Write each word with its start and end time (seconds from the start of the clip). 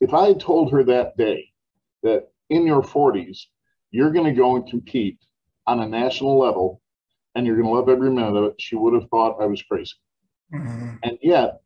if 0.00 0.14
I 0.14 0.28
had 0.28 0.40
told 0.40 0.72
her 0.72 0.84
that 0.84 1.16
day 1.16 1.50
that 2.02 2.28
in 2.50 2.66
your 2.66 2.82
40s, 2.82 3.46
you're 3.90 4.12
going 4.12 4.26
to 4.26 4.38
go 4.38 4.56
and 4.56 4.68
compete 4.68 5.18
on 5.66 5.80
a 5.80 5.88
national 5.88 6.38
level 6.38 6.80
and 7.34 7.46
you're 7.46 7.56
going 7.56 7.68
to 7.68 7.72
love 7.72 7.88
every 7.88 8.10
minute 8.10 8.36
of 8.36 8.44
it, 8.44 8.60
she 8.60 8.76
would 8.76 8.94
have 8.94 9.08
thought 9.10 9.40
I 9.40 9.46
was 9.46 9.62
crazy. 9.62 9.92
Mm-hmm. 10.52 10.96
And 11.02 11.18
yet, 11.22 11.60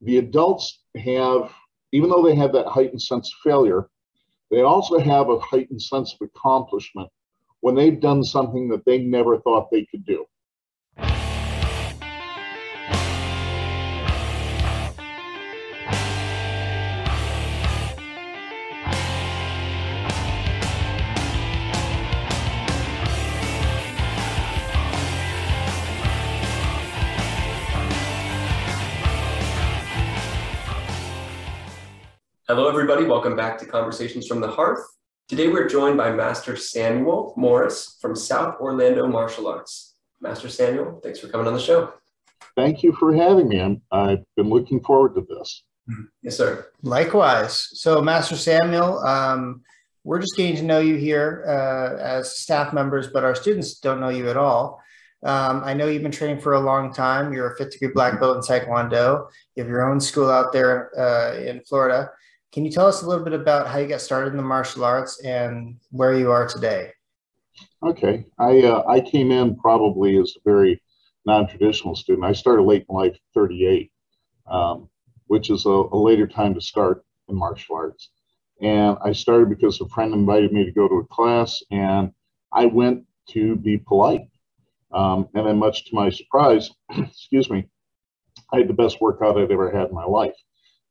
the 0.00 0.18
adults 0.18 0.80
have, 0.96 1.52
even 1.92 2.10
though 2.10 2.22
they 2.22 2.34
have 2.34 2.52
that 2.52 2.66
heightened 2.66 3.02
sense 3.02 3.32
of 3.32 3.38
failure, 3.42 3.88
they 4.50 4.62
also 4.62 4.98
have 4.98 5.28
a 5.28 5.40
heightened 5.40 5.82
sense 5.82 6.14
of 6.14 6.28
accomplishment 6.28 7.10
when 7.60 7.74
they've 7.74 8.00
done 8.00 8.22
something 8.22 8.68
that 8.68 8.84
they 8.84 8.98
never 8.98 9.38
thought 9.40 9.70
they 9.70 9.84
could 9.86 10.04
do. 10.04 10.24
Hello, 32.48 32.68
everybody. 32.68 33.04
Welcome 33.04 33.34
back 33.34 33.58
to 33.58 33.66
Conversations 33.66 34.28
from 34.28 34.40
the 34.40 34.46
Hearth. 34.46 34.78
Today, 35.26 35.48
we're 35.48 35.68
joined 35.68 35.96
by 35.96 36.12
Master 36.12 36.54
Samuel 36.54 37.34
Morris 37.36 37.98
from 38.00 38.14
South 38.14 38.60
Orlando 38.60 39.08
Martial 39.08 39.48
Arts. 39.48 39.96
Master 40.20 40.48
Samuel, 40.48 41.00
thanks 41.02 41.18
for 41.18 41.26
coming 41.26 41.48
on 41.48 41.54
the 41.54 41.58
show. 41.58 41.92
Thank 42.54 42.84
you 42.84 42.92
for 42.92 43.12
having 43.12 43.48
me. 43.48 43.80
i 43.90 44.10
have 44.10 44.22
been 44.36 44.48
looking 44.48 44.80
forward 44.80 45.16
to 45.16 45.26
this. 45.28 45.64
Yes, 46.22 46.36
sir. 46.36 46.68
Likewise. 46.82 47.68
So, 47.80 48.00
Master 48.00 48.36
Samuel, 48.36 49.00
um, 49.00 49.62
we're 50.04 50.20
just 50.20 50.36
getting 50.36 50.54
to 50.54 50.62
know 50.62 50.78
you 50.78 50.94
here 50.94 51.44
uh, 51.48 52.00
as 52.00 52.38
staff 52.38 52.72
members, 52.72 53.08
but 53.08 53.24
our 53.24 53.34
students 53.34 53.80
don't 53.80 53.98
know 53.98 54.10
you 54.10 54.30
at 54.30 54.36
all. 54.36 54.80
Um, 55.24 55.62
I 55.64 55.74
know 55.74 55.88
you've 55.88 56.04
been 56.04 56.12
training 56.12 56.40
for 56.40 56.52
a 56.52 56.60
long 56.60 56.92
time. 56.92 57.32
You're 57.32 57.54
a 57.54 57.56
fifth 57.56 57.72
degree 57.72 57.88
black 57.92 58.20
belt 58.20 58.36
in 58.36 58.42
Taekwondo. 58.42 59.26
You 59.56 59.64
have 59.64 59.68
your 59.68 59.90
own 59.90 59.98
school 59.98 60.30
out 60.30 60.52
there 60.52 60.96
uh, 60.96 61.34
in 61.40 61.60
Florida. 61.68 62.12
Can 62.56 62.64
you 62.64 62.70
tell 62.70 62.86
us 62.86 63.02
a 63.02 63.06
little 63.06 63.22
bit 63.22 63.34
about 63.34 63.68
how 63.68 63.76
you 63.76 63.86
got 63.86 64.00
started 64.00 64.30
in 64.30 64.38
the 64.38 64.42
martial 64.42 64.82
arts 64.82 65.20
and 65.20 65.76
where 65.90 66.18
you 66.18 66.30
are 66.30 66.48
today? 66.48 66.90
Okay, 67.82 68.24
I 68.38 68.62
uh, 68.62 68.82
I 68.88 69.00
came 69.00 69.30
in 69.30 69.56
probably 69.56 70.16
as 70.16 70.32
a 70.38 70.40
very 70.42 70.80
non-traditional 71.26 71.94
student. 71.94 72.24
I 72.24 72.32
started 72.32 72.62
late 72.62 72.86
in 72.88 72.96
life, 72.96 73.14
38, 73.34 73.92
um, 74.50 74.88
which 75.26 75.50
is 75.50 75.66
a, 75.66 75.68
a, 75.68 75.98
later 75.98 76.26
time 76.26 76.54
to 76.54 76.60
start 76.62 77.04
in 77.28 77.36
martial 77.36 77.76
arts. 77.76 78.08
And 78.62 78.96
I 79.04 79.12
started 79.12 79.50
because 79.50 79.78
a 79.82 79.88
friend 79.88 80.14
invited 80.14 80.50
me 80.50 80.64
to 80.64 80.72
go 80.72 80.88
to 80.88 80.94
a 80.94 81.14
class, 81.14 81.62
and 81.70 82.10
I 82.52 82.64
went 82.64 83.04
to 83.32 83.56
be 83.56 83.76
polite. 83.76 84.28
Um, 84.92 85.28
and 85.34 85.46
then, 85.46 85.58
much 85.58 85.84
to 85.90 85.94
my 85.94 86.08
surprise, 86.08 86.70
excuse 86.96 87.50
me, 87.50 87.66
I 88.50 88.60
had 88.60 88.68
the 88.68 88.72
best 88.72 89.02
workout 89.02 89.36
I'd 89.36 89.52
ever 89.52 89.70
had 89.70 89.88
in 89.90 89.94
my 89.94 90.06
life. 90.06 90.32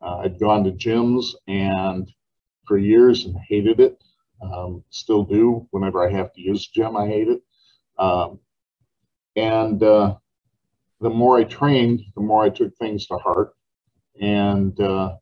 Uh, 0.01 0.17
I'd 0.17 0.39
gone 0.39 0.63
to 0.63 0.71
gyms 0.71 1.33
and 1.47 2.11
for 2.67 2.77
years 2.77 3.25
and 3.25 3.35
hated 3.47 3.79
it. 3.79 4.03
Um, 4.41 4.83
still 4.89 5.23
do. 5.23 5.67
Whenever 5.71 6.07
I 6.07 6.11
have 6.11 6.33
to 6.33 6.41
use 6.41 6.67
gym, 6.67 6.97
I 6.97 7.07
hate 7.07 7.29
it. 7.29 7.41
Um, 7.97 8.39
and 9.35 9.81
uh, 9.81 10.15
the 11.01 11.09
more 11.09 11.37
I 11.37 11.43
trained, 11.43 12.01
the 12.15 12.21
more 12.21 12.43
I 12.43 12.49
took 12.49 12.75
things 12.77 13.07
to 13.07 13.17
heart. 13.17 13.53
And 14.21 14.79
uh, 14.79 15.15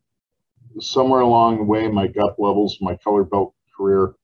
somewhere 0.80 1.20
along 1.20 1.58
the 1.58 1.64
way, 1.64 1.88
my 1.88 2.06
gup 2.06 2.36
levels, 2.38 2.78
my 2.80 2.96
color 2.96 3.24
belt 3.24 3.54
career, 3.76 4.14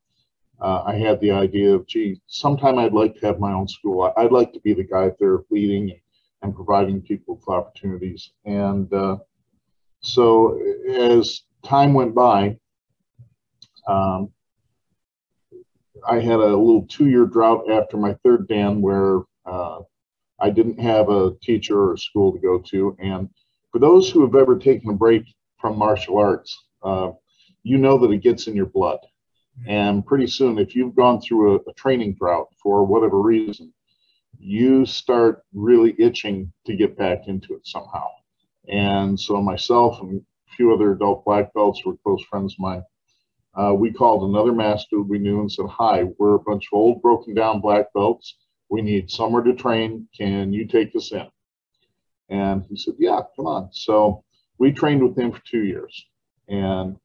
uh, 0.61 0.83
I 0.85 0.95
had 0.95 1.21
the 1.21 1.31
idea 1.31 1.75
of, 1.75 1.87
gee, 1.87 2.21
sometime 2.27 2.79
I'd 2.79 2.93
like 2.93 3.15
to 3.17 3.27
have 3.27 3.41
my 3.41 3.53
own 3.53 3.67
school. 3.67 4.13
I'd 4.17 4.33
like 4.33 4.53
to 4.53 4.61
be 4.61 4.75
the 4.75 4.85
guy 4.85 5.11
there 5.19 5.39
leading 5.51 5.99
and 6.43 6.55
providing 6.55 7.01
people 7.01 7.37
with 7.37 7.49
opportunities. 7.49 8.33
And 8.45 8.93
uh, 8.93 9.19
so 10.01 10.61
as 10.89 11.43
time 11.65 11.95
went 11.95 12.15
by, 12.15 12.57
um, 13.87 14.31
I 16.09 16.21
had 16.21 16.41
a 16.41 16.57
little 16.57 16.87
two-year 16.89 17.27
drought 17.27 17.71
after 17.71 17.97
my 17.97 18.15
third 18.25 18.49
Dan 18.49 18.81
where 18.81 19.21
uh, 19.45 19.81
I 20.41 20.51
didn't 20.51 20.81
have 20.81 21.11
a 21.11 21.33
teacher 21.43 21.79
or 21.79 21.95
a 21.95 21.99
school 21.99 22.33
to 22.33 22.39
go 22.39 22.59
to. 22.59 22.97
And 22.99 23.29
for 23.73 23.79
those 23.79 24.11
who 24.11 24.23
have 24.23 24.35
ever 24.35 24.59
taken 24.59 24.91
a 24.91 24.95
break 24.95 25.25
from 25.61 25.79
martial 25.79 26.19
arts, 26.19 26.57
uh, 26.83 27.11
you 27.63 27.77
know 27.77 27.99
that 27.99 28.11
it 28.11 28.23
gets 28.23 28.47
in 28.47 28.57
your 28.57 28.67
blood. 28.67 28.99
And 29.67 30.07
pretty 30.07 30.27
soon, 30.27 30.59
if 30.59 30.75
you've 30.75 30.97
gone 30.97 31.21
through 31.21 31.57
a, 31.57 31.71
a 31.71 31.75
training 31.75 32.15
drought 32.15 32.49
for 32.63 32.85
whatever 32.85 33.21
reason, 33.21 33.73
you 34.39 34.87
start 34.87 35.43
really 35.53 35.95
itching 35.99 36.51
to 36.65 36.75
get 36.75 36.97
back 36.97 37.29
into 37.29 37.55
it 37.55 37.67
somehow. 37.67 38.07
And 38.71 39.19
so 39.19 39.43
myself 39.43 40.01
and 40.01 40.21
a 40.21 40.55
few 40.55 40.73
other 40.73 40.93
adult 40.93 41.25
black 41.25 41.53
belts 41.55 41.85
were 41.85 41.97
close 42.05 42.23
friends 42.25 42.55
of 42.55 42.61
mine, 42.61 42.83
uh, 43.55 43.75
we 43.75 43.93
called 43.93 44.31
another 44.31 44.53
master 44.53 45.03
we 45.03 45.19
knew 45.19 45.41
and 45.41 45.51
said, 45.51 45.67
hi, 45.67 46.05
we're 46.19 46.37
a 46.37 46.41
bunch 46.41 46.67
of 46.73 46.77
old 46.77 47.03
broken 47.03 47.35
down 47.35 47.61
black 47.61 47.93
belts. 47.93 48.37
We 48.69 48.81
need 48.83 49.11
somewhere 49.11 49.43
to 49.43 49.55
train. 49.55 50.09
Can 50.17 50.53
you 50.53 50.67
take 50.67 50.95
us 50.95 51.11
in? 51.11 51.27
And 52.29 52.65
he 52.69 52.77
said, 52.77 52.95
yeah, 52.99 53.21
come 53.35 53.47
on. 53.47 53.71
So 53.73 54.23
we 54.59 54.71
trained 54.71 55.03
with 55.03 55.19
him 55.19 55.33
for 55.33 55.43
two 55.45 55.65
years. 55.65 56.07
And 56.49 56.97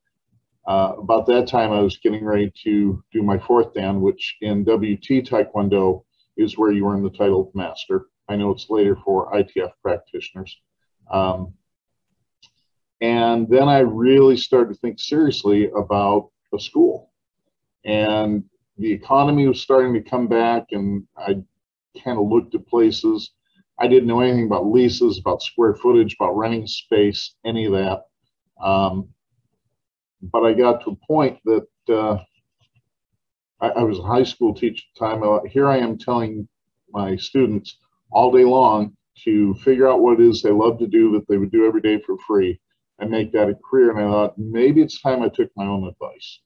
uh, 0.67 0.93
about 0.99 1.25
that 1.27 1.47
time, 1.47 1.71
I 1.71 1.81
was 1.81 1.97
getting 1.97 2.23
ready 2.23 2.51
to 2.63 3.03
do 3.11 3.23
my 3.23 3.39
fourth 3.39 3.73
Dan, 3.73 4.01
which 4.01 4.37
in 4.41 4.63
WT 4.63 5.25
Taekwondo 5.25 6.03
is 6.37 6.57
where 6.57 6.71
you 6.71 6.87
earn 6.87 7.03
the 7.03 7.09
title 7.09 7.47
of 7.47 7.55
master. 7.55 8.05
I 8.29 8.35
know 8.35 8.51
it's 8.51 8.69
later 8.69 8.97
for 9.03 9.31
ITF 9.31 9.71
practitioners. 9.81 10.55
Um, 11.11 11.53
and 13.01 13.47
then 13.49 13.67
I 13.67 13.79
really 13.79 14.37
started 14.37 14.73
to 14.73 14.79
think 14.79 14.99
seriously 14.99 15.69
about 15.75 16.31
a 16.53 16.59
school. 16.59 17.11
And 17.83 18.43
the 18.77 18.91
economy 18.91 19.47
was 19.47 19.61
starting 19.61 19.93
to 19.93 20.01
come 20.01 20.27
back, 20.27 20.67
and 20.71 21.05
I 21.17 21.35
kind 22.03 22.17
of 22.17 22.27
looked 22.27 22.55
at 22.55 22.67
places. 22.67 23.31
I 23.79 23.87
didn't 23.87 24.07
know 24.07 24.21
anything 24.21 24.45
about 24.45 24.71
leases, 24.71 25.19
about 25.19 25.43
square 25.43 25.75
footage, 25.75 26.15
about 26.19 26.37
renting 26.37 26.67
space, 26.67 27.35
any 27.45 27.65
of 27.65 27.73
that. 27.73 28.05
Um, 28.61 29.09
but 30.21 30.45
I 30.45 30.53
got 30.53 30.83
to 30.83 30.91
a 30.91 31.05
point 31.07 31.39
that 31.45 31.67
uh, 31.89 32.17
I, 33.59 33.67
I, 33.67 33.83
was 33.83 33.99
a 33.99 34.03
high 34.03 34.23
school 34.23 34.53
teacher 34.53 34.83
at 34.95 34.99
the 34.99 35.19
time. 35.19 35.47
Here 35.49 35.67
I 35.67 35.77
am 35.77 35.97
telling 35.97 36.47
my 36.89 37.17
students 37.17 37.77
all 38.11 38.31
day 38.31 38.45
long 38.45 38.95
to 39.23 39.53
figure 39.55 39.87
out 39.87 40.01
what 40.01 40.19
it 40.19 40.27
is 40.27 40.41
they 40.41 40.51
love 40.51 40.77
to 40.79 40.87
do 40.87 41.11
that 41.13 41.27
they 41.27 41.37
would 41.37 41.51
do 41.51 41.65
every 41.65 41.81
day 41.81 41.99
for 41.99 42.17
free 42.27 42.59
and 42.99 43.09
make 43.09 43.31
that 43.31 43.49
a 43.49 43.55
career. 43.55 43.91
And 43.91 43.99
I 43.99 44.11
thought 44.11 44.37
maybe 44.37 44.81
it's 44.81 45.01
time 45.01 45.21
I 45.21 45.29
took 45.29 45.49
my 45.55 45.65
own 45.65 45.87
advice. 45.87 46.39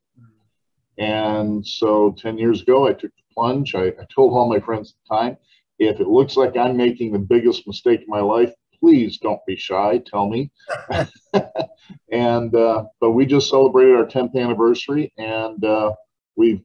And 0.98 1.66
so 1.66 2.14
10 2.18 2.38
years 2.38 2.62
ago, 2.62 2.86
I 2.86 2.92
took 2.92 3.12
the 3.16 3.34
plunge. 3.34 3.74
I, 3.74 3.88
I 3.88 4.06
told 4.14 4.34
all 4.34 4.50
my 4.50 4.60
friends 4.60 4.94
at 4.94 5.10
the 5.10 5.16
time, 5.16 5.38
if 5.80 6.02
it 6.02 6.08
looks 6.08 6.36
like 6.36 6.58
I'm 6.58 6.76
making 6.76 7.14
the 7.14 7.20
biggest 7.20 7.66
mistake 7.66 8.02
in 8.02 8.08
my 8.10 8.20
life, 8.20 8.54
please 8.80 9.18
don't 9.18 9.40
be 9.48 9.56
shy. 9.56 10.02
Tell 10.06 10.28
me. 10.28 10.52
and 12.12 12.54
uh, 12.54 12.84
but 13.00 13.12
we 13.12 13.26
just 13.26 13.50
celebrated 13.50 13.96
our 13.96 14.06
10th 14.06 14.36
anniversary, 14.36 15.14
and 15.18 15.64
uh, 15.64 15.94
we've 16.36 16.62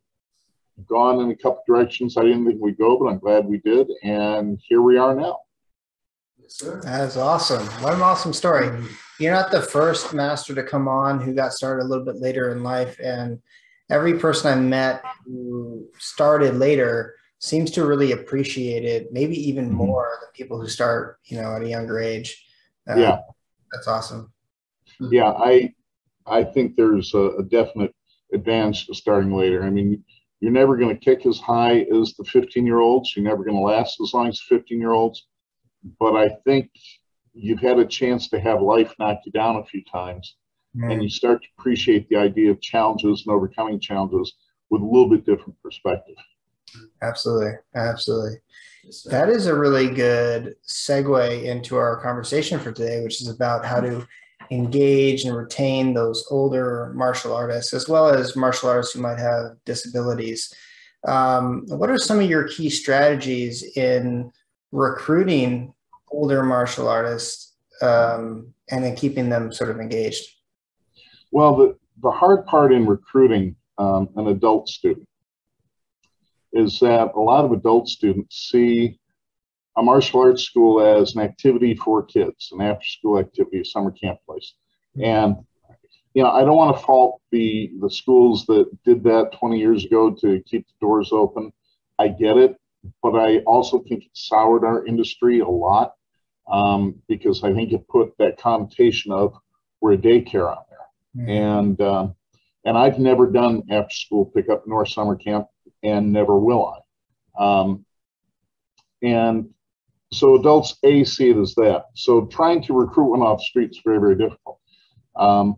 gone 0.88 1.21
in 1.21 1.31
a 1.31 1.36
couple 1.36 1.62
directions 1.66 2.16
I 2.16 2.22
didn't 2.22 2.47
think 2.47 2.60
we'd 2.60 2.78
go, 2.78 2.98
but 2.98 3.06
I'm 3.06 3.19
glad 3.19 3.47
we 3.47 3.59
did, 3.59 3.88
and 4.03 4.60
here 4.66 4.82
we 4.82 4.98
are 4.98 5.15
now. 5.15 5.38
Yes, 6.62 6.84
That's 6.84 7.16
awesome. 7.16 7.66
What 7.82 7.94
an 7.94 8.03
awesome 8.03 8.32
story. 8.32 8.69
Mm-hmm. 8.69 8.87
You're 9.19 9.32
not 9.32 9.50
the 9.50 9.62
first 9.62 10.12
master 10.15 10.54
to 10.54 10.62
come 10.62 10.88
on 10.88 11.20
who 11.20 11.34
got 11.34 11.53
started 11.53 11.82
a 11.82 11.88
little 11.88 12.04
bit 12.04 12.16
later 12.16 12.53
in 12.53 12.62
life. 12.62 12.98
And 13.01 13.41
every 13.91 14.18
person 14.18 14.53
I 14.53 14.60
met 14.60 15.03
who 15.24 15.86
started 15.98 16.56
later 16.56 17.15
seems 17.41 17.71
to 17.72 17.86
really 17.86 18.12
appreciate 18.12 18.84
it, 18.84 19.12
maybe 19.12 19.36
even 19.48 19.66
mm-hmm. 19.66 19.77
more 19.77 20.18
than 20.21 20.30
people 20.33 20.60
who 20.60 20.68
start, 20.68 21.18
you 21.24 21.41
know, 21.41 21.54
at 21.54 21.62
a 21.62 21.68
younger 21.68 21.98
age. 21.98 22.45
Uh, 22.89 22.97
yeah. 22.97 23.18
That's 23.72 23.89
awesome. 23.89 24.33
Yeah, 25.01 25.33
I 25.33 25.74
I 26.27 26.45
think 26.45 26.77
there's 26.77 27.12
a, 27.15 27.30
a 27.39 27.42
definite 27.42 27.92
advantage 28.33 28.86
to 28.86 28.95
starting 28.95 29.33
later. 29.33 29.65
I 29.65 29.71
mean, 29.71 30.04
you're 30.41 30.53
never 30.53 30.77
going 30.77 30.97
to 30.97 31.04
kick 31.04 31.27
as 31.27 31.39
high 31.39 31.80
as 31.92 32.15
the 32.15 32.24
15 32.24 32.65
year 32.65 32.78
olds. 32.78 33.15
You're 33.16 33.24
never 33.24 33.42
going 33.42 33.56
to 33.56 33.62
last 33.62 34.01
as 34.01 34.15
long 34.15 34.28
as 34.28 34.41
15 34.48 34.78
year 34.78 34.92
olds 34.92 35.27
but 35.98 36.16
I 36.16 36.28
think 36.45 36.71
you've 37.33 37.60
had 37.60 37.78
a 37.78 37.84
chance 37.84 38.28
to 38.28 38.41
have 38.41 38.63
life 38.63 38.95
knock 38.98 39.21
you 39.25 39.33
down 39.33 39.57
a 39.57 39.65
few 39.65 39.83
times 39.84 40.36
mm. 40.77 40.91
and 40.91 41.03
you 41.03 41.09
start 41.09 41.42
to 41.42 41.48
appreciate 41.59 42.09
the 42.09 42.16
idea 42.16 42.51
of 42.51 42.60
challenges 42.60 43.25
and 43.27 43.34
overcoming 43.34 43.81
challenges 43.81 44.34
with 44.71 44.83
a 44.83 44.84
little 44.84 45.09
bit 45.09 45.27
different 45.27 45.60
perspective. 45.63 46.16
Absolutely. 47.03 47.53
Absolutely. 47.75 48.39
That 49.07 49.28
is 49.28 49.47
a 49.47 49.59
really 49.59 49.89
good 49.89 50.57
segue 50.66 51.45
into 51.45 51.77
our 51.77 52.01
conversation 52.03 52.59
for 52.59 52.72
today, 52.72 53.03
which 53.03 53.21
is 53.21 53.28
about 53.28 53.65
how 53.65 53.80
to 53.80 54.07
engage 54.51 55.25
and 55.25 55.37
retain 55.37 55.95
those 55.95 56.27
older 56.30 56.92
martial 56.95 57.34
artists 57.34 57.72
as 57.72 57.89
well 57.89 58.09
as 58.09 58.37
martial 58.37 58.69
artists 58.69 58.92
who 58.92 59.01
might 59.01 59.19
have 59.19 59.53
disabilities. 59.65 60.53
Um, 61.07 61.65
what 61.69 61.91
are 61.91 61.98
some 61.98 62.21
of 62.21 62.28
your 62.28 62.48
key 62.48 62.69
strategies 62.71 63.63
in 63.77 64.30
recruiting 64.72 65.73
older 66.15 66.43
martial 66.43 66.89
artists 66.89 67.55
um, 67.83 68.55
and 68.71 68.84
then 68.84 68.97
keeping 68.97 69.28
them 69.28 69.53
sort 69.53 69.71
of 69.71 69.81
engaged? 69.81 70.25
Well, 71.33 71.57
the, 71.57 71.77
the 72.03 72.11
hard 72.11 72.47
part 72.47 72.72
in 72.72 72.87
recruiting 72.87 73.57
um, 73.78 74.09
an 74.16 74.28
adult 74.28 74.69
student 74.69 75.09
is 76.53 76.78
that 76.78 77.11
a 77.15 77.21
lot 77.21 77.45
of 77.45 77.53
adult 77.53 77.89
students 77.89 78.49
see 78.51 78.99
a 79.77 79.83
martial 79.83 80.21
arts 80.21 80.45
school 80.45 80.81
as 80.81 81.16
an 81.16 81.22
activity 81.22 81.75
for 81.75 82.05
kids, 82.05 82.51
an 82.53 82.61
after 82.61 82.87
school 82.87 83.19
activity, 83.19 83.61
a 83.61 83.65
summer 83.65 83.91
camp 83.91 84.21
place. 84.25 84.55
And, 85.03 85.34
you 86.15 86.22
know, 86.22 86.31
I 86.31 86.43
don't 86.43 86.57
want 86.57 86.77
to 86.77 86.83
fault 86.84 87.21
the, 87.33 87.72
the 87.81 87.91
schools 87.91 88.47
that 88.47 88.66
did 88.84 89.03
that 89.03 89.33
20 89.33 89.59
years 89.59 89.84
ago 89.84 90.15
to 90.21 90.41
keep 90.47 90.65
the 90.69 90.87
doors 90.87 91.11
open. 91.11 91.53
I 91.99 92.07
get 92.07 92.37
it, 92.37 92.57
but 93.03 93.16
I 93.16 93.39
also 93.39 93.81
think 93.81 94.05
it 94.05 94.11
soured 94.13 94.63
our 94.63 94.87
industry 94.87 95.41
a 95.41 95.49
lot 95.49 95.95
um, 96.50 96.96
because 97.08 97.42
I 97.42 97.52
think 97.52 97.72
it 97.72 97.88
put 97.88 98.12
that 98.18 98.38
connotation 98.38 99.12
of 99.12 99.34
we're 99.80 99.94
a 99.94 99.98
daycare 99.98 100.50
on 100.50 100.64
there. 100.68 101.24
Mm-hmm. 101.24 101.30
And, 101.30 101.80
um, 101.80 102.14
and 102.64 102.78
I've 102.78 102.98
never 102.98 103.30
done 103.30 103.62
after 103.70 103.94
school 103.94 104.26
pickup 104.26 104.66
nor 104.66 104.86
summer 104.86 105.16
camp 105.16 105.46
and 105.82 106.12
never 106.12 106.38
will 106.38 106.80
I. 107.38 107.42
Um, 107.42 107.84
and 109.02 109.50
so 110.12 110.36
adults 110.36 110.76
A 110.82 111.04
see 111.04 111.30
it 111.30 111.36
as 111.36 111.54
that. 111.56 111.86
So 111.94 112.26
trying 112.26 112.62
to 112.64 112.72
recruit 112.72 113.10
one 113.10 113.20
off 113.20 113.38
the 113.38 113.44
street 113.44 113.70
is 113.70 113.80
very, 113.84 113.98
very 113.98 114.16
difficult. 114.16 114.60
Um, 115.16 115.56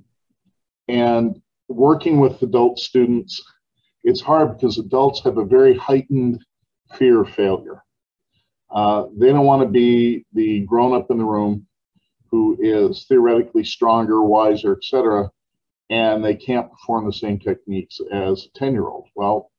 and 0.88 1.40
working 1.68 2.20
with 2.20 2.42
adult 2.42 2.78
students, 2.78 3.42
it's 4.02 4.20
hard 4.20 4.54
because 4.54 4.78
adults 4.78 5.22
have 5.24 5.38
a 5.38 5.44
very 5.44 5.76
heightened 5.76 6.44
fear 6.94 7.20
of 7.20 7.30
failure. 7.30 7.82
Uh, 8.70 9.06
they 9.16 9.28
don't 9.28 9.46
want 9.46 9.62
to 9.62 9.68
be 9.68 10.24
the 10.32 10.60
grown 10.60 10.94
up 10.94 11.10
in 11.10 11.18
the 11.18 11.24
room 11.24 11.66
who 12.30 12.56
is 12.60 13.06
theoretically 13.08 13.64
stronger, 13.64 14.22
wiser, 14.22 14.76
etc., 14.76 15.30
and 15.88 16.24
they 16.24 16.34
can't 16.34 16.70
perform 16.70 17.06
the 17.06 17.12
same 17.12 17.38
techniques 17.38 18.00
as 18.12 18.46
a 18.46 18.58
10 18.58 18.72
year 18.72 18.88
old. 18.88 19.06
Well, 19.14 19.52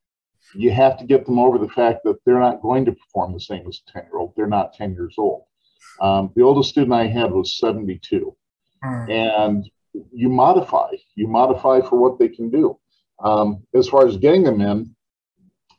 you 0.54 0.72
have 0.72 0.98
to 1.00 1.06
get 1.06 1.26
them 1.26 1.40
over 1.40 1.58
the 1.58 1.70
fact 1.70 2.04
that 2.04 2.18
they're 2.26 2.40
not 2.40 2.62
going 2.62 2.86
to 2.86 2.92
perform 2.92 3.34
the 3.34 3.40
same 3.40 3.66
as 3.68 3.82
a 3.88 3.92
10 3.94 4.04
year 4.04 4.20
old. 4.20 4.34
They're 4.36 4.48
not 4.48 4.74
10 4.74 4.94
years 4.94 5.16
old. 5.18 5.44
Um, 6.02 6.32
the 6.36 6.44
oldest 6.44 6.70
student 6.70 6.94
I 6.94 7.08
had 7.08 7.32
was 7.32 7.58
72. 7.58 8.36
Mm. 8.84 9.10
And 9.10 9.70
you 10.14 10.30
modify, 10.30 10.92
you 11.16 11.28
modify 11.28 11.82
for 11.82 11.98
what 11.98 12.20
they 12.20 12.28
can 12.28 12.50
do. 12.50 12.78
Um, 13.20 13.64
as 13.74 13.88
far 13.88 14.06
as 14.06 14.18
getting 14.18 14.44
them 14.44 14.62
in, 14.62 14.96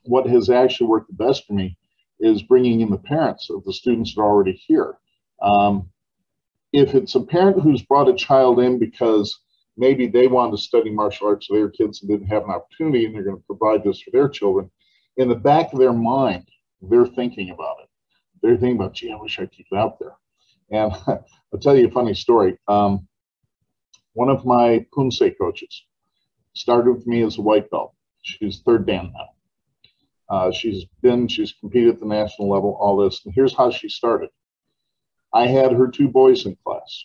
what 0.05 0.27
has 0.27 0.51
actually 0.51 0.89
worked 0.89 1.09
the 1.09 1.25
best 1.25 1.47
for 1.47 1.53
me 1.53 1.77
is 2.21 2.43
bringing 2.43 2.81
in 2.81 2.91
the 2.91 2.99
parents 2.99 3.51
of 3.51 3.65
the 3.65 3.73
students 3.73 4.15
that 4.15 4.21
are 4.21 4.27
already 4.27 4.53
here. 4.53 4.97
Um, 5.43 5.89
if 6.73 6.95
it's 6.95 7.15
a 7.15 7.21
parent 7.21 7.61
who's 7.61 7.83
brought 7.83 8.09
a 8.09 8.15
child 8.15 8.61
in 8.61 8.79
because 8.79 9.41
maybe 9.77 10.07
they 10.07 10.27
wanted 10.27 10.53
to 10.53 10.59
study 10.59 10.91
martial 10.91 11.29
arts 11.29 11.47
for 11.47 11.57
their 11.57 11.71
kids 11.71 12.03
and 12.03 12.11
didn't 12.11 12.27
have 12.27 12.45
an 12.45 12.51
opportunity 12.51 13.07
and 13.07 13.15
they're 13.15 13.23
going 13.23 13.37
to 13.37 13.43
provide 13.47 13.85
this 13.85 14.01
for 14.01 14.11
their 14.11 14.29
children 14.29 14.71
in 15.17 15.29
the 15.29 15.35
back 15.35 15.73
of 15.73 15.79
their 15.79 15.93
mind 15.93 16.47
they're 16.83 17.07
thinking 17.07 17.51
about 17.51 17.77
it. 17.83 17.89
They're 18.43 18.57
thinking 18.57 18.77
about 18.77 18.95
gee 18.95 19.13
i 19.13 19.17
wish 19.17 19.39
i'd 19.39 19.51
keep 19.51 19.67
it 19.71 19.77
out 19.77 19.99
there. 19.99 20.15
And 20.71 20.93
i'll 21.07 21.61
tell 21.61 21.77
you 21.77 21.89
a 21.89 21.91
funny 21.91 22.15
story. 22.15 22.59
Um, 22.69 23.07
one 24.13 24.29
of 24.29 24.45
my 24.45 24.85
Poomsae 24.97 25.37
coaches 25.39 25.85
started 26.55 26.93
with 26.93 27.07
me 27.07 27.23
as 27.23 27.39
a 27.39 27.43
white 27.43 27.71
belt. 27.71 27.95
She's 28.23 28.61
third 28.61 28.87
dan 28.87 29.13
now 29.15 29.29
uh, 30.31 30.51
she's 30.51 30.85
been 31.03 31.27
she's 31.29 31.55
competed 31.61 31.95
at 31.95 32.01
the 32.01 32.07
national 32.07 32.49
level 32.49 32.77
all 32.81 32.97
this 32.97 33.23
and 33.25 33.35
here's 33.35 33.55
how 33.55 33.71
she 33.71 33.89
started 33.89 34.29
i 35.33 35.47
had 35.47 35.73
her 35.73 35.89
two 35.89 36.09
boys 36.09 36.47
in 36.47 36.57
class 36.65 37.05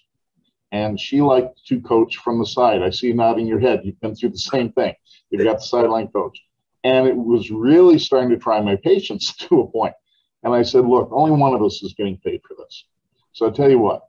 and 0.73 0.99
she 0.99 1.21
liked 1.21 1.63
to 1.67 1.79
coach 1.79 2.17
from 2.17 2.39
the 2.39 2.47
side. 2.47 2.81
I 2.81 2.89
see 2.89 3.07
you 3.07 3.13
nodding 3.13 3.45
your 3.45 3.59
head. 3.59 3.81
You've 3.83 4.01
been 4.01 4.15
through 4.15 4.31
the 4.31 4.39
same 4.39 4.71
thing. 4.71 4.95
You've 5.29 5.43
got 5.43 5.57
the 5.57 5.61
sideline 5.61 6.07
coach. 6.07 6.41
And 6.83 7.07
it 7.07 7.15
was 7.15 7.51
really 7.51 7.99
starting 7.99 8.31
to 8.31 8.37
try 8.37 8.59
my 8.59 8.75
patience 8.77 9.35
to 9.37 9.61
a 9.61 9.71
point. 9.71 9.93
And 10.41 10.51
I 10.51 10.63
said, 10.63 10.85
look, 10.85 11.09
only 11.11 11.31
one 11.31 11.53
of 11.53 11.61
us 11.61 11.83
is 11.83 11.93
getting 11.93 12.17
paid 12.17 12.41
for 12.45 12.55
this. 12.57 12.85
So 13.33 13.47
I 13.47 13.51
tell 13.51 13.69
you 13.69 13.77
what, 13.77 14.01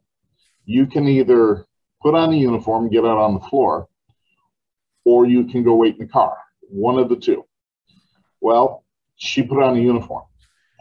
you 0.65 0.87
can 0.87 1.07
either 1.07 1.67
put 2.03 2.15
on 2.15 2.33
a 2.33 2.37
uniform, 2.37 2.89
get 2.89 3.05
out 3.05 3.19
on 3.19 3.35
the 3.35 3.41
floor, 3.41 3.89
or 5.05 5.27
you 5.27 5.45
can 5.45 5.65
go 5.65 5.75
wait 5.75 5.97
in 5.97 6.07
the 6.07 6.13
car. 6.13 6.35
One 6.63 6.99
of 6.99 7.11
the 7.11 7.17
two. 7.17 7.45
Well, 8.41 8.84
she 9.25 9.43
put 9.43 9.63
on 9.63 9.77
a 9.77 9.81
uniform. 9.81 10.25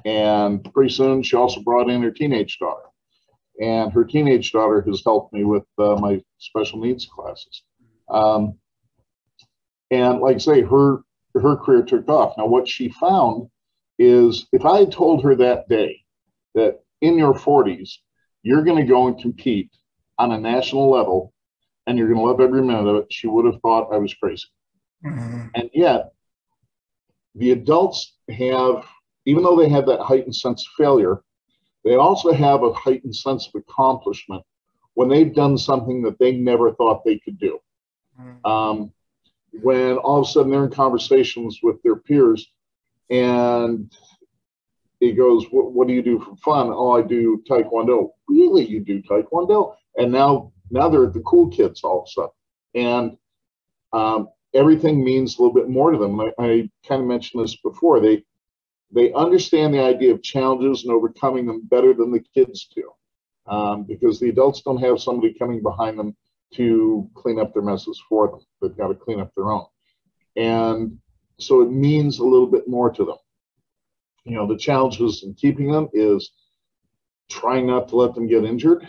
And 0.05 0.63
pretty 0.73 0.93
soon 0.93 1.23
she 1.23 1.35
also 1.35 1.61
brought 1.61 1.89
in 1.89 2.01
her 2.03 2.11
teenage 2.11 2.59
daughter 2.59 2.83
and 3.59 3.91
her 3.93 4.03
teenage 4.03 4.51
daughter 4.51 4.81
has 4.81 5.01
helped 5.03 5.33
me 5.33 5.43
with 5.43 5.63
uh, 5.77 5.95
my 5.95 6.21
special 6.39 6.79
needs 6.79 7.05
classes. 7.05 7.63
Um, 8.09 8.57
and 9.91 10.19
like 10.19 10.35
I 10.35 10.39
say, 10.39 10.61
her 10.61 10.99
her 11.35 11.55
career 11.55 11.83
took 11.83 12.07
off. 12.09 12.37
Now, 12.37 12.45
what 12.45 12.67
she 12.67 12.89
found 12.89 13.49
is 13.97 14.47
if 14.53 14.65
I 14.65 14.79
had 14.79 14.91
told 14.91 15.23
her 15.23 15.35
that 15.35 15.67
day 15.67 16.01
that 16.55 16.79
in 17.01 17.17
your 17.17 17.33
40s 17.33 17.89
you're 18.43 18.63
going 18.63 18.77
to 18.77 18.89
go 18.89 19.07
and 19.07 19.19
compete 19.19 19.71
on 20.19 20.31
a 20.31 20.37
national 20.37 20.89
level 20.89 21.33
and 21.87 21.97
you're 21.97 22.07
going 22.07 22.19
to 22.19 22.25
love 22.25 22.41
every 22.41 22.61
minute 22.61 22.87
of 22.87 22.95
it, 22.97 23.07
she 23.11 23.27
would 23.27 23.45
have 23.45 23.61
thought 23.61 23.93
I 23.93 23.97
was 23.97 24.13
crazy. 24.13 24.47
Mm-hmm. 25.05 25.47
And 25.55 25.69
yet, 25.73 26.11
the 27.35 27.51
adults 27.51 28.12
have, 28.29 28.85
even 29.25 29.43
though 29.43 29.57
they 29.57 29.69
have 29.69 29.85
that 29.87 30.01
heightened 30.01 30.35
sense 30.35 30.65
of 30.67 30.73
failure, 30.83 31.21
they 31.83 31.95
also 31.95 32.31
have 32.31 32.63
a 32.63 32.73
heightened 32.73 33.15
sense 33.15 33.47
of 33.47 33.61
accomplishment 33.61 34.43
when 34.93 35.09
they've 35.09 35.33
done 35.33 35.57
something 35.57 36.01
that 36.03 36.19
they 36.19 36.31
never 36.33 36.73
thought 36.73 37.03
they 37.03 37.19
could 37.19 37.39
do. 37.39 37.59
Mm-hmm. 38.19 38.45
Um, 38.45 38.93
when 39.61 39.97
all 39.97 40.21
of 40.21 40.27
a 40.27 40.29
sudden 40.29 40.51
they're 40.51 40.65
in 40.65 40.71
conversations 40.71 41.59
with 41.61 41.81
their 41.83 41.95
peers 41.95 42.51
and 43.09 43.91
he 44.99 45.11
goes, 45.11 45.45
what, 45.51 45.73
what, 45.73 45.87
do 45.87 45.93
you 45.93 46.01
do 46.01 46.19
for 46.19 46.35
fun? 46.37 46.71
Oh, 46.71 46.91
I 46.91 47.01
do 47.01 47.43
Taekwondo. 47.49 48.11
Really? 48.27 48.65
You 48.65 48.79
do 48.79 49.01
Taekwondo? 49.01 49.75
And 49.97 50.11
now, 50.11 50.53
now 50.71 50.89
they're 50.89 51.07
the 51.07 51.19
cool 51.21 51.49
kids 51.49 51.83
all 51.83 52.01
of 52.01 52.07
a 52.07 52.11
sudden. 52.11 52.31
And 52.75 53.17
um, 53.91 54.29
everything 54.53 55.03
means 55.03 55.37
a 55.37 55.41
little 55.41 55.53
bit 55.53 55.69
more 55.69 55.91
to 55.91 55.97
them. 55.97 56.19
I, 56.19 56.31
I 56.39 56.69
kind 56.87 57.01
of 57.01 57.07
mentioned 57.07 57.43
this 57.43 57.55
before. 57.57 57.99
They, 57.99 58.23
they 58.91 59.11
understand 59.13 59.73
the 59.73 59.83
idea 59.83 60.13
of 60.13 60.21
challenges 60.21 60.83
and 60.83 60.93
overcoming 60.93 61.45
them 61.45 61.61
better 61.65 61.93
than 61.93 62.11
the 62.11 62.23
kids 62.33 62.69
do 62.75 62.91
um, 63.47 63.83
because 63.83 64.19
the 64.19 64.29
adults 64.29 64.61
don't 64.61 64.77
have 64.77 65.01
somebody 65.01 65.33
coming 65.33 65.61
behind 65.61 65.97
them 65.97 66.15
to 66.55 67.09
clean 67.15 67.39
up 67.39 67.53
their 67.53 67.63
messes 67.63 68.01
for 68.07 68.27
them. 68.27 68.39
They've 68.61 68.77
got 68.77 68.89
to 68.89 68.95
clean 68.95 69.19
up 69.19 69.31
their 69.35 69.51
own. 69.51 69.65
And 70.35 70.97
so 71.39 71.61
it 71.61 71.71
means 71.71 72.19
a 72.19 72.23
little 72.23 72.47
bit 72.47 72.67
more 72.67 72.91
to 72.91 73.05
them. 73.05 73.17
You 74.23 74.35
know, 74.35 74.47
the 74.47 74.57
challenges 74.57 75.23
in 75.23 75.33
keeping 75.33 75.71
them 75.71 75.89
is 75.93 76.31
trying 77.29 77.67
not 77.67 77.89
to 77.89 77.95
let 77.95 78.13
them 78.13 78.27
get 78.27 78.45
injured 78.45 78.87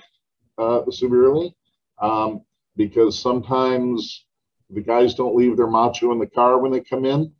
uh, 0.58 0.82
severely 0.90 1.56
um, 2.00 2.42
because 2.76 3.18
sometimes 3.18 4.23
the 4.70 4.80
guys 4.80 5.14
don't 5.14 5.36
leave 5.36 5.56
their 5.56 5.66
macho 5.66 6.12
in 6.12 6.18
the 6.18 6.26
car 6.26 6.58
when 6.58 6.72
they 6.72 6.80
come 6.80 7.04
in 7.04 7.32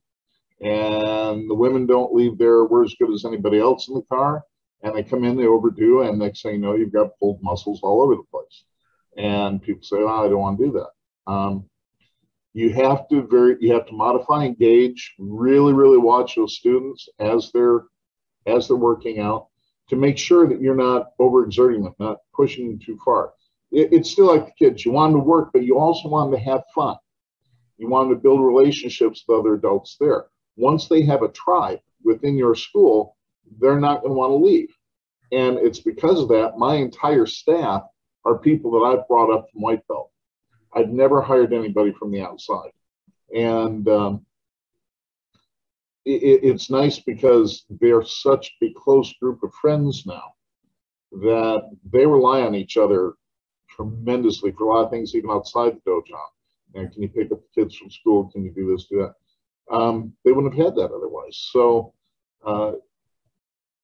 and 0.61 1.49
the 1.49 1.55
women 1.55 1.87
don't 1.87 2.15
leave 2.15 2.39
their 2.39 2.65
we're 2.65 2.85
as 2.85 2.95
good 2.99 3.13
as 3.13 3.25
anybody 3.25 3.59
else 3.59 3.89
in 3.89 3.95
the 3.95 4.03
car. 4.03 4.45
And 4.83 4.95
they 4.95 5.03
come 5.03 5.25
in 5.25 5.37
they 5.37 5.47
overdo 5.47 6.03
and 6.03 6.19
next 6.19 6.43
thing 6.43 6.55
you 6.55 6.61
know 6.61 6.75
you've 6.75 6.93
got 6.93 7.19
pulled 7.19 7.43
muscles 7.43 7.81
all 7.83 8.03
over 8.03 8.15
the 8.17 8.23
place. 8.31 8.65
And 9.17 9.63
people 9.63 9.83
say 9.83 9.97
oh, 9.99 10.25
i 10.25 10.29
don't 10.29 10.41
want 10.41 10.59
to 10.59 10.67
do 10.67 10.73
that. 10.73 11.31
Um, 11.31 11.65
you 12.53 12.73
have 12.75 13.09
to 13.09 13.27
very 13.27 13.57
you 13.61 13.73
have 13.73 13.87
to 13.87 13.95
modify 13.95 14.45
engage 14.45 15.15
really 15.19 15.73
really 15.73 15.99
watch 15.99 16.37
those 16.37 16.57
students 16.57 17.09
as 17.19 17.51
they're 17.53 17.85
as 18.47 18.69
they're 18.69 18.77
working 18.77 19.21
out 19.21 19.49
to 19.89 19.97
make 19.97 20.19
sure 20.19 20.47
that 20.47 20.61
you're 20.61 20.75
not 20.75 21.17
overexerting 21.19 21.83
them 21.83 21.95
not 21.99 22.19
pushing 22.35 22.69
them 22.69 22.79
too 22.79 22.99
far. 23.05 23.33
It, 23.73 23.93
it's 23.93 24.11
still 24.11 24.27
like 24.27 24.47
the 24.47 24.53
kids 24.67 24.85
you 24.85 24.93
want 24.93 25.13
them 25.13 25.23
to 25.23 25.27
work 25.27 25.51
but 25.53 25.65
you 25.65 25.79
also 25.79 26.09
want 26.09 26.31
them 26.31 26.39
to 26.39 26.45
have 26.45 26.63
fun 26.75 26.97
you 27.79 27.89
want 27.89 28.11
to 28.11 28.17
build 28.17 28.45
relationships 28.45 29.25
with 29.27 29.39
other 29.39 29.55
adults 29.55 29.97
there 29.99 30.27
once 30.57 30.89
they 30.89 31.03
have 31.03 31.23
a 31.23 31.29
tribe 31.29 31.81
within 32.03 32.37
your 32.37 32.55
school, 32.55 33.17
they're 33.61 33.81
not 33.81 34.03
going 34.03 34.13
to 34.13 34.19
want 34.19 34.31
to 34.31 34.37
leave. 34.37 34.75
And 35.33 35.59
it's 35.59 35.81
because 35.81 36.21
of 36.21 36.29
that, 36.29 36.59
my 36.59 36.77
entire 36.77 37.27
staff 37.27 37.83
are 38.25 38.39
people 38.39 38.71
that 38.73 38.87
I've 38.87 39.09
brought 39.09 39.33
up 39.33 39.47
from 39.51 39.63
White 39.63 39.87
Belt. 39.89 40.11
I've 40.73 40.91
never 40.91 41.21
hired 41.21 41.53
anybody 41.53 41.93
from 41.93 42.11
the 42.11 42.21
outside. 42.21 42.71
And 43.35 43.89
um, 43.89 44.27
it, 46.05 46.41
it's 46.43 46.71
nice 46.71 46.99
because 47.01 47.65
they're 47.69 48.05
such 48.05 48.53
a 48.63 48.73
close 48.75 49.13
group 49.15 49.43
of 49.43 49.53
friends 49.55 50.05
now 50.07 50.35
that 51.13 51.71
they 51.93 52.07
rely 52.07 52.43
on 52.43 52.55
each 52.55 52.77
other 52.77 53.15
tremendously 53.69 54.53
for 54.53 54.65
a 54.65 54.75
lot 54.75 54.85
of 54.85 54.91
things, 54.91 55.15
even 55.15 55.31
outside 55.31 55.77
the 55.85 55.91
dojo. 55.91 56.19
And 56.75 56.93
can 56.93 57.03
you 57.03 57.09
pick 57.09 57.31
up 57.33 57.41
the 57.41 57.63
kids 57.63 57.77
from 57.77 57.91
school? 57.91 58.31
Can 58.33 58.45
you 58.45 58.51
do 58.51 58.71
this, 58.71 58.87
do 58.87 58.99
that? 58.99 59.75
Um, 59.75 60.13
they 60.25 60.33
wouldn't 60.33 60.55
have 60.55 60.65
had 60.65 60.75
that 60.77 60.93
otherwise. 60.93 61.49
So 61.53 61.95
uh, 62.45 62.73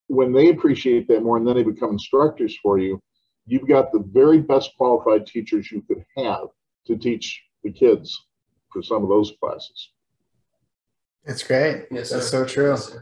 when 0.08 0.32
they 0.32 0.50
appreciate 0.50 1.08
that 1.08 1.22
more 1.22 1.36
and 1.36 1.46
then 1.46 1.56
they 1.56 1.62
become 1.62 1.92
instructors 1.92 2.56
for 2.62 2.78
you, 2.78 3.00
you've 3.46 3.68
got 3.68 3.92
the 3.92 4.04
very 4.12 4.40
best 4.40 4.72
qualified 4.76 5.26
teachers 5.26 5.70
you 5.70 5.82
could 5.82 6.04
have 6.16 6.48
to 6.86 6.96
teach 6.96 7.42
the 7.62 7.72
kids 7.72 8.26
for 8.72 8.82
some 8.82 9.02
of 9.02 9.08
those 9.08 9.32
classes. 9.40 9.90
It's 11.24 11.42
great. 11.42 11.86
Yes, 11.90 12.10
That's 12.10 12.28
sir. 12.28 12.44
so 12.44 12.52
true. 12.52 12.70
Yes. 12.70 12.96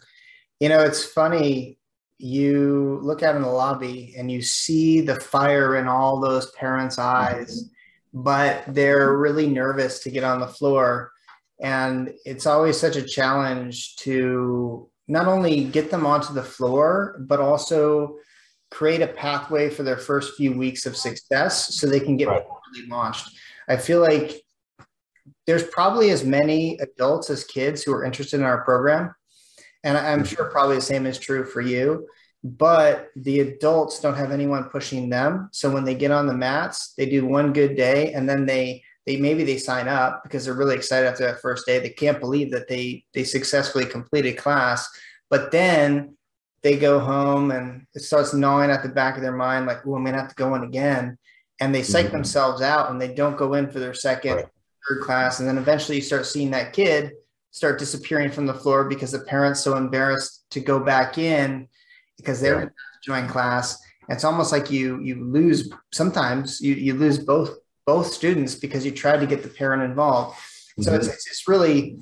You 0.61 0.69
know, 0.69 0.81
it's 0.81 1.05
funny. 1.05 1.79
You 2.19 2.99
look 3.01 3.23
out 3.23 3.37
in 3.37 3.43
the 3.43 3.49
lobby 3.49 4.15
and 4.19 4.31
you 4.31 4.43
see 4.43 5.01
the 5.01 5.21
fire 5.21 5.77
in 5.77 5.87
all 5.87 6.21
those 6.21 6.51
parents' 6.53 6.99
eyes, 6.99 7.71
but 8.13 8.65
they're 8.69 9.17
really 9.17 9.47
nervous 9.47 10.01
to 10.01 10.11
get 10.11 10.25
on 10.25 10.41
the 10.41 10.47
floor. 10.47 11.13
And 11.61 12.13
it's 12.25 12.47
always 12.47 12.79
such 12.79 12.97
a 12.97 13.03
challenge 13.03 13.97
to 13.97 14.89
not 15.09 15.27
only 15.27 15.65
get 15.65 15.91
them 15.91 16.07
onto 16.07 16.33
the 16.33 16.43
floor, 16.43 17.17
but 17.21 17.41
also 17.41 18.17
create 18.71 19.01
a 19.01 19.07
pathway 19.07 19.71
for 19.71 19.83
their 19.83 19.97
first 19.97 20.37
few 20.37 20.53
weeks 20.57 20.85
of 20.87 20.97
success 20.97 21.75
so 21.75 21.87
they 21.87 22.01
can 22.01 22.17
get 22.17 22.29
Right. 22.29 22.45
really 22.75 22.89
launched. 22.89 23.31
I 23.69 23.77
feel 23.77 24.01
like 24.01 24.43
there's 25.47 25.65
probably 25.65 26.11
as 26.11 26.25
many 26.25 26.79
adults 26.79 27.31
as 27.31 27.45
kids 27.45 27.83
who 27.83 27.93
are 27.95 28.05
interested 28.05 28.39
in 28.41 28.45
our 28.47 28.63
program. 28.65 29.15
And 29.85 29.97
I'm 29.97 30.25
sure 30.25 30.47
probably 30.47 30.77
the 30.77 30.83
same 30.83 31.07
is 31.07 31.19
true 31.19 31.45
for 31.45 31.61
you. 31.61 32.07
But 32.45 33.09
the 33.17 33.41
adults 33.41 34.01
don't 34.01 34.17
have 34.17 34.31
anyone 34.31 34.65
pushing 34.71 35.09
them. 35.09 35.49
So 35.53 35.71
when 35.71 35.85
they 35.85 35.95
get 35.95 36.13
on 36.13 36.27
the 36.27 36.35
mats, 36.35 36.95
they 36.97 37.07
do 37.07 37.27
one 37.27 37.53
good 37.53 37.77
day 37.77 38.13
and 38.13 38.29
then 38.29 38.47
they 38.47 38.83
they 39.07 39.17
maybe 39.17 39.43
they 39.43 39.57
sign 39.57 39.89
up 39.89 40.23
because 40.23 40.45
they're 40.45 40.55
really 40.55 40.77
excited 40.77 41.09
after 41.09 41.25
that 41.27 41.41
first 41.41 41.67
day. 41.67 41.79
They 41.79 41.89
can't 41.89 42.21
believe 42.21 42.51
that 42.53 42.69
they 42.69 43.05
they 43.15 43.25
successfully 43.25 43.87
completed 43.87 44.37
class. 44.37 44.89
But 45.31 45.51
then 45.51 46.17
they 46.63 46.77
go 46.77 46.99
home 47.01 47.51
and 47.51 47.87
it 47.95 48.01
starts 48.01 48.35
gnawing 48.35 48.71
at 48.71 48.83
the 48.83 48.89
back 48.89 49.17
of 49.17 49.23
their 49.23 49.37
mind, 49.37 49.67
like, 49.67 49.87
oh, 49.87 49.95
I'm 49.95 50.05
gonna 50.05 50.19
have 50.19 50.29
to 50.29 50.35
go 50.35 50.55
in 50.55 50.63
again. 50.63 51.19
And 51.61 51.75
they 51.75 51.83
psych 51.83 52.07
Mhm. 52.07 52.13
themselves 52.13 52.63
out 52.63 52.91
and 52.91 53.01
they 53.01 53.15
don't 53.15 53.37
go 53.37 53.55
in 53.55 53.69
for 53.71 53.81
their 53.81 53.95
second, 53.95 54.35
Right. 54.37 54.49
third 54.89 55.03
class. 55.03 55.41
And 55.41 55.49
then 55.49 55.59
eventually 55.59 55.97
you 55.97 56.03
start 56.03 56.27
seeing 56.27 56.51
that 56.53 56.73
kid 56.73 57.13
start 57.51 57.79
disappearing 57.79 58.31
from 58.31 58.47
the 58.47 58.55
floor 58.55 58.85
because 58.85 59.11
the 59.11 59.19
parents 59.21 59.61
so 59.61 59.77
embarrassed 59.77 60.45
to 60.51 60.61
go 60.61 60.79
back 60.79 61.17
in 61.19 61.67
because 62.19 62.41
they're 62.41 62.61
Yeah. 62.61 62.69
join 63.03 63.29
class. 63.29 63.79
It's 64.09 64.25
almost 64.25 64.53
like 64.53 64.71
you 64.71 65.01
you 65.01 65.25
lose 65.25 65.71
sometimes 65.93 66.61
you 66.61 66.75
you 66.75 66.95
lose 66.95 67.19
both 67.19 67.59
both 67.87 68.13
students 68.13 68.55
because 68.55 68.85
you 68.85 68.93
tried 68.93 69.21
to 69.21 69.27
get 69.27 69.43
the 69.43 69.49
parent 69.49 69.83
involved. 69.83 70.39
So 70.81 70.95
it's 70.95 71.07
mm-hmm. 71.07 71.15
it's 71.15 71.25
this 71.29 71.49
really 71.49 71.99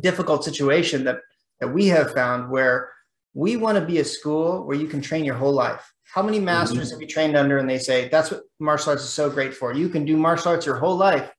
difficult 0.00 0.44
situation 0.44 1.04
that 1.04 1.18
that 1.60 1.68
we 1.68 1.86
have 1.88 2.12
found 2.12 2.50
where 2.50 2.90
we 3.34 3.56
want 3.56 3.78
to 3.78 3.84
be 3.84 3.98
a 3.98 4.04
school 4.04 4.64
where 4.64 4.76
you 4.76 4.86
can 4.86 5.00
train 5.00 5.24
your 5.24 5.34
whole 5.34 5.52
life. 5.52 5.92
How 6.04 6.22
many 6.22 6.38
mm-hmm. 6.38 6.46
masters 6.46 6.90
have 6.90 7.00
you 7.00 7.06
trained 7.06 7.36
under 7.36 7.58
and 7.58 7.68
they 7.68 7.78
say 7.78 8.08
that's 8.08 8.30
what 8.30 8.42
martial 8.60 8.90
arts 8.90 9.02
is 9.02 9.10
so 9.10 9.28
great 9.28 9.54
for? 9.54 9.72
You 9.72 9.88
can 9.88 10.04
do 10.04 10.16
martial 10.16 10.52
arts 10.52 10.66
your 10.66 10.76
whole 10.76 10.96
life. 10.96 11.30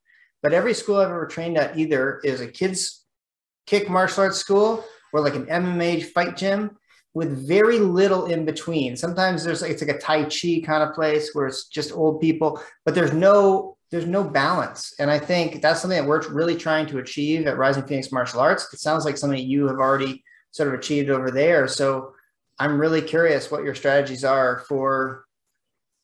But 0.44 0.54
every 0.54 0.74
school 0.74 0.98
I've 0.98 1.10
ever 1.10 1.26
trained 1.26 1.58
at 1.58 1.78
either 1.78 2.20
is 2.24 2.42
a 2.42 2.48
kids 2.48 3.06
kick 3.66 3.90
martial 3.90 4.24
arts 4.24 4.38
school 4.38 4.84
or 5.12 5.22
like 5.22 5.36
an 5.36 5.46
MMA 5.46 6.06
fight 6.12 6.38
gym 6.38 6.78
with 7.16 7.48
very 7.48 7.80
little 7.80 8.26
in 8.26 8.46
between. 8.46 8.96
Sometimes 8.96 9.44
there's 9.44 9.64
it's 9.64 9.82
like 9.82 9.96
a 9.96 9.98
Tai 9.98 10.26
Chi 10.26 10.62
kind 10.64 10.84
of 10.84 10.94
place 10.94 11.32
where 11.34 11.48
it's 11.48 11.66
just 11.66 11.94
old 11.94 12.22
people, 12.22 12.62
but 12.84 12.94
there's 12.94 13.14
no 13.14 13.78
there's 13.90 14.06
no 14.06 14.24
balance. 14.24 14.94
And 15.00 15.10
I 15.10 15.18
think 15.18 15.62
that's 15.62 15.82
something 15.82 15.98
that 15.98 16.08
we're 16.08 16.28
really 16.30 16.58
trying 16.58 16.86
to 16.88 17.00
achieve 17.00 17.48
at 17.48 17.58
Rising 17.58 17.84
Phoenix 17.84 18.12
Martial 18.12 18.42
Arts. 18.42 18.72
It 18.74 18.80
sounds 18.80 19.06
like 19.06 19.18
something 19.18 19.40
you 19.40 19.68
have 19.68 19.78
already 19.78 20.24
sort 20.52 20.68
of 20.68 20.74
achieved 20.76 21.10
over 21.10 21.32
there. 21.32 21.68
So 21.68 22.14
I'm 22.60 22.80
really 22.80 23.02
curious 23.02 23.50
what 23.50 23.64
your 23.64 23.76
strategies 23.76 24.26
are 24.26 24.66
for 24.68 25.26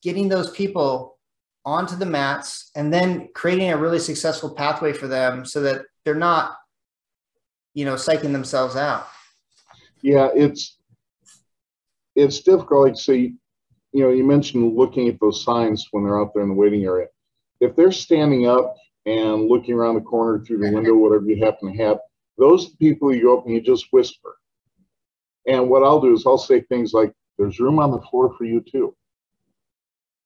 getting 0.01 0.29
those 0.29 0.51
people 0.51 1.17
onto 1.65 1.97
the 1.97 2.05
mats 2.05 2.71
and 2.75 2.93
then 2.93 3.27
creating 3.35 3.71
a 3.71 3.77
really 3.77 3.99
successful 3.99 4.51
pathway 4.51 4.93
for 4.93 5.07
them 5.07 5.43
so 5.43 5.61
that 5.61 5.81
they're 6.05 6.15
not, 6.15 6.55
you 7.73 7.83
know, 7.83 7.95
psyching 7.95 8.31
themselves 8.31 8.75
out. 8.75 9.07
Yeah, 10.01 10.29
it's 10.33 10.77
it's 12.21 12.41
difficult. 12.41 12.87
Like 12.87 12.97
say, 12.97 13.33
you 13.93 14.03
know, 14.03 14.09
you 14.09 14.23
mentioned 14.23 14.75
looking 14.75 15.07
at 15.07 15.19
those 15.19 15.43
signs 15.43 15.87
when 15.91 16.03
they're 16.03 16.19
out 16.19 16.33
there 16.33 16.43
in 16.43 16.49
the 16.49 16.55
waiting 16.55 16.83
area. 16.83 17.07
If 17.59 17.75
they're 17.75 17.91
standing 17.91 18.47
up 18.47 18.75
and 19.05 19.47
looking 19.47 19.73
around 19.73 19.95
the 19.95 20.01
corner 20.01 20.43
through 20.43 20.59
the 20.59 20.71
window, 20.71 20.95
whatever 20.95 21.25
you 21.25 21.43
happen 21.43 21.71
to 21.71 21.83
have, 21.83 21.99
those 22.37 22.69
people 22.75 23.13
you 23.13 23.23
go 23.23 23.37
up 23.37 23.45
and 23.45 23.53
you 23.53 23.61
just 23.61 23.87
whisper. 23.91 24.37
And 25.47 25.69
what 25.69 25.83
I'll 25.83 25.99
do 25.99 26.13
is 26.13 26.25
I'll 26.25 26.37
say 26.37 26.61
things 26.61 26.93
like, 26.93 27.13
"There's 27.37 27.59
room 27.59 27.79
on 27.79 27.91
the 27.91 28.01
floor 28.01 28.33
for 28.37 28.45
you 28.45 28.61
too." 28.61 28.95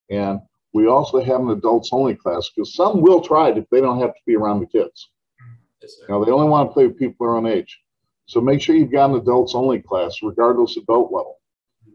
And 0.10 0.40
we 0.74 0.88
also 0.88 1.22
have 1.22 1.42
an 1.42 1.50
adults 1.50 1.90
only 1.92 2.16
class 2.16 2.50
because 2.50 2.76
some 2.76 3.02
will 3.02 3.22
try 3.22 3.50
it 3.50 3.58
if 3.58 3.70
they 3.70 3.82
don't 3.82 4.00
have 4.00 4.14
to 4.14 4.22
be 4.26 4.36
around 4.36 4.60
the 4.60 4.68
kids. 4.68 5.10
Yes. 5.82 5.96
You 6.02 6.08
know, 6.10 6.26
they 6.26 6.32
only 6.32 6.50
want 6.50 6.70
to 6.70 6.74
play 6.74 6.88
with 6.88 7.00
people 7.00 7.26
their 7.26 7.36
own 7.36 7.48
age. 7.48 7.80
So 8.28 8.42
make 8.42 8.62
sure 8.62 8.76
you've 8.76 8.92
got 8.92 9.10
an 9.10 9.18
adults 9.18 9.56
only 9.56 9.82
class, 9.82 10.22
regardless 10.22 10.78
of 10.78 10.86
belt 10.86 11.12
level. 11.12 11.40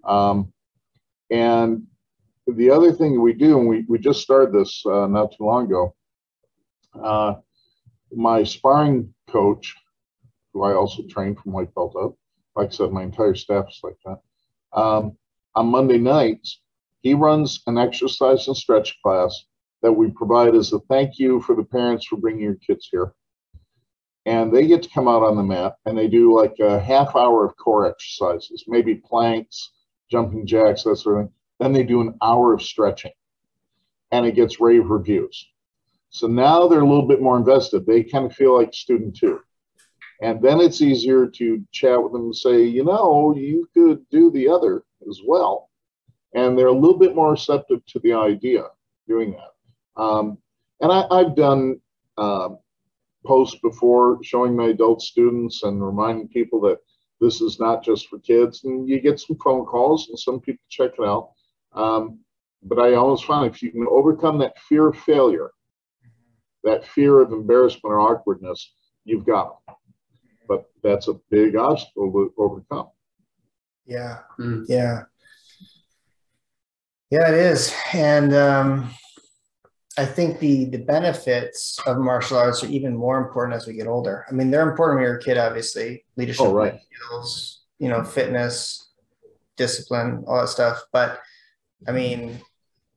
Um, 0.05 0.53
and 1.31 1.87
the 2.47 2.71
other 2.71 2.93
thing 2.93 3.21
we 3.21 3.33
do, 3.33 3.59
and 3.59 3.69
we, 3.69 3.85
we 3.89 3.99
just 3.99 4.23
started 4.23 4.53
this 4.53 4.83
uh, 4.87 5.07
not 5.07 5.33
too 5.37 5.45
long 5.45 5.67
ago, 5.67 5.95
uh, 7.03 7.35
my 8.13 8.43
sparring 8.43 9.15
coach, 9.29 9.75
who 10.53 10.65
I 10.65 10.75
also 10.75 11.05
trained 11.09 11.39
from 11.39 11.53
white 11.53 11.73
belt 11.75 11.95
up, 12.01 12.15
like 12.57 12.69
I 12.69 12.71
said, 12.71 12.91
my 12.91 13.05
entire 13.05 13.35
staff 13.35 13.67
is 13.69 13.81
like 13.83 13.97
that. 14.05 14.19
Um, 14.73 15.17
on 15.55 15.67
Monday 15.67 15.99
nights, 15.99 16.61
he 17.03 17.15
runs 17.15 17.63
an 17.67 17.79
exercise 17.79 18.49
and 18.49 18.57
stretch 18.57 18.99
class 19.03 19.45
that 19.83 19.93
we 19.93 20.11
provide 20.11 20.55
as 20.55 20.73
a 20.73 20.81
thank 20.81 21.19
you 21.19 21.41
for 21.43 21.55
the 21.55 21.65
parents 21.65 22.07
for 22.07 22.17
bringing 22.17 22.43
your 22.43 22.57
kids 22.57 22.89
here 22.91 23.15
and 24.27 24.53
they 24.53 24.67
get 24.67 24.83
to 24.83 24.91
come 24.91 25.09
out 25.09 25.23
on 25.23 25.37
the 25.37 25.43
mat 25.43 25.77
and 25.87 25.97
they 25.97 26.09
do 26.09 26.37
like 26.39 26.55
a 26.61 26.79
half 26.79 27.17
hour 27.17 27.45
of 27.45 27.57
core 27.57 27.87
exercises, 27.87 28.65
maybe 28.69 28.95
planks, 28.95 29.73
jumping 30.11 30.47
jacks, 30.47 30.85
that 30.85 30.97
sort 30.97 31.19
of 31.19 31.25
thing. 31.27 31.35
Then 31.59 31.73
they 31.73 31.83
do 31.83 32.01
an 32.01 32.15
hour 32.23 32.53
of 32.53 32.63
stretching 32.63 33.13
and 34.13 34.27
it 34.27 34.35
gets 34.35 34.61
rave 34.61 34.89
reviews. 34.89 35.49
So 36.11 36.27
now 36.27 36.67
they're 36.67 36.81
a 36.81 36.89
little 36.89 37.07
bit 37.07 37.23
more 37.23 37.37
invested. 37.37 37.87
They 37.87 38.03
kind 38.03 38.27
of 38.27 38.35
feel 38.35 38.57
like 38.57 38.75
student 38.75 39.17
two. 39.17 39.41
And 40.23 40.43
then 40.43 40.61
it's 40.61 40.83
easier 40.83 41.27
to 41.27 41.65
chat 41.73 42.03
with 42.03 42.13
them 42.13 42.23
and 42.23 42.37
say, 42.37 42.65
you 42.65 42.85
know, 42.85 43.35
you 43.37 43.69
could 43.73 44.09
do 44.11 44.31
the 44.31 44.49
other 44.49 44.83
as 45.09 45.21
well. 45.25 45.71
And 46.35 46.59
they're 46.59 46.67
a 46.67 46.73
little 46.73 46.99
bit 46.99 47.15
more 47.15 47.31
receptive 47.31 47.85
to 47.87 47.99
the 48.01 48.13
idea 48.13 48.65
doing 49.09 49.33
that. 49.33 50.03
Um, 50.03 50.39
and 50.81 50.93
I, 50.93 51.07
I've 51.11 51.35
done 51.35 51.81
uh, 52.19 52.51
posts 53.25 53.59
before 53.63 54.19
showing 54.23 54.57
my 54.57 54.67
adult 54.67 55.03
students 55.03 55.63
and 55.63 55.85
reminding 55.85 56.29
people 56.29 56.61
that 56.63 56.79
this 57.21 57.41
is 57.41 57.61
not 57.61 57.85
just 57.85 58.09
for 58.09 58.19
kids. 58.19 58.65
And 58.65 58.89
you 58.89 59.01
get 59.01 59.21
some 59.21 59.37
phone 59.37 59.67
calls 59.67 60.09
and 60.09 60.19
some 60.19 60.41
people 60.41 60.65
check 60.69 60.93
it 60.99 61.05
out. 61.05 61.33
Um, 61.73 62.21
but 62.63 62.79
I 62.79 62.95
always 62.95 63.21
find 63.21 63.53
if 63.53 63.63
you 63.63 63.71
can 63.71 63.87
overcome 63.89 64.39
that 64.39 64.59
fear 64.61 64.89
of 64.89 64.99
failure, 64.99 65.51
that 66.65 66.87
fear 66.87 67.21
of 67.21 67.33
embarrassment 67.33 67.85
or 67.85 68.01
awkwardness, 68.01 68.75
you've 69.05 69.27
got 69.27 69.59
them. 69.67 69.77
But 70.49 70.71
that's 70.83 71.09
a 71.09 71.21
big 71.31 71.57
obstacle 71.57 72.11
to 72.13 72.35
overcome. 72.37 72.89
Yeah. 73.87 74.19
Mm. 74.39 74.65
Yeah. 74.69 75.03
Yeah, 77.11 77.29
it 77.29 77.35
is. 77.35 77.75
And 77.93 78.35
um, 78.35 78.91
I 79.99 80.05
think 80.05 80.39
the 80.39 80.67
the 80.67 80.79
benefits 80.79 81.79
of 81.87 81.99
martial 81.99 82.39
arts 82.39 82.63
are 82.63 82.69
even 82.69 82.97
more 82.97 83.19
important 83.19 83.57
as 83.57 83.67
we 83.67 83.75
get 83.75 83.87
older. 83.87 84.25
I 84.29 84.33
mean, 84.33 84.51
they're 84.51 84.69
important 84.69 84.99
when 84.99 85.07
you're 85.07 85.19
a 85.19 85.23
kid, 85.23 85.37
obviously, 85.37 86.05
leadership 86.17 86.47
Oh, 86.47 86.53
right. 86.53 86.81
skills, 86.93 87.63
you 87.79 87.89
know, 87.89 88.05
fitness, 88.05 88.89
discipline, 89.57 90.25
all 90.27 90.41
that 90.41 90.49
stuff. 90.49 90.83
But 90.93 91.21
I 91.89 91.93
mean, 91.93 92.41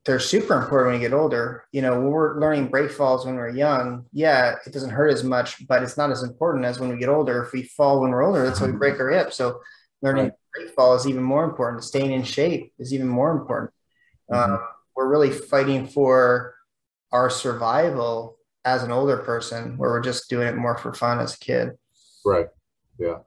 they're 0.04 0.20
super 0.20 0.54
important 0.60 0.92
when 0.92 1.00
you 1.02 1.08
get 1.08 1.16
older. 1.16 1.64
You 1.72 1.82
know, 1.82 1.94
when 1.94 2.10
we're 2.10 2.38
learning 2.38 2.68
break 2.68 2.90
falls 2.90 3.26
when 3.26 3.34
we're 3.36 3.48
young, 3.50 4.06
yeah, 4.12 4.54
it 4.66 4.72
doesn't 4.72 4.90
hurt 4.90 5.10
as 5.12 5.24
much, 5.24 5.66
but 5.66 5.82
it's 5.82 5.96
not 5.96 6.10
as 6.10 6.22
important 6.22 6.64
as 6.64 6.78
when 6.78 6.90
we 6.90 6.96
get 6.98 7.08
older. 7.08 7.42
If 7.42 7.52
we 7.52 7.64
fall 7.64 8.00
when 8.00 8.10
we're 8.10 8.22
older, 8.22 8.44
that's 8.44 8.60
how 8.60 8.66
we 8.66 8.72
break 8.72 9.00
our 9.00 9.10
hip. 9.10 9.32
So 9.32 9.60
learning 10.00 10.30
break 10.54 10.70
fall 10.74 10.94
is 10.94 11.08
even 11.08 11.22
more 11.22 11.44
important. 11.44 11.82
Staying 11.82 12.12
in 12.12 12.22
shape 12.22 12.72
is 12.78 12.94
even 12.94 13.08
more 13.08 13.32
important. 13.32 13.72
Um, 14.30 14.60
we're 14.94 15.08
really 15.08 15.30
fighting 15.30 15.86
for 15.88 16.53
our 17.14 17.30
survival 17.30 18.36
as 18.66 18.82
an 18.82 18.90
older 18.90 19.18
person, 19.18 19.78
where 19.78 19.90
we're 19.90 20.00
just 20.02 20.28
doing 20.28 20.48
it 20.48 20.56
more 20.56 20.76
for 20.76 20.92
fun 20.92 21.20
as 21.20 21.34
a 21.34 21.38
kid. 21.38 21.70
Right. 22.24 22.48
Yeah. 22.98 23.18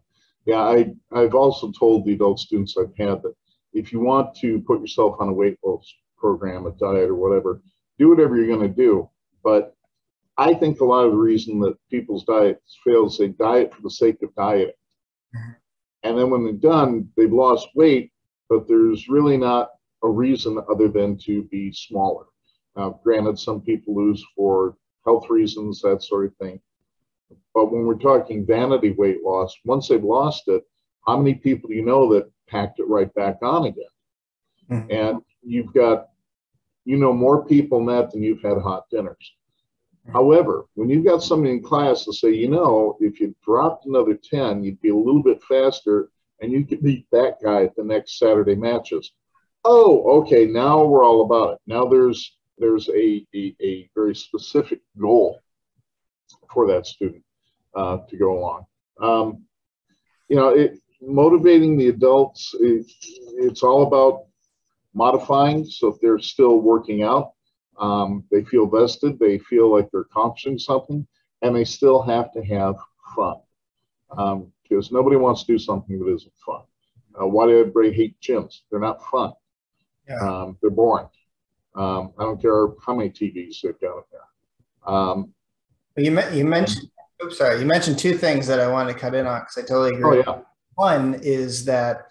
Yeah. 0.46 0.62
I, 0.62 0.94
I've 1.12 1.34
also 1.36 1.72
told 1.72 2.06
the 2.06 2.14
adult 2.14 2.40
students 2.40 2.76
I've 2.78 2.96
had 2.98 3.24
that 3.24 3.34
if 3.74 3.94
you 3.94 4.00
want 4.00 4.36
to 4.36 4.60
put 4.62 4.82
yourself 4.82 5.16
on 5.20 5.30
a 5.30 5.34
weight 5.34 5.58
loss 5.64 5.92
program, 6.18 6.66
a 6.66 6.72
diet 6.72 7.10
or 7.10 7.16
whatever, 7.16 7.62
do 7.98 8.10
whatever 8.10 8.36
you're 8.36 8.56
going 8.56 8.68
to 8.68 8.76
do. 8.76 9.10
But 9.44 9.74
I 10.38 10.54
think 10.54 10.82
a 10.82 10.86
lot 10.86 11.06
of 11.06 11.12
the 11.12 11.18
reason 11.18 11.60
that 11.62 11.78
people's 11.90 12.26
diets 12.26 12.78
fail 12.84 13.08
is 13.08 13.18
they 13.18 13.30
diet 13.30 13.74
for 13.74 13.82
the 13.82 13.90
sake 13.90 14.22
of 14.22 14.36
dieting. 14.36 14.74
Mhm. 15.36 15.56
And 16.04 16.18
then 16.18 16.30
when 16.30 16.44
they're 16.44 16.54
done, 16.54 17.10
they've 17.16 17.32
lost 17.32 17.70
weight, 17.76 18.12
but 18.50 18.68
there's 18.68 19.08
really 19.08 19.38
not 19.38 19.70
a 20.04 20.10
reason 20.10 20.60
other 20.70 20.90
than 20.90 21.18
to 21.20 21.44
be 21.44 21.72
smaller. 21.72 22.26
Now, 22.78 23.00
granted, 23.04 23.40
some 23.40 23.60
people 23.62 23.96
lose 23.96 24.24
for 24.36 24.78
health 25.04 25.30
reasons, 25.30 25.82
that 25.82 26.04
sort 26.04 26.26
of 26.26 26.36
thing. 26.36 26.62
But 27.54 27.72
when 27.72 27.86
we're 27.86 27.96
talking 27.96 28.46
vanity 28.46 28.92
weight 28.92 29.24
loss, 29.24 29.54
once 29.66 29.88
they've 29.88 30.04
lost 30.04 30.48
it, 30.48 30.64
how 31.06 31.18
many 31.18 31.34
people 31.34 31.70
do 31.70 31.76
you 31.76 31.84
know 31.84 32.14
that 32.14 32.32
packed 32.48 32.80
it 32.80 32.88
right 32.88 33.12
back 33.16 33.40
on 33.42 33.66
again? 33.66 33.84
Mhm. 34.70 34.92
And 34.92 35.22
you've 35.42 35.74
got, 35.74 36.10
you 36.86 36.98
know, 36.98 37.14
more 37.14 37.44
people 37.46 37.80
in 37.80 37.88
that 37.88 38.12
than 38.12 38.22
you've 38.22 38.42
had 38.42 38.60
hot 38.60 38.88
dinners. 38.92 39.36
Mhm. 40.06 40.12
However, 40.12 40.68
when 40.76 40.90
you've 40.90 41.06
got 41.06 41.24
somebody 41.24 41.54
in 41.54 41.64
class 41.64 42.06
to 42.06 42.14
say, 42.14 42.32
you 42.32 42.48
know, 42.48 42.96
if 43.00 43.20
you 43.20 43.34
dropped 43.44 43.88
another 43.88 44.14
10, 44.14 44.64
you'd 44.64 44.82
be 44.82 44.90
a 44.90 44.96
little 44.96 45.24
bit 45.24 45.42
faster 45.44 46.12
and 46.42 46.52
you 46.52 46.64
could 46.64 46.84
beat 46.84 47.08
that 47.12 47.42
guy 47.42 47.64
at 47.64 47.76
the 47.76 47.84
next 47.84 48.20
Saturday 48.20 48.56
matches. 48.56 49.14
Oh, 49.66 50.22
okay, 50.22 50.46
now 50.46 50.86
we're 50.86 51.04
all 51.04 51.22
about 51.22 51.54
it. 51.54 51.60
Now 51.66 51.86
there's 51.86 52.37
there's 52.58 52.90
a, 52.90 53.26
a, 53.36 53.56
a 53.62 53.90
very 53.96 54.16
specific 54.16 54.82
goal 55.00 55.40
for 56.54 56.68
that 56.68 56.86
student 56.86 57.24
uh, 57.76 58.00
to 58.10 58.18
go 58.18 58.38
along. 58.38 58.66
Um, 59.02 59.44
you 60.28 60.36
know, 60.36 60.50
it, 60.50 60.80
motivating 61.02 61.78
the 61.78 61.90
adults, 61.90 62.56
it, 62.60 62.86
it's 63.38 63.64
all 63.64 63.84
about 63.84 64.26
modifying. 64.94 65.66
So 65.66 65.88
if 65.88 66.00
they're 66.02 66.20
still 66.20 66.60
working 66.60 67.04
out, 67.04 67.34
um, 67.80 68.24
they 68.32 68.44
feel 68.44 68.68
vested, 68.68 69.20
they 69.20 69.38
feel 69.38 69.72
like 69.72 69.90
they're 69.92 70.02
accomplishing 70.02 70.58
something, 70.58 71.08
and 71.44 71.56
they 71.56 71.64
still 71.64 72.02
have 72.02 72.32
to 72.34 72.44
have 72.44 72.76
fun. 73.16 73.38
Um, 74.18 74.52
because 74.64 74.92
nobody 74.92 75.16
wants 75.16 75.44
to 75.44 75.54
do 75.54 75.60
something 75.60 76.00
that 76.00 76.14
isn't 76.14 76.34
fun. 76.46 76.62
Uh, 77.20 77.28
why 77.28 77.46
do 77.46 77.60
everybody 77.60 77.92
hate 77.92 78.20
gyms? 78.22 78.62
They're 78.70 78.80
not 78.80 79.04
fun. 79.06 79.34
Yeah. 80.08 80.18
Um, 80.18 80.58
they're 80.62 80.72
boring. 80.72 81.08
Um, 81.78 82.12
I 82.18 82.24
don't 82.24 82.42
care 82.42 82.68
how 82.86 82.96
many 82.96 83.10
TVs 83.12 83.62
they've 83.62 83.80
got 83.80 84.04
there. 84.12 84.94
Um, 84.94 85.34
You, 85.96 86.12
me- 86.12 86.38
you 86.38 86.44
mentioned, 86.46 86.90
oops, 87.24 87.38
sorry, 87.38 87.60
you 87.60 87.66
mentioned 87.66 88.00
two 88.00 88.18
things 88.18 88.48
that 88.48 88.60
I 88.60 88.68
wanted 88.68 88.94
to 88.94 89.00
cut 89.00 89.14
in 89.14 89.28
on 89.28 89.42
because 89.42 89.58
I 89.58 89.62
totally 89.62 89.96
agree. 89.96 90.24
oh 90.24 90.24
yeah, 90.26 90.40
One 90.76 91.20
is 91.22 91.66
that 91.66 92.08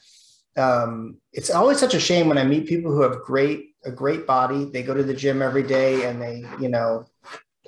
um, 0.56 1.18
it's 1.32 1.50
always 1.50 1.78
such 1.78 1.94
a 1.94 2.00
shame 2.00 2.28
when 2.28 2.38
I 2.38 2.44
meet 2.44 2.66
people 2.66 2.90
who 2.92 3.02
have 3.02 3.20
great 3.22 3.70
a 3.84 3.90
great 3.90 4.26
body. 4.26 4.64
They 4.64 4.82
go 4.82 4.94
to 4.94 5.02
the 5.04 5.14
gym 5.14 5.42
every 5.42 5.62
day 5.62 6.08
and 6.08 6.20
they, 6.20 6.44
you 6.60 6.68
know, 6.68 7.06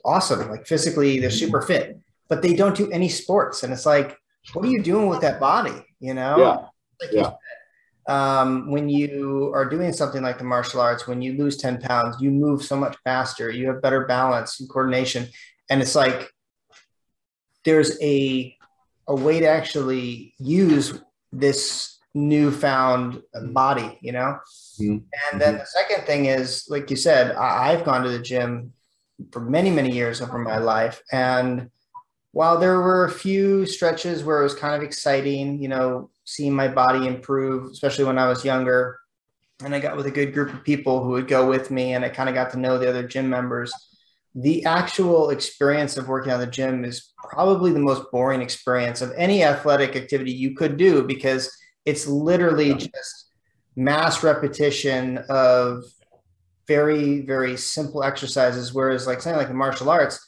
awesome, 0.04 0.48
like 0.50 0.66
physically 0.66 1.20
they're 1.20 1.30
super 1.30 1.62
fit, 1.62 2.00
but 2.28 2.42
they 2.42 2.54
don't 2.54 2.76
do 2.76 2.90
any 2.90 3.08
sports. 3.08 3.62
And 3.62 3.72
it's 3.72 3.86
like, 3.86 4.16
what 4.52 4.64
are 4.64 4.68
you 4.68 4.82
doing 4.82 5.08
with 5.08 5.20
that 5.20 5.38
body? 5.38 5.84
You 6.00 6.14
know? 6.14 6.36
Yeah. 6.38 6.56
Like 7.00 7.12
Yeah. 7.12 7.30
Um, 8.08 8.70
when 8.70 8.88
you 8.88 9.52
are 9.54 9.68
doing 9.68 9.92
something 9.92 10.22
like 10.22 10.38
the 10.38 10.44
martial 10.44 10.80
arts, 10.80 11.06
when 11.06 11.20
you 11.20 11.34
lose 11.36 11.58
10 11.58 11.80
pounds, 11.82 12.16
you 12.20 12.30
move 12.30 12.64
so 12.64 12.74
much 12.74 12.96
faster, 13.04 13.50
you 13.50 13.68
have 13.68 13.82
better 13.82 14.06
balance 14.06 14.58
and 14.58 14.68
coordination. 14.68 15.28
And 15.70 15.82
it's 15.82 15.94
like 15.94 16.32
there's 17.64 18.00
a 18.02 18.56
a 19.06 19.14
way 19.14 19.40
to 19.40 19.46
actually 19.46 20.34
use 20.38 21.00
this 21.32 21.98
newfound 22.14 23.22
body, 23.52 23.98
you 24.02 24.12
know? 24.12 24.38
Mhm. 24.80 25.02
And 25.30 25.40
then 25.40 25.58
the 25.58 25.66
second 25.66 26.06
thing 26.06 26.26
is, 26.26 26.66
like 26.68 26.90
you 26.90 26.96
said, 26.96 27.34
I, 27.36 27.72
I've 27.72 27.84
gone 27.84 28.02
to 28.02 28.10
the 28.10 28.18
gym 28.18 28.72
for 29.32 29.40
many, 29.40 29.70
many 29.70 29.92
years 29.92 30.20
over 30.20 30.38
my 30.38 30.58
life. 30.58 31.02
And 31.10 31.70
while 32.32 32.58
there 32.58 32.80
were 32.80 33.04
a 33.04 33.10
few 33.10 33.66
stretches 33.66 34.24
where 34.24 34.40
it 34.40 34.44
was 34.44 34.54
kind 34.54 34.74
of 34.74 34.82
exciting, 34.82 35.62
you 35.62 35.68
know, 35.68 36.10
seeing 36.28 36.52
my 36.52 36.68
body 36.68 37.06
improve, 37.06 37.70
especially 37.70 38.04
when 38.04 38.18
I 38.18 38.28
was 38.28 38.44
younger, 38.44 38.98
and 39.64 39.74
I 39.74 39.80
got 39.80 39.96
with 39.96 40.04
a 40.04 40.10
good 40.10 40.34
group 40.34 40.52
of 40.52 40.62
people 40.62 41.02
who 41.02 41.12
would 41.12 41.26
go 41.26 41.48
with 41.48 41.70
me, 41.70 41.94
and 41.94 42.04
I 42.04 42.10
kind 42.10 42.28
of 42.28 42.34
got 42.34 42.50
to 42.50 42.58
know 42.58 42.76
the 42.76 42.86
other 42.86 43.08
gym 43.08 43.30
members. 43.30 43.72
The 44.34 44.62
actual 44.66 45.30
experience 45.30 45.96
of 45.96 46.06
working 46.06 46.30
on 46.30 46.38
the 46.38 46.46
gym 46.46 46.84
is 46.84 47.14
probably 47.30 47.72
the 47.72 47.78
most 47.78 48.12
boring 48.12 48.42
experience 48.42 49.00
of 49.00 49.10
any 49.16 49.42
athletic 49.42 49.96
activity 49.96 50.30
you 50.32 50.54
could 50.54 50.76
do 50.76 51.02
because 51.02 51.50
it's 51.86 52.06
literally 52.06 52.74
just 52.74 53.30
mass 53.74 54.22
repetition 54.22 55.24
of 55.30 55.82
very, 56.66 57.22
very 57.22 57.56
simple 57.56 58.02
exercises. 58.04 58.74
Whereas, 58.74 59.06
like 59.06 59.22
something 59.22 59.38
like 59.38 59.48
the 59.48 59.54
martial 59.54 59.88
arts, 59.88 60.20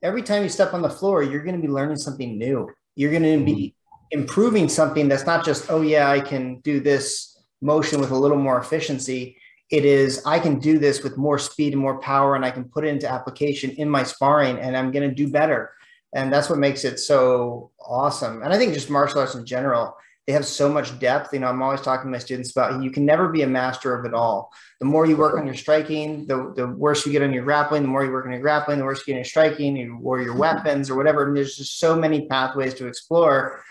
every 0.00 0.22
time 0.22 0.44
you 0.44 0.48
step 0.48 0.74
on 0.74 0.82
the 0.82 0.88
floor, 0.88 1.24
you're 1.24 1.42
going 1.42 1.60
to 1.60 1.66
be 1.66 1.72
learning 1.72 1.96
something 1.96 2.38
new. 2.38 2.70
You're 2.94 3.10
going 3.10 3.24
to 3.24 3.44
be 3.44 3.52
mm-hmm. 3.52 3.79
Improving 4.10 4.68
something 4.68 5.08
that's 5.08 5.26
not 5.26 5.44
just, 5.44 5.70
oh, 5.70 5.82
yeah, 5.82 6.10
I 6.10 6.20
can 6.20 6.60
do 6.60 6.80
this 6.80 7.38
motion 7.60 8.00
with 8.00 8.10
a 8.10 8.16
little 8.16 8.38
more 8.38 8.58
efficiency. 8.58 9.36
It 9.70 9.84
is, 9.84 10.22
I 10.26 10.40
can 10.40 10.58
do 10.58 10.78
this 10.78 11.02
with 11.02 11.16
more 11.16 11.38
speed 11.38 11.74
and 11.74 11.82
more 11.82 12.00
power, 12.00 12.34
and 12.34 12.44
I 12.44 12.50
can 12.50 12.64
put 12.64 12.84
it 12.84 12.88
into 12.88 13.08
application 13.08 13.70
in 13.72 13.88
my 13.88 14.02
sparring, 14.02 14.58
and 14.58 14.76
I'm 14.76 14.90
going 14.90 15.08
to 15.08 15.14
do 15.14 15.30
better. 15.30 15.72
And 16.12 16.32
that's 16.32 16.50
what 16.50 16.58
makes 16.58 16.84
it 16.84 16.98
so 16.98 17.70
awesome. 17.80 18.42
And 18.42 18.52
I 18.52 18.58
think 18.58 18.74
just 18.74 18.90
martial 18.90 19.20
arts 19.20 19.36
in 19.36 19.46
general, 19.46 19.96
they 20.26 20.32
have 20.32 20.44
so 20.44 20.68
much 20.68 20.98
depth. 20.98 21.32
You 21.32 21.38
know, 21.38 21.46
I'm 21.46 21.62
always 21.62 21.80
talking 21.80 22.06
to 22.06 22.10
my 22.10 22.18
students 22.18 22.50
about 22.50 22.82
you 22.82 22.90
can 22.90 23.04
never 23.04 23.28
be 23.28 23.42
a 23.42 23.46
master 23.46 23.94
of 23.94 24.04
it 24.04 24.14
all. 24.14 24.52
The 24.80 24.86
more 24.86 25.06
you 25.06 25.16
work 25.16 25.36
on 25.38 25.46
your 25.46 25.54
striking, 25.54 26.26
the, 26.26 26.52
the 26.56 26.66
worse 26.66 27.06
you 27.06 27.12
get 27.12 27.22
on 27.22 27.32
your 27.32 27.44
grappling. 27.44 27.82
The 27.82 27.88
more 27.88 28.04
you 28.04 28.10
work 28.10 28.26
on 28.26 28.32
your 28.32 28.40
grappling, 28.40 28.78
the 28.78 28.84
worse 28.84 29.00
you 29.00 29.06
get 29.06 29.12
on 29.14 29.18
your 29.18 29.24
striking 29.24 30.00
or 30.02 30.20
your 30.20 30.30
mm-hmm. 30.30 30.40
weapons 30.40 30.90
or 30.90 30.96
whatever. 30.96 31.26
And 31.26 31.36
there's 31.36 31.56
just 31.56 31.78
so 31.78 31.96
many 31.96 32.26
pathways 32.26 32.74
to 32.74 32.86
explore. 32.86 33.62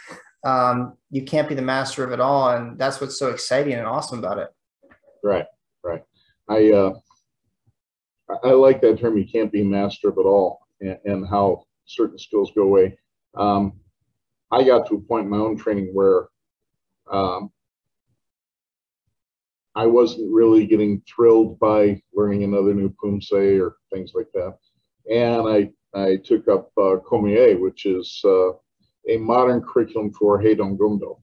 Um, 0.43 0.97
you 1.10 1.23
can't 1.23 1.49
be 1.49 1.56
the 1.56 1.62
master 1.62 2.04
of 2.04 2.12
it 2.12 2.19
all. 2.19 2.49
And 2.49 2.78
that's 2.78 3.02
what's 3.02 3.19
so 3.19 3.30
exciting 3.30 3.73
and 3.73 3.86
awesome 3.86 4.19
about 4.19 4.38
it. 4.38 4.49
right, 5.23 5.45
right. 5.84 6.04
I 6.47 6.71
uh, 6.71 6.93
I- 8.43 8.52
like 8.52 8.82
that 8.82 8.99
term. 8.99 9.17
You 9.17 9.25
can't 9.25 9.52
be 9.52 9.63
master 9.63 10.10
of 10.10 10.17
it 10.17 10.25
all, 10.25 10.60
and, 10.82 10.97
and 11.06 11.28
how 11.28 11.65
certain 11.86 12.17
skills 12.17 12.52
go 12.56 12.63
away. 12.63 12.97
Um, 13.36 13.80
I 14.52 14.63
got 14.63 14.88
to 14.88 14.95
a 14.95 15.02
point 15.02 15.25
in 15.25 15.30
my 15.30 15.38
own 15.38 15.58
training 15.58 15.91
where 15.93 16.28
um, 17.12 17.52
I 19.75 19.86
wasn't 19.86 20.34
really 20.34 20.65
getting 20.65 21.02
thrilled 21.08 21.60
by 21.60 22.02
learning 22.13 22.43
another 22.43 22.73
new 22.73 22.89
Poomsae 23.02 23.62
or 23.62 23.78
things 23.93 24.13
like 24.15 24.28
that. 24.34 24.58
And 25.12 25.47
I, 25.47 25.71
I 25.99 26.17
took 26.17 26.47
up 26.47 26.71
uh, 26.78 26.97
Komiye, 27.08 27.60
which 27.60 27.86
is 27.86 28.21
uh, 28.25 28.52
a 29.10 29.17
modern 29.17 29.62
curriculum 29.62 30.12
for 30.13 30.39
Haidong 30.41 30.78
Gumdo, 30.78 31.19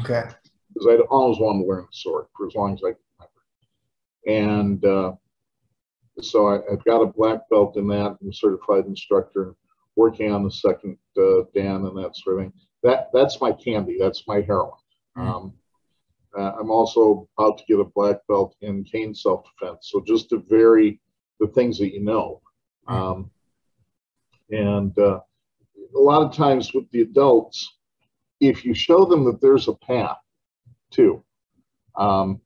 Okay. 0.00 0.24
because 0.68 0.88
I'd 0.90 1.00
always 1.10 1.38
wanted 1.38 1.62
to 1.62 1.68
learn 1.68 1.82
the 1.82 1.88
sword 1.92 2.26
for 2.36 2.46
as 2.46 2.54
long 2.54 2.74
as 2.74 2.80
I 2.84 2.92
could 2.92 2.98
remember. 3.18 3.42
And 4.26 4.84
uh, 4.84 5.12
so 6.20 6.48
I, 6.48 6.72
I've 6.72 6.84
got 6.84 7.00
a 7.02 7.06
black 7.06 7.48
belt 7.50 7.76
in 7.76 7.86
that. 7.88 8.16
I'm 8.20 8.28
a 8.28 8.32
certified 8.32 8.86
instructor, 8.86 9.54
working 9.96 10.32
on 10.32 10.42
the 10.44 10.50
second 10.50 10.98
uh, 11.16 11.42
Dan 11.54 11.84
and 11.86 11.96
that 11.98 12.16
sort 12.16 12.38
of 12.38 12.42
thing. 12.44 12.52
That 12.82 13.10
that's 13.12 13.40
my 13.40 13.52
candy. 13.52 13.96
That's 13.98 14.26
my 14.26 14.40
heroin. 14.40 14.72
Mhm. 15.16 15.28
Um, 15.28 15.52
uh, 16.36 16.52
I'm 16.58 16.70
also 16.70 17.28
about 17.38 17.58
to 17.58 17.64
get 17.68 17.78
a 17.78 17.84
black 17.84 18.16
belt 18.26 18.56
in 18.62 18.84
cane 18.84 19.14
self-defense. 19.14 19.90
So 19.92 20.00
just 20.00 20.30
to 20.30 20.38
vary 20.48 20.98
the 21.40 21.46
things 21.48 21.78
that 21.78 21.92
you 21.92 22.00
know. 22.02 22.40
Um, 22.88 23.30
and 24.50 24.98
uh, 24.98 25.20
a 25.94 25.98
lot 25.98 26.22
of 26.22 26.34
times 26.34 26.72
with 26.74 26.90
the 26.90 27.02
adults, 27.02 27.76
if 28.40 28.64
you 28.64 28.74
show 28.74 29.04
them 29.04 29.24
that 29.24 29.40
there's 29.40 29.68
a 29.68 29.74
path 29.74 30.18
too, 30.90 31.22
um, 31.96 32.40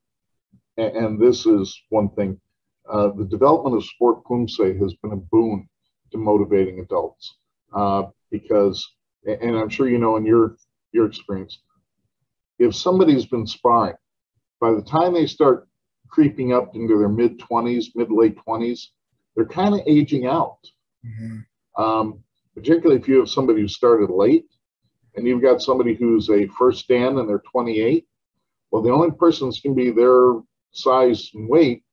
and, 0.77 0.97
and 0.97 1.21
this 1.21 1.47
is 1.47 1.81
one 1.91 2.11
thing, 2.11 2.39
uh, 2.91 3.09
the 3.17 3.25
development 3.25 3.77
of 3.77 3.85
sport 3.85 4.25
Poomsae 4.25 4.79
has 4.81 4.95
been 5.03 5.13
a 5.13 5.17
boon 5.17 5.69
to 6.13 6.19
motivating 6.19 6.81
adults 6.81 7.37
uh, 7.75 8.05
because, 8.31 8.87
and 9.27 9.57
I'm 9.57 9.69
sure 9.69 9.89
you 9.89 9.99
know 9.99 10.17
in 10.17 10.25
your 10.25 10.57
your 10.93 11.07
experience, 11.07 11.59
if 12.59 12.75
somebody's 12.75 13.27
been 13.27 13.47
sparring, 13.47 13.97
by 14.61 14.73
the 14.73 14.83
time 14.83 15.13
they 15.13 15.27
start 15.27 15.69
creeping 16.09 16.53
up 16.53 16.75
into 16.75 16.99
their 16.99 17.09
mid 17.09 17.39
20s, 17.39 17.87
mid 17.95 18.11
late 18.11 18.37
20s, 18.47 18.89
they're 19.35 19.47
kind 19.47 19.75
of 19.75 19.81
aging 19.87 20.27
out. 20.27 20.59
Mhm. 21.05 21.45
Um, 21.77 22.25
particularly 22.57 22.99
if 22.99 23.07
you 23.07 23.19
have 23.19 23.29
somebody 23.29 23.61
who 23.61 23.69
started 23.69 24.11
late 24.11 24.47
and 25.15 25.27
you've 25.27 25.43
got 25.43 25.61
somebody 25.61 25.95
who's 25.95 26.31
a 26.31 26.47
first 26.59 26.89
Dan 26.89 27.19
and 27.19 27.29
they're 27.29 27.43
28. 27.51 28.07
Well, 28.71 28.83
the 28.83 28.91
only 28.91 29.11
person 29.11 29.47
that's 29.47 29.61
going 29.61 29.77
to 29.77 29.83
be 29.83 29.91
their 29.91 30.41
size 30.73 31.31
and 31.35 31.49
weight 31.49 31.85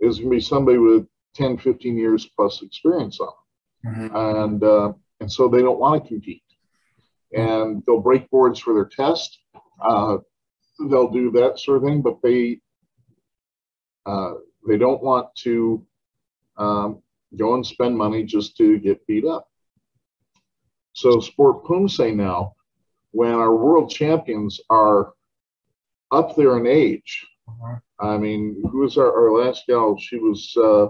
is 0.00 0.18
going 0.18 0.30
to 0.30 0.36
be 0.36 0.40
somebody 0.40 0.78
with 0.78 1.06
10, 1.34 1.58
15 1.58 1.96
years 1.96 2.28
plus 2.36 2.62
experience 2.62 3.20
on 3.20 3.28
them. 3.84 4.10
Mhm. 4.10 4.44
And, 4.44 4.64
uh, 4.64 4.92
and 5.20 5.30
so 5.30 5.48
they 5.48 5.62
don't 5.62 5.78
want 5.78 6.02
to 6.02 6.08
compete. 6.08 6.42
And 7.32 7.82
they'll 7.86 8.00
break 8.00 8.28
boards 8.30 8.58
for 8.58 8.74
their 8.74 8.86
test. 8.86 9.38
Uh, 9.80 10.18
they'll 10.90 11.10
do 11.10 11.30
that 11.32 11.60
sort 11.60 11.78
of 11.78 11.84
thing, 11.84 12.02
but 12.02 12.20
they, 12.22 12.60
uh, 14.04 14.34
they 14.66 14.78
don't 14.78 15.02
want 15.02 15.28
to 15.44 15.86
um, 16.56 17.02
go 17.36 17.54
and 17.54 17.64
spend 17.64 17.96
money 17.96 18.24
just 18.24 18.56
to 18.56 18.78
get 18.78 19.06
beat 19.06 19.24
up. 19.24 19.48
So 20.98 21.20
Sport 21.20 21.64
Poomsae 21.64 22.12
now, 22.14 22.54
when 23.12 23.30
our 23.32 23.54
world 23.54 23.88
champions 23.88 24.60
are 24.68 25.12
up 26.10 26.34
there 26.34 26.58
in 26.58 26.66
age, 26.66 27.24
Mhm. 27.48 27.80
I 28.00 28.18
mean, 28.18 28.62
who 28.70 28.78
was 28.80 28.98
our, 28.98 29.10
our 29.10 29.30
last 29.44 29.64
gal? 29.68 29.96
She 29.98 30.18
was, 30.18 30.40
uh, 30.56 30.88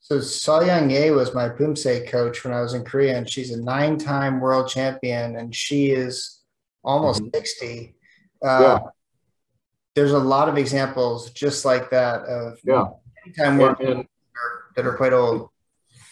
So 0.00 0.60
Young 0.60 0.90
Ye 0.90 1.10
was 1.12 1.34
my 1.34 1.48
Poomsae 1.48 2.06
coach 2.08 2.44
when 2.44 2.52
I 2.52 2.60
was 2.60 2.74
in 2.74 2.84
Korea, 2.84 3.16
and 3.16 3.28
she's 3.28 3.50
a 3.52 3.60
nine-time 3.60 4.38
world 4.40 4.68
champion, 4.68 5.36
and 5.36 5.54
she 5.54 5.90
is 5.90 6.42
almost 6.84 7.22
Mhm. 7.22 7.34
60. 7.34 7.96
Yeah. 8.42 8.48
Uh, 8.50 8.90
There's 9.94 10.12
a 10.12 10.18
lot 10.34 10.50
of 10.50 10.58
examples 10.58 11.30
just 11.30 11.64
like 11.64 11.88
that 11.90 12.20
of 12.26 12.58
yeah. 12.64 12.84
And, 13.38 13.60
and 13.80 14.06
that 14.76 14.84
are 14.86 14.94
quite 14.94 15.14
old. 15.14 15.48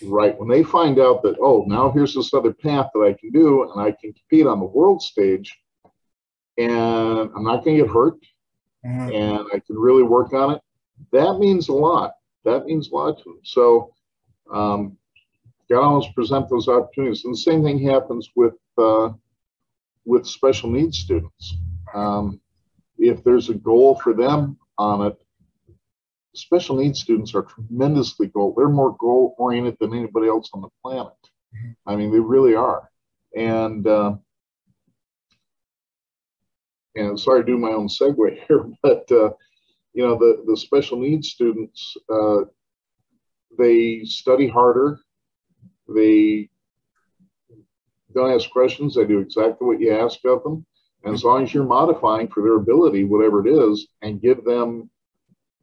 Right 0.07 0.39
when 0.39 0.49
they 0.49 0.63
find 0.63 0.99
out 0.99 1.23
that, 1.23 1.37
oh, 1.41 1.65
now 1.67 1.91
here's 1.91 2.15
this 2.15 2.33
other 2.35 2.53
path 2.53 2.91
that 2.95 3.01
I 3.01 3.13
can 3.15 3.31
do 3.31 3.71
and 3.71 3.81
I 3.81 3.93
can 3.93 4.13
compete 4.13 4.47
on 4.47 4.61
the 4.61 4.67
world 4.67 5.03
stage 5.03 5.57
and 6.59 6.71
I'm 7.35 7.45
not 7.45 7.65
going 7.65 7.77
to 7.79 7.85
get 7.85 7.93
hurt 7.93 8.19
Mhm. 8.85 9.15
and 9.15 9.47
I 9.53 9.59
can 9.61 9.77
really 9.79 10.03
work 10.03 10.33
on 10.35 10.53
it, 10.55 10.61
that 11.13 11.39
means 11.39 11.69
a 11.69 11.73
lot. 11.73 12.13
That 12.45 12.67
means 12.67 12.91
a 12.91 12.95
lot 12.95 13.19
to 13.19 13.25
them. 13.25 13.41
So, 13.43 13.95
um, 14.53 14.99
got 15.71 15.81
to 15.81 15.87
always 15.87 16.13
present 16.15 16.49
those 16.51 16.69
opportunities. 16.69 17.25
And 17.25 17.33
the 17.33 17.39
same 17.39 17.63
thing 17.63 17.79
happens 17.79 18.31
with 18.37 18.55
uh, 18.77 19.11
with 20.05 20.27
special 20.27 20.69
needs 20.69 20.99
students. 20.99 21.55
Um, 21.95 22.41
if 22.99 23.25
there's 23.25 23.49
a 23.49 23.55
goal 23.55 23.95
for 23.97 24.13
them 24.13 24.59
on 24.77 25.07
it, 25.07 25.17
special 26.35 26.77
needs 26.77 27.01
students 27.01 27.35
are 27.35 27.43
tremendously 27.43 28.29
goal. 28.29 28.55
They're 28.57 28.69
more 28.69 28.97
goal 28.99 29.35
oriented 29.39 29.77
than 29.81 29.95
anybody 29.95 30.29
else 30.29 30.51
on 30.53 30.63
the 30.63 30.69
planet. 30.83 31.13
Mhm. 31.55 31.77
I 31.87 31.97
mean, 31.97 32.11
they 32.11 32.21
really 32.21 32.55
are. 32.55 32.91
And 33.37 33.87
uh, 33.87 34.17
and 36.97 37.19
sorry 37.19 37.43
to 37.43 37.47
do 37.47 37.59
my 37.59 37.71
own 37.71 37.89
segue 37.89 38.45
here, 38.49 38.71
but 38.83 39.11
uh, 39.11 39.31
you 39.93 40.07
know 40.07 40.17
the 40.17 40.45
the 40.47 40.57
special 40.57 40.99
needs 40.99 41.31
students 41.31 41.97
uh, 42.09 42.43
they 43.59 44.05
study 44.05 44.49
harder, 44.49 44.99
they 45.89 46.49
don't 48.15 48.33
ask 48.33 48.51
questions, 48.51 48.95
they 48.95 49.05
do 49.05 49.19
exactly 49.19 49.67
what 49.67 49.81
you 49.81 49.93
ask 49.93 50.25
of 50.25 50.43
them, 50.43 50.65
and 51.05 51.15
as 51.15 51.25
long 51.25 51.43
as 51.43 51.53
you're 51.53 51.65
modifying 51.65 52.29
for 52.29 52.43
their 52.43 52.55
ability, 52.57 53.05
whatever 53.05 53.47
it 53.47 53.51
is, 53.51 53.89
and 54.03 54.21
give 54.21 54.45
them 54.45 54.91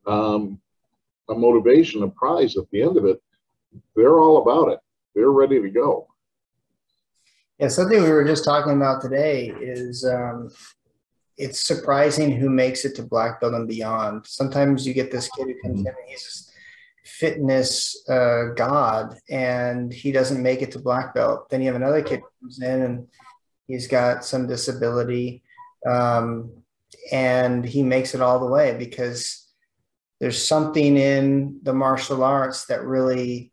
um, 0.08 0.60
a 1.30 1.34
motivation, 1.34 2.04
a 2.04 2.10
prize 2.10 2.58
at 2.58 2.70
the 2.72 2.82
end 2.82 2.98
of 2.98 3.06
it, 3.06 3.22
they're 3.96 4.20
all 4.20 4.42
about 4.42 4.72
it. 4.72 4.80
They're 5.16 5.32
ready 5.32 5.62
to 5.62 5.70
go. 5.70 6.08
Yeah, 7.60 7.68
something 7.68 8.02
we 8.02 8.10
were 8.10 8.26
just 8.26 8.44
talking 8.44 8.74
about 8.74 9.02
today 9.02 9.54
is 9.60 10.04
um, 10.04 10.50
it's 11.38 11.66
surprising 11.66 12.32
who 12.32 12.50
makes 12.50 12.86
it 12.86 12.96
to 12.96 13.04
black 13.04 13.40
belt 13.40 13.54
and 13.54 13.68
beyond. 13.68 14.26
Sometimes 14.26 14.86
you 14.86 14.94
get 14.94 15.12
this 15.12 15.30
kid 15.30 15.48
who 15.48 15.62
comes 15.62 15.82
in 15.82 15.88
and 15.88 15.96
he's 16.08 16.24
this 16.24 16.52
fitness 17.04 18.08
uh, 18.10 18.46
god 18.56 19.16
and 19.30 19.94
he 19.94 20.12
doesn't 20.12 20.42
make 20.42 20.62
it 20.62 20.72
to 20.72 20.80
black 20.80 21.14
belt. 21.14 21.50
Then 21.50 21.62
you 21.62 21.68
have 21.68 21.76
another 21.76 22.02
kid 22.02 22.22
comes 22.40 22.62
in 22.62 22.82
and 22.82 23.08
he's 23.68 23.88
got 23.88 24.26
some 24.26 24.48
disability 24.48 25.44
um, 25.88 26.52
and 27.12 27.64
he 27.66 27.84
makes 27.84 28.16
it 28.16 28.22
all 28.22 28.40
the 28.40 28.52
way 28.52 28.76
because 28.78 29.51
there's 30.22 30.48
something 30.48 30.98
in 30.98 31.60
the 31.64 31.74
martial 31.74 32.24
arts 32.24 32.66
that 32.66 32.84
really 32.84 33.52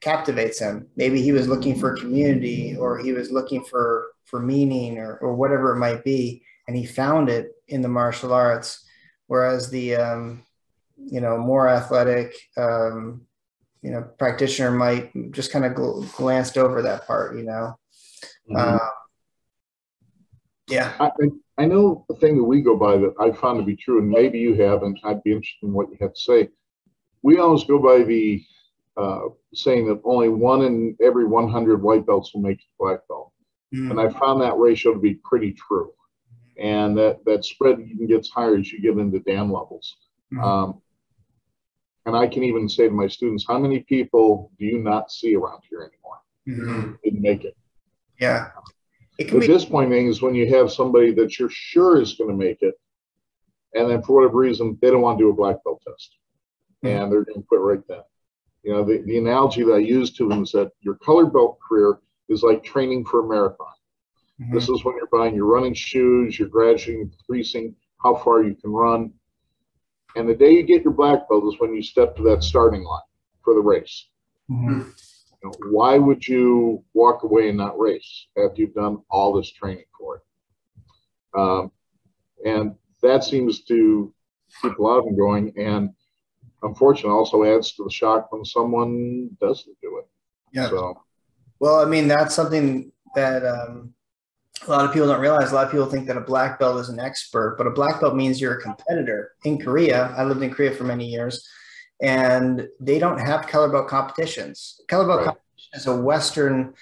captivates 0.00 0.60
him. 0.60 0.86
Maybe 0.94 1.20
he 1.20 1.32
was 1.32 1.48
looking 1.48 1.76
for 1.76 1.96
community 1.96 2.76
or 2.76 2.98
he 2.98 3.12
was 3.12 3.32
looking 3.32 3.64
for 3.64 4.12
for 4.24 4.38
meaning 4.38 4.98
or, 4.98 5.16
or 5.16 5.34
whatever 5.34 5.74
it 5.74 5.78
might 5.80 6.04
be, 6.04 6.44
and 6.68 6.76
he 6.76 6.86
found 6.86 7.28
it 7.28 7.50
in 7.66 7.82
the 7.82 7.88
martial 7.88 8.32
arts. 8.32 8.86
Whereas 9.26 9.70
the 9.70 9.96
um, 9.96 10.44
you 10.96 11.20
know 11.20 11.36
more 11.36 11.68
athletic 11.68 12.32
um, 12.56 13.22
you 13.82 13.90
know 13.90 14.02
practitioner 14.18 14.70
might 14.70 15.10
just 15.32 15.50
kind 15.50 15.64
of 15.64 15.72
gl- 15.72 16.14
glanced 16.14 16.56
over 16.56 16.80
that 16.82 17.08
part. 17.08 17.36
You 17.36 17.42
know, 17.42 17.78
uh, 18.56 18.78
yeah. 20.68 20.92
I, 21.00 21.10
I- 21.58 21.66
know 21.66 22.04
the 22.08 22.14
thing 22.16 22.36
that 22.36 22.44
we 22.44 22.62
go 22.62 22.76
by 22.76 22.96
that 22.96 23.14
I 23.18 23.32
found 23.32 23.58
to 23.58 23.64
be 23.64 23.76
true, 23.76 23.98
and 23.98 24.08
maybe 24.08 24.38
you 24.38 24.54
have, 24.54 24.82
and 24.82 24.98
I'd 25.04 25.22
be 25.22 25.32
interested 25.32 25.66
in 25.66 25.72
what 25.72 25.90
you 25.90 25.96
have 26.00 26.14
to 26.14 26.20
say. 26.20 26.48
We 27.22 27.38
always 27.38 27.64
go 27.64 27.78
by 27.78 28.04
the 28.04 28.42
uh, 28.96 29.28
saying 29.54 29.86
that 29.86 30.00
only 30.04 30.28
one 30.28 30.62
in 30.62 30.96
every 31.00 31.24
100 31.24 31.80
white 31.80 32.04
belts 32.04 32.34
will 32.34 32.40
make 32.40 32.58
it 32.58 32.62
to 32.62 32.68
black 32.80 33.06
belt. 33.08 33.32
Mm. 33.72 33.92
And 33.92 34.00
I 34.00 34.08
found 34.08 34.40
that 34.42 34.58
ratio 34.58 34.92
to 34.92 34.98
be 34.98 35.14
pretty 35.14 35.52
true. 35.52 35.92
And 36.58 36.98
that, 36.98 37.24
that 37.24 37.44
spread 37.44 37.78
even 37.78 38.08
gets 38.08 38.28
higher 38.28 38.56
as 38.56 38.72
you 38.72 38.80
get 38.80 38.98
into 38.98 39.20
Dan 39.20 39.52
levels. 39.52 39.98
Mhm. 40.32 40.42
Um, 40.42 40.82
and 42.06 42.16
I 42.16 42.26
can 42.26 42.42
even 42.42 42.68
say 42.68 42.88
to 42.88 42.94
my 42.94 43.06
students, 43.06 43.44
how 43.46 43.58
many 43.58 43.80
people 43.80 44.50
do 44.58 44.64
you 44.64 44.78
not 44.80 45.12
see 45.12 45.36
around 45.36 45.62
here 45.70 45.82
anymore? 45.82 46.18
Mhm. 46.48 46.98
Didn't 47.04 47.20
make 47.20 47.44
it. 47.44 47.56
Yeah. 48.20 48.50
The 49.18 49.40
disappointing 49.40 50.06
is 50.06 50.22
when 50.22 50.34
you 50.34 50.46
have 50.54 50.70
somebody 50.70 51.12
that 51.14 51.38
you're 51.38 51.50
sure 51.50 52.00
is 52.00 52.14
going 52.14 52.30
to 52.30 52.36
make 52.36 52.62
it, 52.62 52.74
and 53.74 53.90
then 53.90 54.00
for 54.02 54.14
whatever 54.14 54.38
reason 54.38 54.78
they 54.80 54.90
don't 54.90 55.02
want 55.02 55.18
to 55.18 55.24
do 55.24 55.30
a 55.30 55.34
black 55.34 55.56
belt 55.64 55.82
test, 55.86 56.16
and 56.84 57.10
they're 57.10 57.24
going 57.24 57.40
to 57.42 57.46
quit 57.48 57.60
right 57.60 57.80
then. 57.88 58.02
You 58.62 58.72
know, 58.72 58.84
the, 58.84 58.98
the 59.02 59.18
analogy 59.18 59.64
that 59.64 59.72
I 59.72 59.78
use 59.78 60.12
to 60.12 60.28
them 60.28 60.44
is 60.44 60.52
that 60.52 60.70
your 60.80 60.94
color 60.96 61.26
belt 61.26 61.58
career 61.66 61.98
is 62.28 62.42
like 62.42 62.62
training 62.62 63.04
for 63.06 63.24
a 63.24 63.28
marathon. 63.28 63.66
Mhm. 64.40 64.52
This 64.52 64.68
is 64.68 64.84
when 64.84 64.94
you're 64.96 65.08
buying 65.08 65.34
your 65.34 65.46
running 65.46 65.74
shoes, 65.74 66.38
you're 66.38 66.48
gradually 66.48 67.00
increasing 67.00 67.74
how 68.02 68.14
far 68.14 68.44
you 68.44 68.54
can 68.54 68.70
run. 68.70 69.12
And 70.14 70.28
the 70.28 70.34
day 70.34 70.52
you 70.52 70.62
get 70.62 70.84
your 70.84 70.92
black 70.92 71.28
belt 71.28 71.44
is 71.52 71.60
when 71.60 71.74
you 71.74 71.82
step 71.82 72.14
to 72.16 72.22
that 72.24 72.44
starting 72.44 72.84
line 72.84 73.02
for 73.42 73.54
the 73.54 73.60
race. 73.60 74.08
Mhm. 74.50 74.92
You 75.42 75.48
know, 75.48 75.70
why 75.70 75.98
would 75.98 76.26
you 76.26 76.84
walk 76.94 77.22
away 77.22 77.48
and 77.48 77.58
not 77.58 77.78
race 77.78 78.26
after 78.36 78.60
you've 78.60 78.74
done 78.74 78.98
all 79.10 79.32
this 79.32 79.50
training 79.50 79.84
for 79.96 80.16
it? 80.16 81.38
Um, 81.38 81.70
and 82.44 82.74
that 83.02 83.24
seems 83.24 83.62
to 83.64 84.12
keep 84.62 84.78
a 84.78 84.82
lot 84.82 84.98
of 84.98 85.04
them 85.04 85.16
going. 85.16 85.52
And 85.56 85.90
unfortunately, 86.62 87.12
also 87.12 87.44
adds 87.44 87.72
to 87.72 87.84
the 87.84 87.90
shock 87.90 88.32
when 88.32 88.44
someone 88.44 89.30
doesn't 89.40 89.76
do 89.80 89.98
it. 89.98 90.06
Yeah. 90.52 90.68
So, 90.68 91.02
Well, 91.60 91.80
I 91.80 91.84
mean, 91.84 92.08
that's 92.08 92.34
something 92.34 92.90
that 93.14 93.44
um, 93.44 93.94
a 94.66 94.70
lot 94.70 94.84
of 94.84 94.92
people 94.92 95.08
don't 95.08 95.20
realize. 95.20 95.52
A 95.52 95.54
lot 95.54 95.66
of 95.66 95.70
people 95.70 95.86
think 95.86 96.06
that 96.06 96.16
a 96.16 96.22
black 96.22 96.58
belt 96.58 96.80
is 96.80 96.88
an 96.88 96.98
expert, 96.98 97.56
but 97.58 97.66
a 97.66 97.70
black 97.70 98.00
belt 98.00 98.16
means 98.16 98.40
you're 98.40 98.58
a 98.58 98.62
competitor. 98.62 99.32
In 99.44 99.58
Korea, 99.58 100.14
I 100.16 100.24
lived 100.24 100.42
in 100.42 100.52
Korea 100.52 100.72
for 100.72 100.84
many 100.84 101.06
years, 101.06 101.46
and 102.00 102.68
they 102.80 102.98
don't 102.98 103.18
have 103.18 103.46
color 103.46 103.68
belt 103.68 103.88
competitions. 103.88 104.80
Color 104.88 105.06
belt 105.06 105.18
Right. 105.18 105.26
competition 105.26 105.70
is 105.74 105.86
a 105.86 105.96
Western 105.96 106.74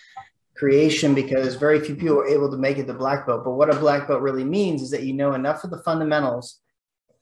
creation 0.57 1.15
because 1.15 1.55
very 1.55 1.81
few 1.81 1.95
people 1.95 2.19
are 2.19 2.27
able 2.27 2.51
to 2.51 2.57
make 2.57 2.79
it 2.79 2.87
to 2.87 2.95
black 2.95 3.27
belt. 3.27 3.45
But 3.45 3.53
what 3.53 3.75
a 3.75 3.79
black 3.79 4.09
belt 4.09 4.23
really 4.23 4.45
means 4.45 4.83
is 4.83 4.91
that 4.91 5.03
you 5.03 5.13
know 5.13 5.35
enough 5.35 5.65
of 5.65 5.71
the 5.71 5.79
fundamentals 5.79 6.61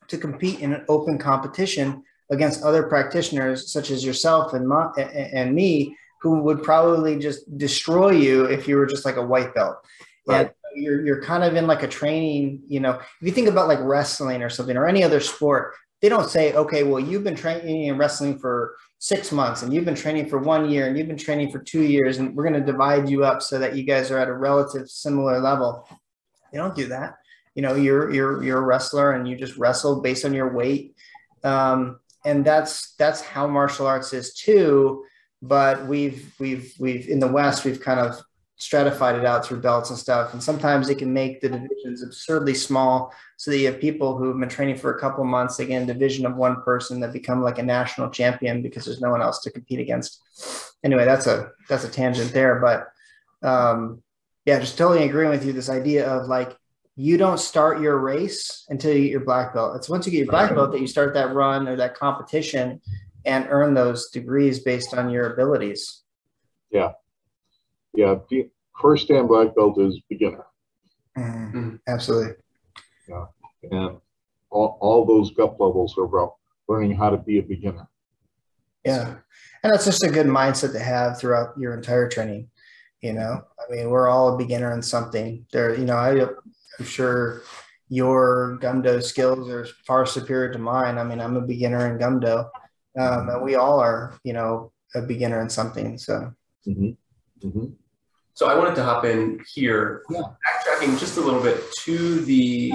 to 0.09 0.19
compete 0.19 0.61
in 0.61 0.73
an 0.73 0.85
open 0.89 1.19
competition 1.19 2.03
against 2.31 2.63
other 2.63 2.85
practitioners 2.85 3.73
such 3.73 3.91
as 3.91 4.05
yourself 4.05 4.55
and, 4.55 4.67
my, 4.69 4.91
and, 4.97 5.55
me 5.55 5.97
who 6.21 6.41
would 6.41 6.63
probably 6.63 7.19
just 7.19 7.59
destroy 7.59 8.11
you 8.11 8.45
if 8.45 8.67
you 8.67 8.77
were 8.77 8.87
just 8.87 9.05
like 9.05 9.17
a 9.17 9.27
white 9.27 9.55
belt. 9.55 9.77
Right. 10.27 10.47
And 10.47 10.83
you're, 10.83 11.05
you're 11.05 11.23
kind 11.23 11.45
of 11.45 11.55
in 11.55 11.67
like 11.67 11.83
a 11.83 11.89
training, 11.89 12.63
you 12.67 12.81
know, 12.81 12.93
if 12.93 13.07
you 13.21 13.31
think 13.31 13.49
about 13.49 13.69
like 13.69 13.79
wrestling 13.83 14.43
or 14.43 14.49
something 14.49 14.77
or 14.77 14.87
any 14.87 15.05
other 15.05 15.21
sport, 15.21 15.75
they 16.01 16.09
don't 16.09 16.29
say, 16.29 16.53
okay, 16.53 16.83
well, 16.83 17.01
you've 17.01 17.25
been 17.25 17.37
training 17.37 17.85
in 17.85 17.97
wrestling 17.97 18.39
for 18.39 18.77
six 18.99 19.33
months 19.33 19.63
and 19.63 19.73
you've 19.73 19.85
been 19.85 19.95
training 19.95 20.29
for 20.29 20.39
one 20.39 20.71
year 20.71 20.87
and 20.87 20.99
you've 20.99 21.09
been 21.09 21.17
training 21.17 21.51
for 21.51 21.59
two 21.59 21.83
years 21.83 22.19
and 22.19 22.35
we're 22.35 22.49
going 22.49 22.61
to 22.61 22.73
divide 22.73 23.09
you 23.09 23.25
up 23.25 23.43
so 23.43 23.59
that 23.59 23.77
you 23.77 23.85
guys 23.85 24.11
are 24.11 24.19
at 24.19 24.29
a 24.29 24.33
relative 24.33 24.89
similar 24.89 25.41
level. 25.41 25.89
They 26.53 26.59
don't 26.59 26.75
do 26.75 26.87
that. 26.89 27.17
You 27.55 27.63
know, 27.63 27.75
you're, 27.75 28.11
you're, 28.13 28.43
you're 28.43 28.59
a 28.59 28.67
wrestler 28.67 29.13
and 29.13 29.27
you 29.27 29.37
just 29.37 29.57
wrestle 29.57 30.03
based 30.03 30.25
on 30.25 30.35
your 30.35 30.53
weight. 30.53 30.95
Um, 31.43 32.01
and 32.25 32.45
that's, 32.45 32.95
that's 32.97 33.21
how 33.21 33.47
martial 33.47 33.87
arts 33.87 34.13
is 34.13 34.35
too 34.35 35.05
but 35.45 35.87
we've 35.87 36.35
we've 36.39 36.73
we've 36.79 37.09
in 37.09 37.19
the 37.19 37.29
west 37.29 37.65
we've 37.65 37.81
kind 37.81 38.01
of 38.01 38.21
stratified 38.57 39.17
it 39.17 39.25
out 39.25 39.45
through 39.45 39.61
belts 39.61 39.91
and 39.91 39.99
stuff 39.99 40.33
and 40.33 40.43
sometimes 40.43 40.89
it 40.89 40.97
can 40.97 41.13
make 41.13 41.41
the 41.41 41.49
divisions 41.49 42.03
absurdly 42.03 42.55
small 42.55 43.13
so 43.37 43.51
that 43.51 43.59
you 43.59 43.67
have 43.67 43.81
people 43.81 44.17
who've 44.17 44.39
been 44.39 44.49
training 44.49 44.77
for 44.77 44.95
a 44.95 45.01
couple 45.01 45.25
months 45.25 45.57
they 45.57 45.67
get 45.67 45.83
a 45.83 45.87
division 45.87 46.25
of 46.25 46.37
one 46.37 46.63
person 46.63 47.01
that 47.01 47.13
become 47.13 47.43
like 47.43 47.59
a 47.59 47.63
national 47.63 48.09
champion 48.11 48.63
because 48.63 48.85
there's 48.85 49.01
no 49.01 49.11
one 49.11 49.21
else 49.21 49.41
to 49.41 49.51
compete 49.51 49.81
against 49.81 50.23
anyway 50.85 51.05
that's 51.05 51.27
a 51.27 51.51
that's 51.69 51.85
a 51.85 51.91
tangent 51.91 52.33
there 52.33 52.61
but 52.61 52.89
um 53.49 54.01
yeah 54.45 54.59
just 54.61 54.79
totally 54.79 55.05
agreeing 55.05 55.31
with 55.31 55.45
you 55.45 55.53
this 55.53 55.69
idea 55.69 56.09
of 56.09 56.29
like 56.29 56.57
you 56.97 57.17
don't 57.17 57.41
start 57.41 57.81
your 57.81 57.99
race 57.99 58.67
until 58.69 58.95
you 58.95 59.03
get 59.03 59.11
your 59.11 59.25
black 59.25 59.53
belt 59.53 59.75
it's 59.75 59.89
once 59.89 60.07
you 60.07 60.13
get 60.13 60.19
your 60.19 60.31
black 60.31 60.55
belt 60.55 60.71
that 60.71 60.81
you 60.81 60.87
start 60.87 61.13
that 61.13 61.35
run 61.35 61.67
or 61.67 61.75
that 61.75 61.97
competition 61.97 62.81
and 63.25 63.47
earn 63.49 63.75
those 63.75 64.11
degrees 64.11 64.61
based 64.61 64.95
on 64.95 65.11
your 65.11 65.33
abilities. 65.33 66.03
Yeah. 66.71 66.93
Yeah. 67.95 68.17
The 68.29 68.51
first 68.81 69.09
Dan 69.09 69.27
black 69.27 69.55
belt 69.55 69.79
is 69.81 70.01
beginner. 70.09 70.45
Mm, 71.17 71.79
absolutely. 71.87 72.35
Yeah, 73.09 73.27
and 73.71 73.99
all, 74.51 74.79
all 74.81 75.05
those 75.05 75.31
gup 75.33 75.61
levels 75.61 75.97
are 75.99 76.05
about 76.05 76.35
learning 76.69 76.97
how 76.97 77.11
to 77.11 77.17
be 77.17 77.39
a 77.39 77.43
beginner. 77.43 77.89
Yeah. 78.85 79.17
And 79.63 79.73
that's 79.73 79.85
just 79.85 80.05
a 80.05 80.11
good 80.11 80.27
mindset 80.27 80.73
to 80.73 80.79
have 80.79 81.19
throughout 81.19 81.57
your 81.59 81.75
entire 81.75 82.09
training. 82.09 82.51
You 83.01 83.13
know, 83.13 83.43
I 83.59 83.73
mean, 83.73 83.91
we're 83.91 84.09
all 84.09 84.35
a 84.35 84.39
beginner 84.39 84.73
in 84.73 84.83
something. 84.83 85.47
There, 85.53 85.75
you 85.75 85.85
know, 85.85 85.97
I, 85.97 86.23
I'm 86.23 86.87
sure 86.87 87.43
your 87.89 88.59
gumdo 88.63 89.03
skills 89.03 89.49
are 89.51 89.67
far 89.87 90.07
superior 90.07 90.53
to 90.53 90.59
mine. 90.59 90.97
I 90.97 91.05
mean, 91.05 91.21
I'm 91.21 91.37
a 91.37 91.43
beginner 91.43 91.93
in 91.93 91.99
gumdo, 91.99 92.49
um, 92.99 93.29
and 93.29 93.43
we 93.43 93.57
all 93.57 93.79
are, 93.79 94.15
you 94.25 94.33
know, 94.33 94.73
a 94.95 95.03
beginner 95.03 95.43
in 95.43 95.51
something. 95.51 95.99
So, 95.99 96.33
Mm-hmm. 96.67 97.47
Mm-hmm. 97.47 97.67
So 98.35 98.49
I 98.49 98.55
wanted 98.57 98.75
to 98.77 98.83
hop 98.85 99.05
in 99.05 99.41
here, 99.55 100.03
Yeah. 100.11 100.23
backtracking 100.45 100.99
just 100.99 101.17
a 101.19 101.21
little 101.21 101.41
bit 101.43 101.63
to 101.85 102.21
the 102.21 102.73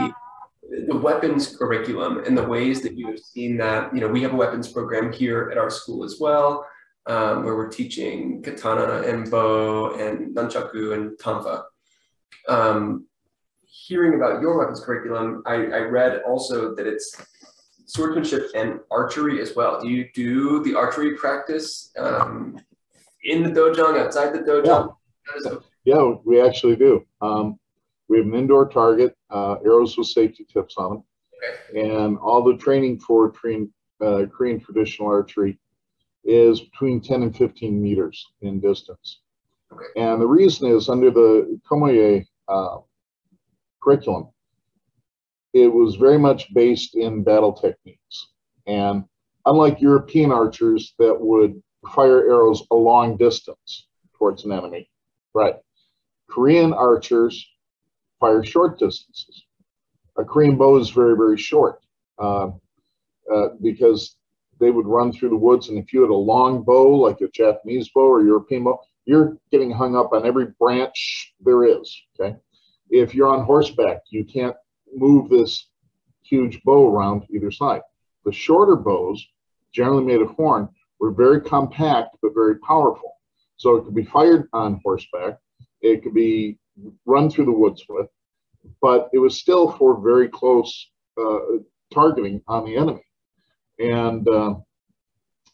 the 0.87 0.95
weapons 0.95 1.57
curriculum 1.57 2.23
and 2.25 2.37
the 2.37 2.43
ways 2.43 2.81
that 2.81 2.93
you 2.95 3.07
have 3.07 3.17
seen 3.19 3.57
that. 3.57 3.93
You 3.93 4.01
know, 4.01 4.07
we 4.07 4.21
have 4.21 4.33
a 4.33 4.35
weapons 4.35 4.71
program 4.71 5.11
here 5.11 5.49
at 5.51 5.57
our 5.57 5.69
school 5.69 6.03
as 6.03 6.17
well, 6.19 6.65
um, 7.07 7.43
where 7.43 7.55
we're 7.55 7.69
teaching 7.69 8.43
katana 8.43 9.01
and 9.01 9.29
bow 9.31 9.95
and 9.95 10.35
nunchaku 10.35 10.93
and 10.93 11.17
tonfa. 11.17 11.63
Um, 12.47 13.07
hearing 13.65 14.13
about 14.13 14.41
your 14.41 14.59
weapons 14.59 14.79
curriculum, 14.85 15.41
I, 15.47 15.55
I 15.55 15.79
read 15.79 16.21
also 16.27 16.75
that 16.75 16.85
it's 16.85 17.19
swordsmanship 17.85 18.51
and 18.55 18.79
archery 18.91 19.41
as 19.41 19.55
well. 19.55 19.81
Do 19.81 19.89
you 19.89 20.07
do 20.13 20.63
the 20.63 20.75
archery 20.75 21.17
practice 21.17 21.91
um, 21.97 22.59
in 23.23 23.41
the 23.41 23.49
dojang, 23.49 23.99
outside 23.99 24.33
the 24.33 24.39
dojang? 24.39 24.89
It 24.89 24.93
Yeah, 25.85 26.13
we 26.25 26.41
actually 26.41 26.75
do. 26.75 27.05
Um, 27.21 27.59
we 28.07 28.17
have 28.17 28.27
an 28.27 28.35
indoor 28.35 28.67
target, 28.67 29.15
uh, 29.29 29.55
arrows 29.63 29.97
with 29.97 30.07
safety 30.07 30.45
tips 30.51 30.75
on 30.77 30.89
them. 30.91 31.03
And 31.75 32.17
all 32.17 32.43
the 32.43 32.57
training 32.57 32.99
for 32.99 33.31
Korean, 33.31 33.73
uh, 34.01 34.25
Korean 34.31 34.59
traditional 34.59 35.07
archery 35.07 35.59
is 36.23 36.61
between 36.61 37.01
10 37.01 37.23
and 37.23 37.35
15 37.35 37.81
meters 37.81 38.25
in 38.41 38.59
distance. 38.59 39.21
Okay. 39.71 39.85
And 39.95 40.21
the 40.21 40.27
reason 40.27 40.69
is 40.69 40.89
under 40.89 41.11
the 41.11 41.59
Komoye 41.69 42.25
uh, 42.47 42.77
curriculum, 43.81 44.29
it 45.53 45.67
was 45.67 45.95
very 45.95 46.17
much 46.17 46.53
based 46.53 46.95
in 46.95 47.23
battle 47.23 47.53
techniques. 47.53 48.29
And 48.67 49.05
unlike 49.45 49.81
European 49.81 50.31
archers 50.31 50.93
that 50.99 51.19
would 51.19 51.61
fire 51.93 52.19
arrows 52.29 52.63
a 52.71 52.75
long 52.75 53.17
distance 53.17 53.87
towards 54.17 54.45
an 54.45 54.51
enemy, 54.51 54.89
right? 55.33 55.55
Korean 56.29 56.73
archers 56.73 57.45
fire 58.19 58.43
short 58.43 58.77
distances. 58.79 59.43
A 60.17 60.23
Korean 60.23 60.57
bow 60.57 60.77
is 60.77 60.89
very, 60.89 61.15
very 61.15 61.37
short 61.37 61.79
uh, 62.17 62.49
uh, 63.33 63.47
because 63.61 64.17
they 64.59 64.71
would 64.71 64.85
run 64.85 65.11
through 65.11 65.29
the 65.29 65.35
woods. 65.35 65.69
And 65.69 65.77
if 65.77 65.93
you 65.93 66.01
had 66.01 66.09
a 66.09 66.13
long 66.13 66.63
bow, 66.63 66.95
like 66.95 67.21
a 67.21 67.29
Japanese 67.29 67.89
bow 67.89 68.01
or 68.01 68.21
European 68.21 68.63
bow, 68.63 68.79
you're 69.05 69.37
getting 69.51 69.71
hung 69.71 69.95
up 69.95 70.13
on 70.13 70.25
every 70.25 70.47
branch 70.59 71.33
there 71.39 71.63
is. 71.63 71.95
Okay. 72.19 72.35
If 72.89 73.15
you're 73.15 73.29
on 73.29 73.45
horseback, 73.45 74.01
you 74.09 74.25
can't 74.25 74.55
move 74.93 75.29
this 75.29 75.67
huge 76.23 76.61
bow 76.63 76.93
around 76.93 77.25
either 77.29 77.51
side. 77.51 77.81
The 78.25 78.31
shorter 78.31 78.75
bows, 78.75 79.25
generally 79.71 80.03
made 80.03 80.21
of 80.21 80.31
horn, 80.31 80.69
were 80.99 81.11
very 81.11 81.41
compact 81.41 82.17
but 82.21 82.33
very 82.33 82.59
powerful. 82.59 83.18
So 83.59 83.75
it 83.75 83.83
could 83.83 83.93
be 83.93 84.05
fired 84.05 84.47
on 84.53 84.79
horseback, 84.83 85.37
it 85.81 86.01
could 86.01 86.13
be 86.13 86.57
run 87.05 87.29
through 87.29 87.45
the 87.45 87.51
woods 87.51 87.83
with, 87.89 88.07
but 88.81 89.09
it 89.11 89.19
was 89.19 89.37
still 89.37 89.71
for 89.73 89.99
very 90.01 90.29
close 90.29 90.89
uh, 91.21 91.39
targeting 91.93 92.41
on 92.47 92.63
the 92.63 92.77
enemy. 92.77 93.03
And 93.79 94.27
uh, 94.29 94.55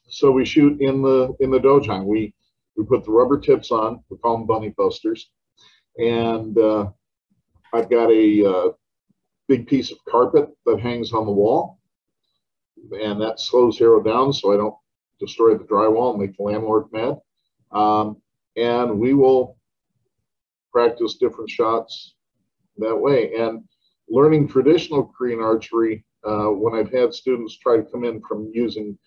so 0.07 0.29
we 0.29 0.45
shoot 0.45 0.79
in 0.81 1.01
the 1.01 1.35
in 1.39 1.49
the 1.49 1.59
dojang. 1.59 2.05
We 2.05 2.33
we 2.77 2.85
put 2.85 3.05
the 3.05 3.11
rubber 3.11 3.39
tips 3.39 3.71
on. 3.71 4.03
We 4.09 4.17
call 4.17 4.37
them 4.37 4.45
bunny 4.45 4.69
busters, 4.77 5.31
and 5.97 6.55
uh, 6.59 6.91
I've 7.73 7.89
got 7.89 8.11
a 8.11 8.45
uh, 8.45 8.71
big 9.47 9.65
piece 9.65 9.91
of 9.91 9.97
carpet 10.07 10.49
that 10.67 10.79
hangs 10.79 11.11
on 11.11 11.25
the 11.25 11.31
wall, 11.31 11.79
and 13.01 13.19
that 13.19 13.39
slows 13.39 13.81
arrow 13.81 14.03
down 14.03 14.31
so 14.31 14.53
I 14.53 14.57
don't 14.57 14.75
destroy 15.19 15.57
the 15.57 15.63
drywall 15.63 16.11
and 16.11 16.21
make 16.21 16.37
the 16.37 16.43
landlord 16.43 16.85
mad. 16.91 17.17
Um, 17.71 18.17
and 18.55 18.99
we 18.99 19.13
will 19.13 19.57
practice 20.71 21.15
different 21.15 21.49
shots 21.49 22.15
that 22.77 22.95
way. 22.95 23.35
And 23.35 23.63
learning 24.09 24.47
traditional 24.47 25.11
Korean 25.17 25.41
archery, 25.41 26.05
uh, 26.25 26.47
when 26.47 26.75
I've 26.75 26.91
had 26.91 27.13
students 27.13 27.57
try 27.57 27.77
to 27.77 27.83
come 27.83 28.03
in 28.03 28.21
from 28.27 28.51
using 28.53 28.97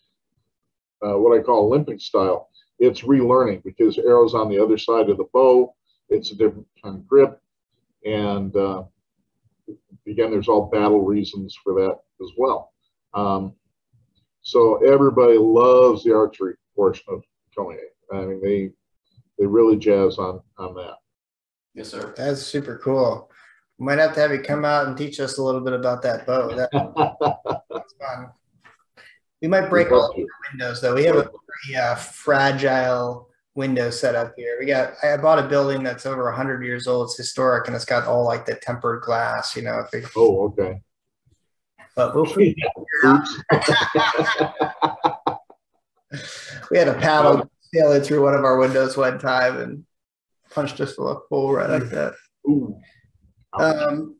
uh, 1.05 1.15
what 1.15 1.39
I 1.39 1.43
call 1.43 1.67
Olympic 1.67 2.01
style, 2.01 2.49
it's 2.79 3.03
relearning 3.03 3.63
because 3.65 3.99
arrows 3.99 4.35
on 4.35 4.49
the 4.49 4.59
other 4.59 4.79
side 4.79 5.11
of 5.11 5.17
the 5.17 5.29
bow, 5.33 5.75
it's 6.09 6.31
a 6.31 6.37
different 6.37 6.67
kind 6.83 6.97
of 6.97 7.07
grip. 7.07 7.41
And 8.05 8.55
uh, 8.57 8.85
again, 10.07 10.31
there's 10.31 10.49
all 10.49 10.71
battle 10.71 11.05
reasons 11.05 11.57
for 11.63 11.75
that 11.75 11.99
as 12.23 12.31
well. 12.37 12.73
Um, 13.15 13.55
so 14.43 14.77
everybody 14.85 15.37
loves 15.37 16.05
the 16.05 16.15
archery 16.15 16.55
portion 16.75 17.05
of 17.09 17.23
Koei. 17.57 17.77
I 18.13 18.25
mean, 18.25 18.41
they 18.43 18.71
they 19.39 19.47
really 19.47 19.77
jazz 19.77 20.19
on 20.19 20.41
on 20.57 20.75
that. 20.75 20.97
Yes, 21.75 21.89
sir. 21.91 22.15
that's 22.17 22.43
super 22.43 22.79
cool. 22.83 23.31
We 23.79 23.87
Might 23.87 23.99
have 23.99 24.15
to 24.15 24.21
have 24.21 24.33
you 24.33 24.41
come 24.41 24.65
out 24.65 24.89
and 24.89 24.97
teach 24.97 25.21
us 25.21 25.39
a 25.39 25.43
little 25.43 25.61
bit 25.61 25.75
about 25.75 26.03
that 26.03 26.27
bow. 26.27 26.49
That, 26.49 26.71
that's 27.71 27.95
fun. 28.01 28.31
We 29.41 29.47
might 29.47 29.71
break 29.71 29.93
all 29.93 30.13
the 30.17 30.27
windows 30.51 30.81
though. 30.81 30.95
We 30.95 31.05
have 31.05 31.17
a 31.17 31.23
pretty 31.23 31.77
uh, 31.77 31.95
fragile 31.95 33.29
window 33.55 33.91
set 33.91 34.17
up 34.17 34.33
here. 34.37 34.57
We 34.59 34.67
got. 34.67 34.95
I 35.05 35.17
bought 35.17 35.39
a 35.39 35.47
building 35.47 35.85
that's 35.85 36.07
over 36.07 36.31
hundred 36.33 36.65
years 36.65 36.89
old. 36.89 37.09
It's 37.09 37.17
historic 37.17 37.69
and 37.69 37.77
it's 37.77 37.85
got 37.85 38.07
all 38.09 38.25
like 38.25 38.47
the 38.47 38.57
tempered 38.57 39.03
glass. 39.03 39.55
You 39.55 39.63
know, 39.63 39.79
if 39.79 39.95
it, 39.95 40.11
oh, 40.17 40.47
okay. 40.47 40.81
but 41.95 42.15
we'll 42.15 42.25
figure 42.35 42.67
it 42.67 43.23
out. 43.53 45.29
We 46.71 46.79
had 46.79 46.89
a 46.89 46.95
paddle 46.95 47.51
sailing 47.73 48.03
through 48.03 48.23
one 48.23 48.35
of 48.35 48.45
our 48.45 48.59
windows 48.59 48.97
one 48.97 49.19
time 49.19 49.59
and 49.59 49.85
punched 50.51 50.81
us 50.81 50.99
a 50.99 51.15
hole 51.29 51.53
right 51.53 51.69
like 51.69 51.91
that. 51.91 52.15
Ooh. 52.49 52.79
Um, 53.53 54.17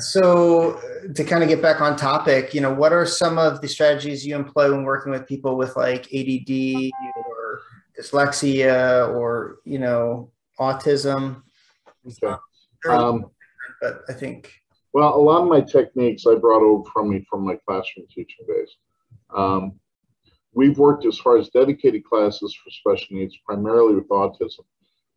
so 0.00 0.78
uh, 0.78 1.12
to 1.12 1.24
kind 1.24 1.42
of 1.42 1.48
get 1.48 1.60
back 1.60 1.80
on 1.80 1.96
topic, 1.96 2.54
you 2.54 2.60
know, 2.60 2.72
what 2.72 2.92
are 2.92 3.04
some 3.04 3.38
of 3.38 3.60
the 3.60 3.68
strategies 3.68 4.26
you 4.26 4.34
employ 4.34 4.70
when 4.70 4.84
working 4.84 5.12
with 5.12 5.26
people 5.26 5.56
with 5.56 5.76
like 5.76 6.06
ADD 6.12 6.90
or 7.16 7.60
dyslexia 7.98 9.08
or 9.14 9.58
you 9.64 9.78
know 9.78 10.30
autism? 10.58 11.42
Okay. 12.06 12.34
Um, 12.88 13.26
but 13.80 14.02
I 14.08 14.12
think 14.12 14.52
Well, 14.94 15.14
a 15.14 15.20
lot 15.20 15.42
of 15.42 15.48
my 15.48 15.60
techniques 15.60 16.24
I 16.26 16.34
brought 16.36 16.62
over 16.62 16.88
from 16.90 17.10
me 17.10 17.26
from 17.28 17.44
my 17.44 17.56
classroom 17.66 18.06
teaching 18.08 18.46
days. 18.46 18.76
Um, 19.34 19.78
we've 20.54 20.78
worked 20.78 21.06
as 21.06 21.18
far 21.18 21.36
as 21.38 21.48
dedicated 21.48 22.04
classes 22.04 22.54
for 22.54 22.70
special 22.70 23.16
needs, 23.16 23.36
primarily 23.46 23.94
with 23.94 24.08
autism. 24.08 24.64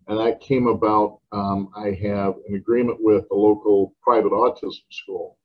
And 0.08 0.20
that 0.20 0.40
came 0.40 0.68
about, 0.68 1.20
um, 1.32 1.70
I 1.76 1.92
have 2.04 2.36
an 2.48 2.56
agreement 2.56 3.00
with 3.02 3.26
a 3.32 3.36
local 3.36 3.96
private 4.02 4.32
autism 4.32 4.84
school. 4.92 5.38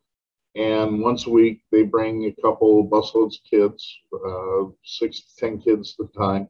And 0.54 1.00
once 1.00 1.26
a 1.26 1.30
week, 1.30 1.62
they 1.70 1.82
bring 1.82 2.24
a 2.24 2.42
couple 2.42 2.88
busloads 2.88 3.36
of 3.38 3.44
kids, 3.48 3.98
uh, 4.12 4.64
six 4.84 5.20
to 5.20 5.36
10 5.36 5.60
kids 5.60 5.96
at 5.98 6.06
a 6.06 6.18
time. 6.18 6.48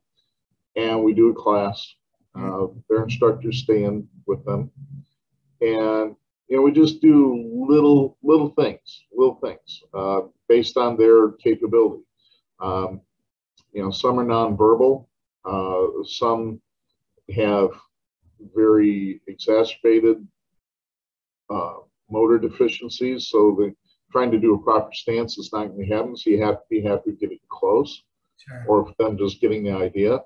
And 0.76 1.04
we 1.04 1.12
do 1.12 1.28
a 1.28 1.34
class. 1.34 1.94
Uh, 2.34 2.68
their 2.88 3.02
instructors 3.04 3.62
stay 3.62 3.84
in 3.84 4.08
with 4.26 4.44
them. 4.44 4.70
And 5.60 6.16
you 6.48 6.56
know, 6.56 6.62
we 6.62 6.72
just 6.72 7.00
do 7.00 7.48
little 7.52 8.16
little 8.22 8.50
things, 8.50 9.04
little 9.12 9.36
things 9.36 9.82
uh, 9.94 10.22
based 10.48 10.76
on 10.76 10.96
their 10.96 11.32
capability. 11.32 12.02
Um, 12.58 13.00
you 13.72 13.82
know, 13.82 13.90
some 13.90 14.18
are 14.18 14.24
nonverbal, 14.24 15.06
uh, 15.44 16.02
some 16.04 16.60
have 17.34 17.70
very 18.54 19.20
exacerbated 19.26 20.26
uh, 21.50 21.74
motor 22.10 22.38
deficiencies. 22.38 23.28
So 23.28 23.54
the 23.58 23.74
trying 24.12 24.30
to 24.32 24.38
do 24.40 24.54
a 24.54 24.58
proper 24.58 24.92
stance 24.92 25.38
is 25.38 25.50
not 25.52 25.66
going 25.68 25.86
to 25.88 25.94
happen. 25.94 26.16
So 26.16 26.30
you 26.30 26.42
have 26.42 26.56
to 26.56 26.64
be 26.68 26.80
happy 26.82 27.12
getting 27.12 27.38
close, 27.48 28.02
or 28.66 28.86
for 28.86 28.94
them 28.98 29.16
just 29.16 29.40
getting 29.40 29.62
the 29.62 29.72
idea. 29.72 30.20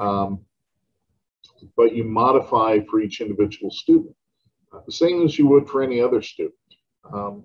Um, 0.00 0.40
but 1.76 1.94
you 1.94 2.04
modify 2.04 2.80
for 2.90 3.00
each 3.00 3.20
individual 3.20 3.70
student 3.70 4.14
uh, 4.72 4.80
the 4.86 4.92
same 4.92 5.24
as 5.24 5.38
you 5.38 5.46
would 5.48 5.68
for 5.68 5.82
any 5.82 6.00
other 6.00 6.20
student. 6.22 6.54
Um, 7.12 7.44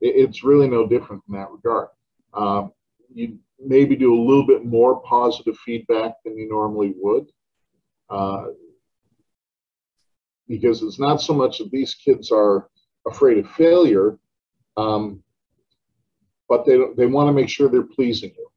it- 0.00 0.14
it's 0.16 0.44
really 0.44 0.68
no 0.68 0.86
different 0.86 1.22
in 1.28 1.34
that 1.34 1.50
regard. 1.50 1.88
Um, 2.34 2.72
you 3.12 3.38
maybe 3.60 3.96
do 3.96 4.14
a 4.14 4.24
little 4.24 4.46
bit 4.46 4.64
more 4.64 5.00
positive 5.02 5.56
feedback 5.58 6.14
than 6.24 6.36
you 6.36 6.48
normally 6.48 6.94
would. 6.96 7.26
Uh, 8.10 8.46
because 10.48 10.82
it's 10.82 10.98
not 10.98 11.20
so 11.20 11.34
much 11.34 11.58
that 11.58 11.70
these 11.70 11.94
kids 11.94 12.32
are 12.32 12.68
afraid 13.06 13.38
of 13.38 13.50
failure, 13.50 14.18
um, 14.76 15.22
but 16.48 16.64
they, 16.64 16.78
they 16.96 17.06
want 17.06 17.28
to 17.28 17.32
make 17.32 17.48
sure 17.48 17.68
they're 17.68 17.82
pleasing 17.82 18.32
you. 18.36 18.48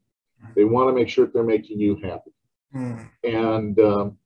They 0.56 0.64
want 0.64 0.90
to 0.90 0.94
make 0.94 1.10
sure 1.10 1.28
they're 1.28 1.44
making 1.44 1.80
you 1.80 1.96
happy. 1.98 2.32
Mm. 2.74 3.10
And 3.24 3.80
um, 3.80 4.18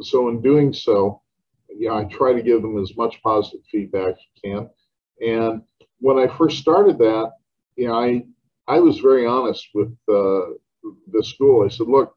so 0.00 0.28
in 0.28 0.40
doing 0.40 0.72
so, 0.72 1.20
yeah, 1.68 1.94
I 1.94 2.04
try 2.04 2.32
to 2.32 2.42
give 2.42 2.62
them 2.62 2.80
as 2.80 2.96
much 2.96 3.20
positive 3.22 3.60
feedback 3.70 4.14
as 4.14 4.20
I 4.36 4.46
can. 4.46 4.70
And 5.26 5.62
when 5.98 6.18
I 6.18 6.26
first 6.36 6.58
started 6.58 6.98
that, 6.98 7.32
you 7.76 7.88
know, 7.88 7.94
I 7.94 8.24
I 8.68 8.80
was 8.80 8.98
very 8.98 9.26
honest 9.26 9.68
with 9.74 9.92
uh, 10.08 10.54
the 11.12 11.22
school. 11.22 11.64
I 11.64 11.68
said, 11.68 11.88
look, 11.88 12.14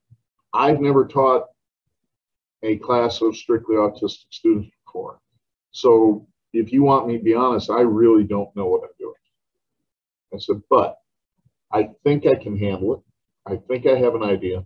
I've 0.53 0.81
never 0.81 1.05
taught 1.08 1.45
a 2.63 2.77
class 2.77 3.21
of 3.21 3.36
strictly 3.36 3.75
autistic 3.75 4.25
students 4.31 4.69
before. 4.86 5.19
So 5.71 6.27
if 6.53 6.71
you 6.71 6.84
want 6.84 7.08
me 7.08 7.17
to 7.17 7.23
be 7.23 7.34
honest, 7.36 7.69
I 7.69 7.81
really 7.81 8.23
don't 8.23 8.55
know 8.55 8.65
what 8.67 8.84
I'm 8.84 8.95
doing. 8.99 9.13
I 10.34 10.38
said, 10.39 10.62
but 10.69 10.97
I 11.71 11.89
think 12.03 12.25
I 12.25 12.36
can 12.36 12.58
handle 12.58 12.95
it. 12.95 13.01
I 13.45 13.58
think 13.58 13.86
I 13.86 13.95
have 13.97 14.15
an 14.15 14.23
idea. 14.23 14.65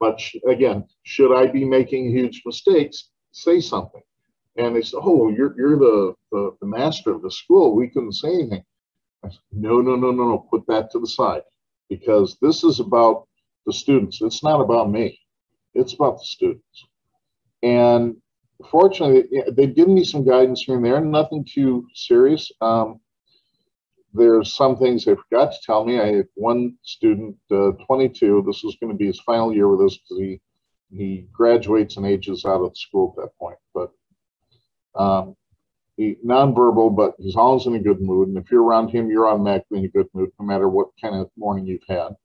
But 0.00 0.20
sh- 0.20 0.36
again, 0.46 0.86
should 1.04 1.34
I 1.34 1.46
be 1.46 1.64
making 1.64 2.10
huge 2.10 2.42
mistakes? 2.46 3.10
Say 3.32 3.60
something. 3.60 4.02
And 4.56 4.76
they 4.76 4.82
said, 4.82 5.00
"Oh, 5.02 5.28
you're 5.30 5.54
you're 5.58 5.78
the, 5.78 6.14
the 6.30 6.56
the 6.60 6.66
master 6.66 7.12
of 7.12 7.22
the 7.22 7.30
school. 7.30 7.74
We 7.74 7.88
couldn't 7.88 8.12
say 8.12 8.28
anything." 8.34 8.64
"No, 9.52 9.80
no, 9.80 9.96
no, 9.96 10.10
no, 10.10 10.28
no. 10.30 10.38
Put 10.50 10.66
that 10.68 10.90
to 10.92 10.98
the 10.98 11.06
side, 11.06 11.42
because 11.88 12.36
this 12.40 12.64
is 12.64 12.80
about 12.80 13.26
the 13.66 13.72
students. 13.72 14.20
It's 14.22 14.42
not 14.42 14.60
about 14.60 14.90
me. 14.90 15.18
It's 15.74 15.94
about 15.94 16.18
the 16.18 16.24
students." 16.24 16.86
And 17.62 18.16
fortunately, 18.70 19.42
they've 19.52 19.74
given 19.74 19.94
me 19.94 20.04
some 20.04 20.24
guidance 20.24 20.62
here 20.62 20.76
and 20.76 20.84
there. 20.84 21.00
Nothing 21.00 21.44
too 21.44 21.86
serious. 21.94 22.50
Um, 22.60 23.00
there's 24.12 24.54
some 24.54 24.76
things 24.76 25.04
they 25.04 25.16
forgot 25.16 25.52
to 25.52 25.58
tell 25.64 25.84
me. 25.84 25.98
I 26.00 26.06
had 26.16 26.28
one 26.34 26.76
student, 26.82 27.36
uh, 27.50 27.72
22. 27.86 28.44
This 28.46 28.62
was 28.62 28.76
going 28.80 28.92
to 28.92 28.96
be 28.96 29.06
his 29.06 29.20
final 29.20 29.52
year 29.52 29.68
with 29.68 29.84
us 29.86 29.96
because 29.98 30.18
he 30.18 30.40
he 30.90 31.26
graduates 31.32 31.96
and 31.96 32.06
ages 32.06 32.44
out 32.44 32.62
of 32.62 32.76
school 32.76 33.14
at 33.16 33.24
that 33.24 33.38
point. 33.38 33.58
But 33.74 33.90
um, 34.94 35.36
he 35.96 36.16
nonverbal, 36.24 36.94
but 36.94 37.14
he's 37.18 37.36
always 37.36 37.66
in 37.66 37.74
a 37.74 37.80
good 37.80 38.00
mood. 38.00 38.28
And 38.28 38.38
if 38.38 38.50
you're 38.50 38.62
around 38.62 38.88
him, 38.88 39.10
you're 39.10 39.28
automatically 39.28 39.78
in 39.78 39.84
a 39.84 39.88
good 39.88 40.08
mood, 40.12 40.30
no 40.38 40.46
matter 40.46 40.68
what 40.68 40.88
kind 41.00 41.14
of 41.14 41.30
morning 41.36 41.66
you've 41.66 41.82
had. 41.88 42.16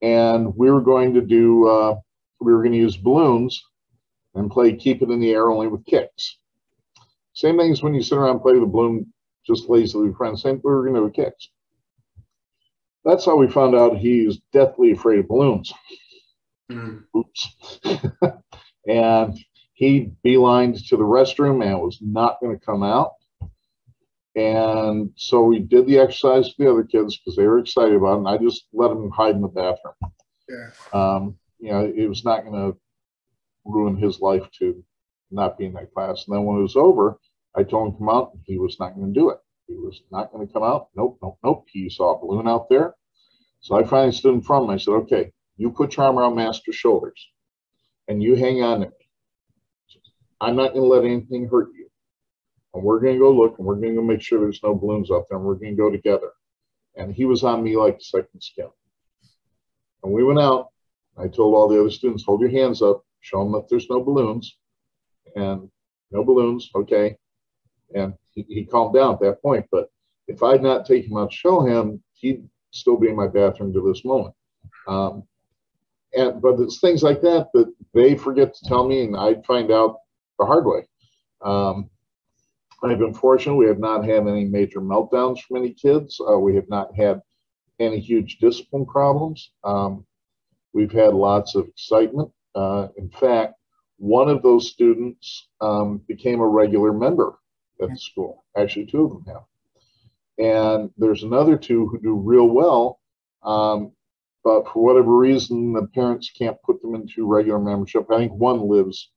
And 0.00 0.56
we 0.56 0.70
were 0.70 0.80
going 0.80 1.14
to 1.14 1.20
do, 1.20 1.68
uh, 1.68 1.96
we 2.40 2.52
were 2.52 2.62
going 2.62 2.72
to 2.72 2.78
use 2.78 2.96
balloons 2.96 3.62
and 4.34 4.50
play 4.50 4.74
keep 4.74 5.02
it 5.02 5.10
in 5.10 5.20
the 5.20 5.30
air 5.30 5.48
only 5.50 5.68
with 5.68 5.84
kicks. 5.84 6.38
Same 7.34 7.58
thing 7.58 7.72
as 7.72 7.82
when 7.82 7.94
you 7.94 8.02
sit 8.02 8.18
around 8.18 8.30
and 8.30 8.42
play 8.42 8.58
the 8.58 8.66
balloon 8.66 9.12
just 9.46 9.68
lazily 9.68 10.08
with 10.08 10.16
friends. 10.16 10.42
Same, 10.42 10.60
we 10.62 10.70
were 10.70 10.82
going 10.82 10.94
to 10.94 11.08
do 11.08 11.24
kicks. 11.24 11.48
That's 13.04 13.24
how 13.24 13.36
we 13.36 13.48
found 13.48 13.74
out 13.74 13.96
he's 13.96 14.38
deathly 14.52 14.92
afraid 14.92 15.20
of 15.20 15.28
balloons. 15.28 15.72
Mm. 16.70 17.04
Oops. 17.16 17.80
and 18.86 19.38
he 19.82 20.12
beelined 20.24 20.86
to 20.86 20.96
the 20.96 21.02
restroom 21.02 21.66
and 21.66 21.80
was 21.80 21.98
not 22.00 22.40
going 22.40 22.56
to 22.56 22.64
come 22.64 22.84
out. 22.84 23.14
And 24.36 25.10
so 25.16 25.42
we 25.42 25.58
did 25.58 25.88
the 25.88 25.98
exercise 25.98 26.46
with 26.46 26.56
the 26.58 26.70
other 26.70 26.84
kids 26.84 27.18
because 27.18 27.34
they 27.34 27.48
were 27.48 27.58
excited 27.58 27.96
about 27.96 28.14
it. 28.14 28.18
And 28.18 28.28
I 28.28 28.38
just 28.38 28.68
let 28.72 28.90
them 28.90 29.10
hide 29.10 29.34
in 29.34 29.40
the 29.40 29.48
bathroom. 29.48 29.94
Yeah. 30.48 30.70
Um, 30.92 31.36
you 31.58 31.72
know, 31.72 31.92
it 31.96 32.06
was 32.06 32.24
not 32.24 32.44
going 32.44 32.54
to 32.54 32.78
ruin 33.64 33.96
his 33.96 34.20
life 34.20 34.48
to 34.60 34.84
not 35.32 35.58
be 35.58 35.64
in 35.64 35.72
that 35.72 35.92
class. 35.92 36.26
And 36.28 36.36
then 36.36 36.44
when 36.44 36.58
it 36.58 36.62
was 36.62 36.76
over, 36.76 37.18
I 37.56 37.64
told 37.64 37.88
him 37.88 37.92
to 37.94 37.98
come 37.98 38.08
out. 38.08 38.38
He 38.44 38.58
was 38.58 38.76
not 38.78 38.94
going 38.94 39.12
to 39.12 39.20
do 39.20 39.30
it. 39.30 39.38
He 39.66 39.74
was 39.74 40.00
not 40.12 40.30
going 40.30 40.46
to 40.46 40.52
come 40.52 40.62
out. 40.62 40.90
Nope, 40.94 41.18
nope, 41.20 41.38
nope. 41.42 41.66
He 41.72 41.90
saw 41.90 42.14
a 42.14 42.20
balloon 42.20 42.46
out 42.46 42.68
there. 42.68 42.94
So 43.58 43.74
I 43.74 43.82
finally 43.82 44.12
stood 44.12 44.34
in 44.34 44.42
front 44.42 44.62
of 44.62 44.70
him. 44.70 44.74
I 44.74 44.78
said, 44.78 44.92
okay, 44.92 45.32
you 45.56 45.72
put 45.72 45.96
your 45.96 46.06
arm 46.06 46.20
around 46.20 46.36
Master's 46.36 46.76
shoulders 46.76 47.30
and 48.06 48.22
you 48.22 48.36
hang 48.36 48.62
on 48.62 48.82
to 48.82 48.86
me. 48.86 48.92
I'm 50.42 50.56
not 50.56 50.72
going 50.72 50.82
to 50.82 50.88
let 50.88 51.04
anything 51.04 51.48
hurt 51.48 51.68
you. 51.72 51.88
And 52.74 52.82
we're 52.82 53.00
going 53.00 53.14
to 53.14 53.20
go 53.20 53.30
look 53.30 53.58
and 53.58 53.66
we're 53.66 53.76
going 53.76 53.94
to 53.94 54.02
make 54.02 54.20
sure 54.20 54.40
there's 54.40 54.62
no 54.62 54.74
balloons 54.74 55.10
out 55.10 55.26
there 55.28 55.38
and 55.38 55.46
we're 55.46 55.54
going 55.54 55.76
to 55.76 55.82
go 55.82 55.90
together. 55.90 56.30
And 56.96 57.14
he 57.14 57.24
was 57.24 57.44
on 57.44 57.62
me 57.62 57.76
like 57.76 57.98
a 57.98 58.02
second 58.02 58.40
skin. 58.40 58.68
And 60.02 60.12
we 60.12 60.24
went 60.24 60.40
out. 60.40 60.68
I 61.16 61.28
told 61.28 61.54
all 61.54 61.68
the 61.68 61.78
other 61.78 61.90
students, 61.90 62.24
hold 62.24 62.40
your 62.40 62.50
hands 62.50 62.82
up, 62.82 63.04
show 63.20 63.44
them 63.44 63.52
that 63.52 63.68
there's 63.68 63.88
no 63.88 64.02
balloons. 64.02 64.56
And 65.36 65.70
no 66.10 66.24
balloons, 66.24 66.70
okay. 66.74 67.16
And 67.94 68.14
he, 68.30 68.44
he 68.48 68.64
calmed 68.64 68.94
down 68.94 69.14
at 69.14 69.20
that 69.20 69.42
point. 69.42 69.66
But 69.70 69.90
if 70.26 70.42
I'd 70.42 70.62
not 70.62 70.86
taken 70.86 71.12
him 71.12 71.18
out 71.18 71.30
to 71.30 71.36
show 71.36 71.60
him, 71.64 72.02
he'd 72.14 72.48
still 72.72 72.96
be 72.96 73.08
in 73.08 73.16
my 73.16 73.28
bathroom 73.28 73.72
to 73.74 73.80
this 73.86 74.04
moment. 74.04 74.34
Um, 74.88 75.22
and 76.14 76.42
but 76.42 76.60
it's 76.60 76.80
things 76.80 77.02
like 77.02 77.20
that 77.22 77.48
that 77.54 77.72
they 77.94 78.16
forget 78.16 78.54
to 78.54 78.64
tell 78.66 78.86
me, 78.86 79.04
and 79.04 79.16
I 79.16 79.36
find 79.46 79.70
out 79.70 79.98
the 80.42 80.46
hard 80.46 80.66
way. 80.66 80.86
Um, 81.40 81.90
I've 82.82 82.98
been 82.98 83.14
fortunate; 83.14 83.54
we 83.54 83.66
have 83.66 83.78
not 83.78 84.04
had 84.04 84.26
any 84.26 84.44
major 84.44 84.80
meltdowns 84.80 85.40
from 85.40 85.58
any 85.58 85.72
kids. 85.72 86.20
Uh, 86.20 86.38
we 86.38 86.56
have 86.56 86.68
not 86.68 86.94
had 86.96 87.22
any 87.78 88.00
huge 88.00 88.38
discipline 88.38 88.86
problems. 88.86 89.52
Um, 89.62 90.04
we've 90.72 90.92
had 90.92 91.14
lots 91.14 91.54
of 91.54 91.68
excitement. 91.68 92.30
Uh, 92.54 92.88
in 92.96 93.08
fact, 93.08 93.54
one 93.98 94.28
of 94.28 94.42
those 94.42 94.68
students 94.68 95.48
um, 95.60 96.02
became 96.08 96.40
a 96.40 96.46
regular 96.46 96.92
member 96.92 97.38
at 97.80 97.88
the 97.88 97.96
school. 97.96 98.44
Actually, 98.56 98.86
two 98.86 99.04
of 99.04 99.10
them 99.10 99.24
have. 99.26 99.44
And 100.38 100.90
there's 100.96 101.22
another 101.22 101.56
two 101.56 101.86
who 101.86 102.00
do 102.00 102.14
real 102.14 102.48
well. 102.48 102.98
Um, 103.44 103.92
but 104.42 104.64
for 104.64 104.82
whatever 104.82 105.16
reason, 105.16 105.72
the 105.72 105.86
parents 105.86 106.32
can't 106.36 106.60
put 106.62 106.82
them 106.82 106.96
into 106.96 107.26
regular 107.28 107.60
membership. 107.60 108.10
I 108.10 108.18
think 108.18 108.32
one 108.32 108.68
lives 108.68 109.10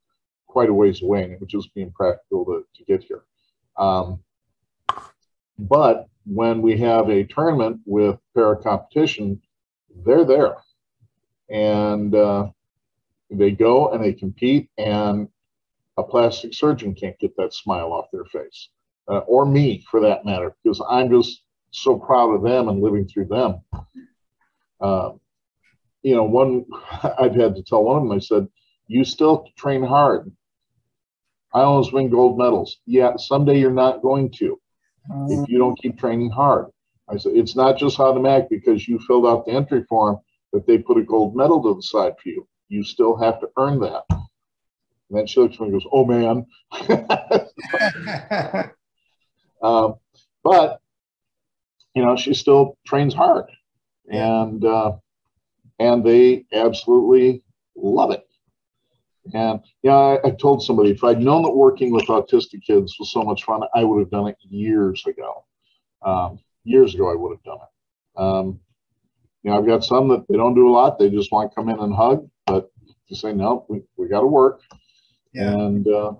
quite 0.55 0.69
a 0.69 0.73
ways 0.73 1.01
away, 1.01 1.21
and 1.21 1.33
it 1.33 1.39
would 1.41 1.49
just 1.49 1.73
be 1.73 1.81
impractical 1.81 2.45
to, 2.45 2.65
to 2.77 2.83
get 2.85 3.03
here. 3.03 3.23
Um, 3.75 4.23
but 5.59 6.07
when 6.25 6.61
we 6.61 6.77
have 6.77 7.09
a 7.09 7.25
tournament 7.25 7.81
with 7.85 8.17
para 8.33 8.55
competition, 8.63 9.41
they're 10.05 10.23
there. 10.23 10.55
And 11.49 12.15
uh, 12.15 12.51
they 13.29 13.51
go 13.51 13.89
and 13.91 14.01
they 14.01 14.13
compete, 14.13 14.69
and 14.77 15.27
a 15.97 16.03
plastic 16.03 16.53
surgeon 16.53 16.95
can't 16.95 17.19
get 17.19 17.35
that 17.35 17.53
smile 17.53 17.91
off 17.91 18.05
their 18.13 18.23
face, 18.23 18.69
uh, 19.09 19.19
or 19.27 19.45
me 19.45 19.83
for 19.91 19.99
that 19.99 20.23
matter, 20.23 20.55
because 20.63 20.81
I'm 20.89 21.09
just 21.09 21.41
so 21.71 21.99
proud 21.99 22.31
of 22.31 22.43
them 22.43 22.69
and 22.69 22.81
living 22.81 23.09
through 23.09 23.25
them. 23.25 23.59
Uh, 24.79 25.11
you 26.01 26.15
know, 26.15 26.23
one 26.23 26.63
I've 27.19 27.35
had 27.35 27.55
to 27.55 27.63
tell 27.63 27.83
one 27.83 27.97
of 27.97 28.03
them, 28.03 28.13
I 28.13 28.19
said, 28.19 28.47
You 28.87 29.03
still 29.03 29.49
train 29.57 29.83
hard. 29.83 30.31
I 31.55 31.61
always 31.61 31.93
win 31.93 32.09
gold 32.09 32.37
medals. 32.37 32.77
Yeah, 32.85 33.15
someday 33.15 33.57
you're 33.57 33.71
not 33.71 34.01
going 34.01 34.29
to 34.39 34.59
if 35.29 35.47
you 35.49 35.57
don't 35.57 35.79
keep 35.81 35.97
training 35.97 36.29
hard. 36.29 36.65
I 37.09 37.15
said, 37.15 37.31
It's 37.35 37.55
not 37.55 37.77
just 37.77 37.99
automatic 37.99 38.49
because 38.49 38.87
you 38.89 38.99
filled 38.99 39.25
out 39.25 39.45
the 39.45 39.53
entry 39.53 39.85
form 39.87 40.17
that 40.51 40.67
they 40.67 40.77
put 40.77 40.97
a 40.97 41.03
gold 41.03 41.33
medal 41.33 41.63
to 41.63 41.75
the 41.75 41.81
side 41.81 42.13
for 42.21 42.27
you. 42.29 42.45
You 42.67 42.83
still 42.83 43.15
have 43.15 43.39
to 43.39 43.47
earn 43.57 43.79
that. 43.79 44.03
And 44.09 45.19
then 45.19 45.27
she 45.27 45.39
looks 45.39 45.55
at 45.55 45.61
me 45.61 45.67
and 45.67 45.73
goes, 45.73 45.87
Oh 45.93 46.05
man. 46.05 46.45
um, 49.61 49.95
but, 50.43 50.81
you 51.93 52.03
know, 52.03 52.17
she 52.17 52.33
still 52.33 52.77
trains 52.85 53.13
hard 53.13 53.45
and 54.09 54.65
uh, 54.65 54.91
and 55.79 56.03
they 56.03 56.45
absolutely 56.53 57.43
love 57.75 58.11
it. 58.11 58.27
And 59.33 59.59
yeah, 59.81 59.95
I, 59.95 60.27
I, 60.27 60.31
told 60.31 60.63
somebody 60.63 60.91
if 60.91 61.03
I'd 61.03 61.19
known 61.19 61.43
that 61.43 61.51
working 61.51 61.91
with 61.91 62.05
autistic 62.05 62.63
kids 62.63 62.95
was 62.99 63.11
so 63.11 63.23
much 63.23 63.43
fun, 63.43 63.61
I 63.73 63.83
would 63.83 63.99
have 63.99 64.11
done 64.11 64.27
it 64.27 64.37
years 64.41 65.03
ago. 65.07 65.45
Um, 66.03 66.39
years 66.63 66.93
ago, 66.93 67.11
I 67.11 67.15
would 67.15 67.31
have 67.31 67.43
done 67.43 67.57
it. 67.57 68.21
Um, 68.21 68.59
you 69.41 69.51
know, 69.51 69.57
I've 69.57 69.65
got 69.65 69.83
some 69.83 70.07
that 70.09 70.25
they 70.29 70.37
don't 70.37 70.53
do 70.53 70.69
a 70.69 70.71
lot; 70.71 70.99
they 70.99 71.09
just 71.09 71.31
want 71.31 71.51
to 71.51 71.55
come 71.55 71.69
in 71.69 71.79
and 71.79 71.93
hug. 71.93 72.29
But 72.45 72.71
you 73.07 73.15
say 73.15 73.33
no, 73.33 73.65
we, 73.67 73.81
we 73.97 74.07
got 74.07 74.21
to 74.21 74.27
work, 74.27 74.61
Yeah. 75.33 75.51
and 75.51 75.87
uh, 75.87 76.13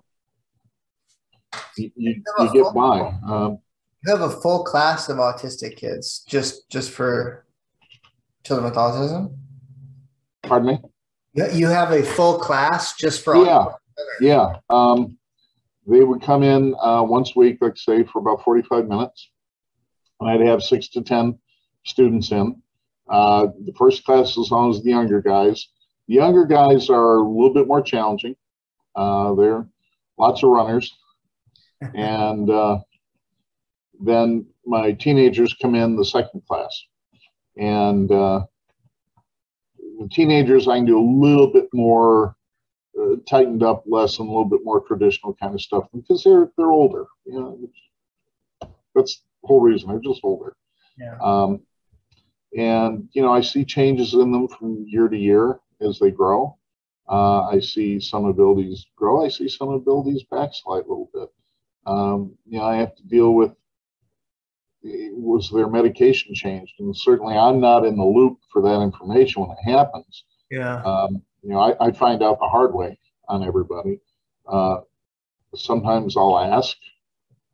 you, 1.77 1.91
you, 1.95 2.23
you 2.39 2.53
get 2.53 2.73
by. 2.73 3.13
Um, 3.27 3.59
You 4.05 4.15
have 4.15 4.21
a 4.21 4.29
full 4.41 4.63
class 4.63 5.09
of 5.09 5.17
autistic 5.17 5.75
kids 5.77 6.23
just 6.27 6.69
just 6.69 6.91
for 6.91 7.45
children 8.43 8.65
with 8.69 8.77
autism. 8.77 9.35
pardon 10.43 10.67
me. 10.67 10.79
You 11.35 11.67
have 11.67 11.91
a 11.91 12.01
full 12.01 12.39
class 12.39 12.95
just 12.95 13.23
for 13.23 13.35
Yeah, 13.35 13.65
yeah. 14.21 14.55
Um, 14.69 15.17
they 15.85 16.03
would 16.03 16.21
come 16.21 16.43
in 16.43 16.73
uh, 16.81 17.03
once 17.03 17.33
a 17.35 17.39
week, 17.39 17.57
like 17.61 17.77
say, 17.77 18.03
for 18.03 18.19
about 18.19 18.43
45 18.43 18.87
minutes. 18.87 19.29
And 20.19 20.29
I'd 20.29 20.47
have 20.47 20.63
six 20.63 20.87
to 20.89 21.01
10 21.01 21.37
students 21.83 22.31
in. 22.31 22.61
Uh, 23.09 23.47
the 23.65 23.73
first 23.77 24.03
class 24.03 24.37
as 24.37 24.49
long 24.49 24.71
as 24.71 24.81
the 24.81 24.89
younger 24.89 25.21
guys. 25.21 25.67
The 26.07 26.15
younger 26.15 26.45
guys 26.45 26.89
are 26.89 27.17
a 27.17 27.27
little 27.27 27.53
bit 27.53 27.67
more 27.67 27.81
challenging. 27.81 28.35
Uh, 28.95 29.35
they're 29.35 29.67
lots 30.17 30.41
of 30.41 30.49
runners. 30.49 30.95
and 31.93 32.49
uh, 32.49 32.79
then 33.99 34.45
my 34.65 34.93
teenagers 34.93 35.53
come 35.61 35.75
in 35.75 35.95
the 35.95 36.05
second 36.05 36.43
class. 36.47 36.85
And 37.57 38.11
uh, 38.11 38.45
the 40.05 40.13
teenagers, 40.13 40.67
I 40.67 40.77
can 40.77 40.85
do 40.85 40.99
a 40.99 41.11
little 41.25 41.51
bit 41.51 41.67
more 41.73 42.35
uh, 42.99 43.15
tightened 43.27 43.63
up 43.63 43.83
lesson, 43.87 44.27
a 44.27 44.29
little 44.29 44.45
bit 44.45 44.61
more 44.63 44.81
traditional 44.81 45.33
kind 45.33 45.53
of 45.53 45.61
stuff 45.61 45.85
because 45.93 46.23
they're 46.23 46.51
they're 46.57 46.71
older. 46.71 47.05
You 47.25 47.33
know, 47.33 47.69
that's 48.93 49.21
the 49.41 49.47
whole 49.47 49.61
reason. 49.61 49.89
They're 49.89 49.99
just 49.99 50.21
older. 50.23 50.55
Yeah. 50.97 51.17
Um, 51.21 51.61
and 52.55 53.09
you 53.13 53.21
know, 53.21 53.33
I 53.33 53.41
see 53.41 53.65
changes 53.65 54.13
in 54.13 54.31
them 54.31 54.47
from 54.47 54.85
year 54.87 55.07
to 55.07 55.17
year 55.17 55.59
as 55.81 55.99
they 55.99 56.11
grow. 56.11 56.57
Uh, 57.09 57.47
I 57.47 57.59
see 57.59 57.99
some 57.99 58.25
abilities 58.25 58.85
grow. 58.95 59.25
I 59.25 59.29
see 59.29 59.49
some 59.49 59.69
abilities 59.69 60.23
backslide 60.29 60.85
a 60.85 60.87
little 60.87 61.09
bit. 61.13 61.29
Um, 61.85 62.35
you 62.47 62.59
know, 62.59 62.65
I 62.65 62.77
have 62.77 62.95
to 62.95 63.03
deal 63.03 63.33
with 63.33 63.51
was 64.85 65.49
their 65.51 65.67
medication 65.67 66.33
changed, 66.33 66.73
and 66.79 66.95
certainly 66.95 67.35
I'm 67.35 67.59
not 67.59 67.85
in 67.85 67.97
the 67.97 68.03
loop 68.03 68.37
for 68.51 68.61
that 68.61 68.81
information 68.81 69.41
when 69.41 69.51
it 69.51 69.71
happens. 69.71 70.23
Yeah. 70.51 70.81
Um, 70.83 71.21
you 71.41 71.49
know, 71.49 71.59
I, 71.59 71.87
I, 71.87 71.91
find 71.91 72.21
out 72.23 72.39
the 72.39 72.47
hard 72.47 72.73
way 72.73 72.97
on 73.27 73.43
everybody. 73.43 73.99
Uh, 74.47 74.77
sometimes 75.55 76.15
I'll 76.15 76.37
ask, 76.37 76.77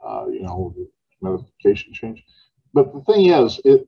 uh, 0.06 0.26
you 0.28 0.42
know, 0.42 0.76
medication 1.22 1.94
change. 1.94 2.24
But 2.74 2.94
the 2.94 3.02
thing 3.02 3.28
is, 3.28 3.60
it 3.64 3.88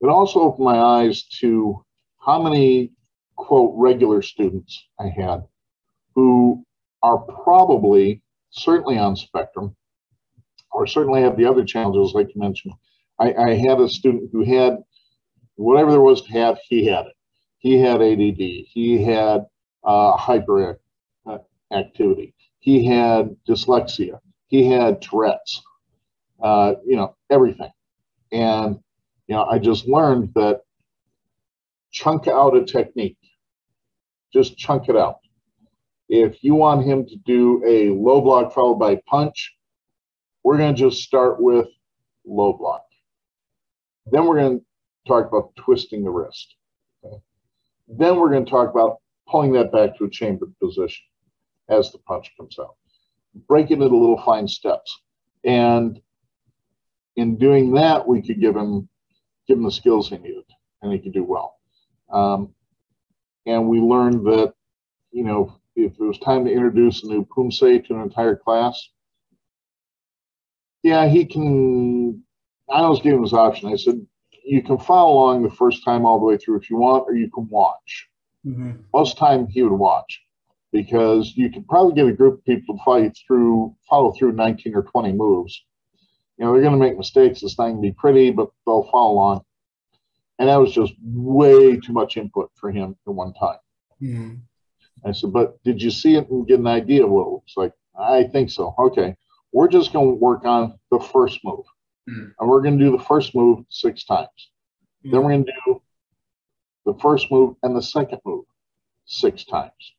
it 0.00 0.06
also 0.06 0.40
opened 0.40 0.64
my 0.64 0.78
eyes 0.78 1.24
to 1.40 1.84
how 2.18 2.42
many 2.42 2.92
quote 3.36 3.74
regular 3.76 4.22
students 4.22 4.86
I 4.98 5.08
had 5.08 5.44
who 6.14 6.64
are 7.02 7.18
probably 7.18 8.22
certainly 8.50 8.98
on 8.98 9.16
spectrum 9.16 9.76
or 10.72 10.86
certainly 10.86 11.22
have 11.22 11.36
the 11.36 11.46
other 11.46 11.64
challenges 11.64 12.14
like 12.14 12.34
you 12.34 12.40
mentioned. 12.40 12.74
I, 13.18 13.34
I 13.34 13.54
had 13.54 13.80
a 13.80 13.88
student 13.88 14.30
who 14.32 14.44
had 14.44 14.78
whatever 15.56 15.90
there 15.90 16.00
was 16.00 16.22
to 16.22 16.32
have, 16.32 16.58
he 16.68 16.86
had 16.86 17.06
it. 17.06 17.12
He 17.58 17.78
had 17.78 18.00
ADD. 18.00 18.38
He 18.38 19.02
had 19.02 19.46
uh, 19.84 20.16
hyperactivity. 20.16 22.32
He 22.58 22.86
had 22.86 23.36
dyslexia. 23.46 24.18
He 24.48 24.66
had 24.66 25.02
Tourette's. 25.02 25.62
Uh, 26.42 26.74
you 26.86 26.96
know 26.96 27.14
everything, 27.28 27.70
and 28.32 28.78
you 29.26 29.34
know 29.34 29.44
I 29.44 29.58
just 29.58 29.86
learned 29.86 30.32
that 30.34 30.62
chunk 31.90 32.28
out 32.28 32.56
a 32.56 32.64
technique. 32.64 33.18
Just 34.32 34.56
chunk 34.56 34.88
it 34.88 34.96
out. 34.96 35.18
If 36.08 36.42
you 36.42 36.54
want 36.54 36.86
him 36.86 37.04
to 37.06 37.16
do 37.26 37.62
a 37.66 37.90
low 37.90 38.22
block 38.22 38.54
followed 38.54 38.78
by 38.78 39.02
punch, 39.06 39.54
we're 40.42 40.58
going 40.58 40.74
to 40.74 40.80
just 40.80 41.02
start 41.02 41.40
with 41.40 41.68
low 42.24 42.52
block. 42.52 42.84
Then 44.06 44.26
we're 44.26 44.38
going 44.38 44.60
to 44.60 44.64
talk 45.06 45.26
about 45.26 45.54
twisting 45.56 46.04
the 46.04 46.10
wrist. 46.10 46.54
Okay? 47.04 47.16
Then 47.88 48.16
we're 48.16 48.30
going 48.30 48.44
to 48.44 48.50
talk 48.50 48.70
about 48.70 49.00
pulling 49.28 49.52
that 49.52 49.72
back 49.72 49.96
to 49.98 50.04
a 50.04 50.10
chambered 50.10 50.52
position 50.58 51.04
as 51.68 51.92
the 51.92 51.98
punch 51.98 52.32
comes 52.36 52.58
out, 52.58 52.76
breaking 53.48 53.80
it 53.80 53.84
into 53.84 53.96
little 53.96 54.22
fine 54.22 54.48
steps. 54.48 55.00
And 55.44 56.00
in 57.16 57.36
doing 57.36 57.72
that, 57.74 58.06
we 58.06 58.22
could 58.22 58.40
give 58.40 58.56
him 58.56 58.88
give 59.46 59.58
him 59.58 59.64
the 59.64 59.72
skills 59.72 60.08
he 60.08 60.16
needed, 60.18 60.44
and 60.82 60.92
he 60.92 60.98
could 60.98 61.12
do 61.12 61.24
well. 61.24 61.56
Um, 62.12 62.54
and 63.46 63.68
we 63.68 63.80
learned 63.80 64.24
that, 64.26 64.54
you 65.10 65.24
know, 65.24 65.56
if 65.74 65.92
it 65.92 66.00
was 66.00 66.18
time 66.18 66.44
to 66.44 66.52
introduce 66.52 67.02
a 67.02 67.08
new 67.08 67.24
Poomsae 67.24 67.84
to 67.86 67.94
an 67.94 68.02
entire 68.02 68.36
class, 68.36 68.90
yeah, 70.82 71.08
he 71.08 71.24
can. 71.24 72.22
I 72.70 72.88
was 72.88 73.00
giving 73.00 73.18
him 73.18 73.24
this 73.24 73.32
option. 73.32 73.72
I 73.72 73.76
said, 73.76 74.06
you 74.44 74.62
can 74.62 74.78
follow 74.78 75.14
along 75.14 75.42
the 75.42 75.50
first 75.50 75.84
time 75.84 76.04
all 76.04 76.18
the 76.18 76.24
way 76.24 76.36
through 76.36 76.58
if 76.58 76.70
you 76.70 76.76
want, 76.76 77.04
or 77.06 77.14
you 77.14 77.30
can 77.30 77.48
watch. 77.48 78.08
Mm-hmm. 78.46 78.72
Most 78.94 79.18
time 79.18 79.46
he 79.48 79.62
would 79.62 79.72
watch 79.72 80.22
because 80.72 81.36
you 81.36 81.50
could 81.50 81.66
probably 81.68 81.94
get 81.94 82.06
a 82.06 82.12
group 82.12 82.38
of 82.38 82.44
people 82.44 82.76
to 82.76 82.84
follow 82.84 83.10
through, 83.26 83.76
follow 83.88 84.12
through 84.12 84.32
19 84.32 84.74
or 84.74 84.82
20 84.82 85.12
moves. 85.12 85.64
You 86.38 86.44
know, 86.44 86.52
they're 86.52 86.62
going 86.62 86.78
to 86.78 86.78
make 86.78 86.96
mistakes. 86.96 87.42
It's 87.42 87.58
not 87.58 87.64
going 87.66 87.76
to 87.76 87.82
be 87.82 87.92
pretty, 87.92 88.30
but 88.30 88.48
they'll 88.66 88.88
follow 88.90 89.12
along. 89.12 89.40
And 90.38 90.48
that 90.48 90.56
was 90.56 90.72
just 90.72 90.94
way 91.02 91.76
too 91.76 91.92
much 91.92 92.16
input 92.16 92.50
for 92.54 92.70
him 92.70 92.96
at 93.06 93.12
one 93.12 93.34
time. 93.34 93.58
Mm-hmm. 94.00 94.34
I 95.04 95.12
said, 95.12 95.32
but 95.32 95.62
did 95.64 95.82
you 95.82 95.90
see 95.90 96.16
it 96.16 96.30
and 96.30 96.46
get 96.46 96.60
an 96.60 96.66
idea 96.66 97.04
of 97.04 97.10
what 97.10 97.26
it 97.26 97.30
looks 97.30 97.52
like? 97.56 97.72
I 97.98 98.24
think 98.24 98.50
so. 98.50 98.74
Okay. 98.78 99.14
We're 99.52 99.68
just 99.68 99.92
going 99.92 100.08
to 100.08 100.14
work 100.14 100.44
on 100.44 100.78
the 100.90 101.00
first 101.00 101.40
move. 101.44 101.64
Mm. 102.08 102.32
And 102.38 102.48
we're 102.48 102.62
going 102.62 102.78
to 102.78 102.84
do 102.84 102.96
the 102.96 103.04
first 103.04 103.34
move 103.34 103.64
six 103.68 104.04
times. 104.04 104.28
Mm. 105.04 105.12
Then 105.12 105.22
we're 105.22 105.30
going 105.30 105.44
to 105.46 105.52
do 105.66 105.82
the 106.86 106.94
first 107.00 107.30
move 107.30 107.56
and 107.62 107.76
the 107.76 107.82
second 107.82 108.20
move 108.24 108.44
six 109.06 109.44
times. 109.44 109.94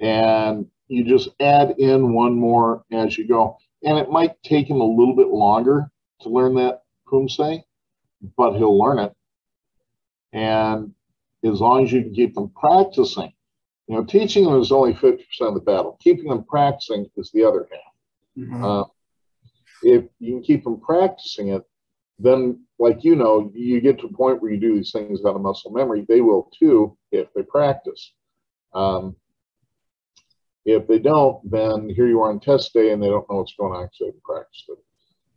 And 0.00 0.66
you 0.88 1.04
just 1.04 1.28
add 1.40 1.74
in 1.78 2.12
one 2.12 2.34
more 2.34 2.84
as 2.92 3.18
you 3.18 3.26
go. 3.26 3.58
And 3.84 3.98
it 3.98 4.10
might 4.10 4.42
take 4.42 4.68
him 4.68 4.80
a 4.80 4.84
little 4.84 5.14
bit 5.14 5.28
longer 5.28 5.90
to 6.22 6.28
learn 6.28 6.54
that 6.56 6.82
Poomsae, 7.06 7.62
but 8.36 8.56
he'll 8.56 8.78
learn 8.78 8.98
it. 8.98 9.14
And 10.32 10.94
as 11.44 11.60
long 11.60 11.84
as 11.84 11.92
you 11.92 12.02
can 12.02 12.14
keep 12.14 12.34
them 12.34 12.50
practicing, 12.50 13.32
you 13.86 13.96
know, 13.96 14.04
teaching 14.04 14.44
them 14.44 14.60
is 14.60 14.72
only 14.72 14.92
50% 14.92 15.18
of 15.40 15.54
the 15.54 15.60
battle. 15.60 15.98
Keeping 16.02 16.28
them 16.28 16.44
practicing 16.44 17.06
is 17.16 17.30
the 17.32 17.44
other 17.44 17.66
half. 17.70 17.87
Mm-hmm. 18.38 18.64
Uh, 18.64 18.84
if 19.82 20.04
you 20.18 20.34
can 20.34 20.42
keep 20.42 20.64
them 20.64 20.80
practicing 20.80 21.48
it, 21.48 21.62
then, 22.18 22.64
like 22.78 23.04
you 23.04 23.16
know, 23.16 23.50
you 23.54 23.80
get 23.80 23.98
to 24.00 24.06
a 24.06 24.12
point 24.12 24.40
where 24.40 24.50
you 24.50 24.60
do 24.60 24.74
these 24.74 24.92
things 24.92 25.24
out 25.24 25.36
of 25.36 25.40
muscle 25.40 25.70
memory. 25.70 26.04
They 26.08 26.20
will 26.20 26.50
too 26.58 26.96
if 27.12 27.28
they 27.34 27.42
practice. 27.42 28.12
Um, 28.74 29.16
if 30.64 30.86
they 30.86 30.98
don't, 30.98 31.38
then 31.50 31.88
here 31.88 32.06
you 32.06 32.20
are 32.20 32.30
on 32.30 32.40
test 32.40 32.72
day 32.74 32.92
and 32.92 33.02
they 33.02 33.06
don't 33.06 33.28
know 33.30 33.36
what's 33.36 33.54
going 33.54 33.72
on 33.72 33.84
because 33.84 33.98
they 34.00 34.06
haven't 34.06 34.22
practiced 34.22 34.64
it. 34.68 34.78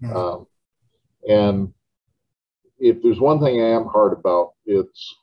Mm-hmm. 0.03 0.17
Um, 0.17 0.47
and 1.27 1.73
if 2.79 3.01
there's 3.01 3.19
one 3.19 3.39
thing 3.39 3.61
I 3.61 3.69
am 3.69 3.85
hard 3.85 4.13
about, 4.13 4.53
it's 4.65 5.15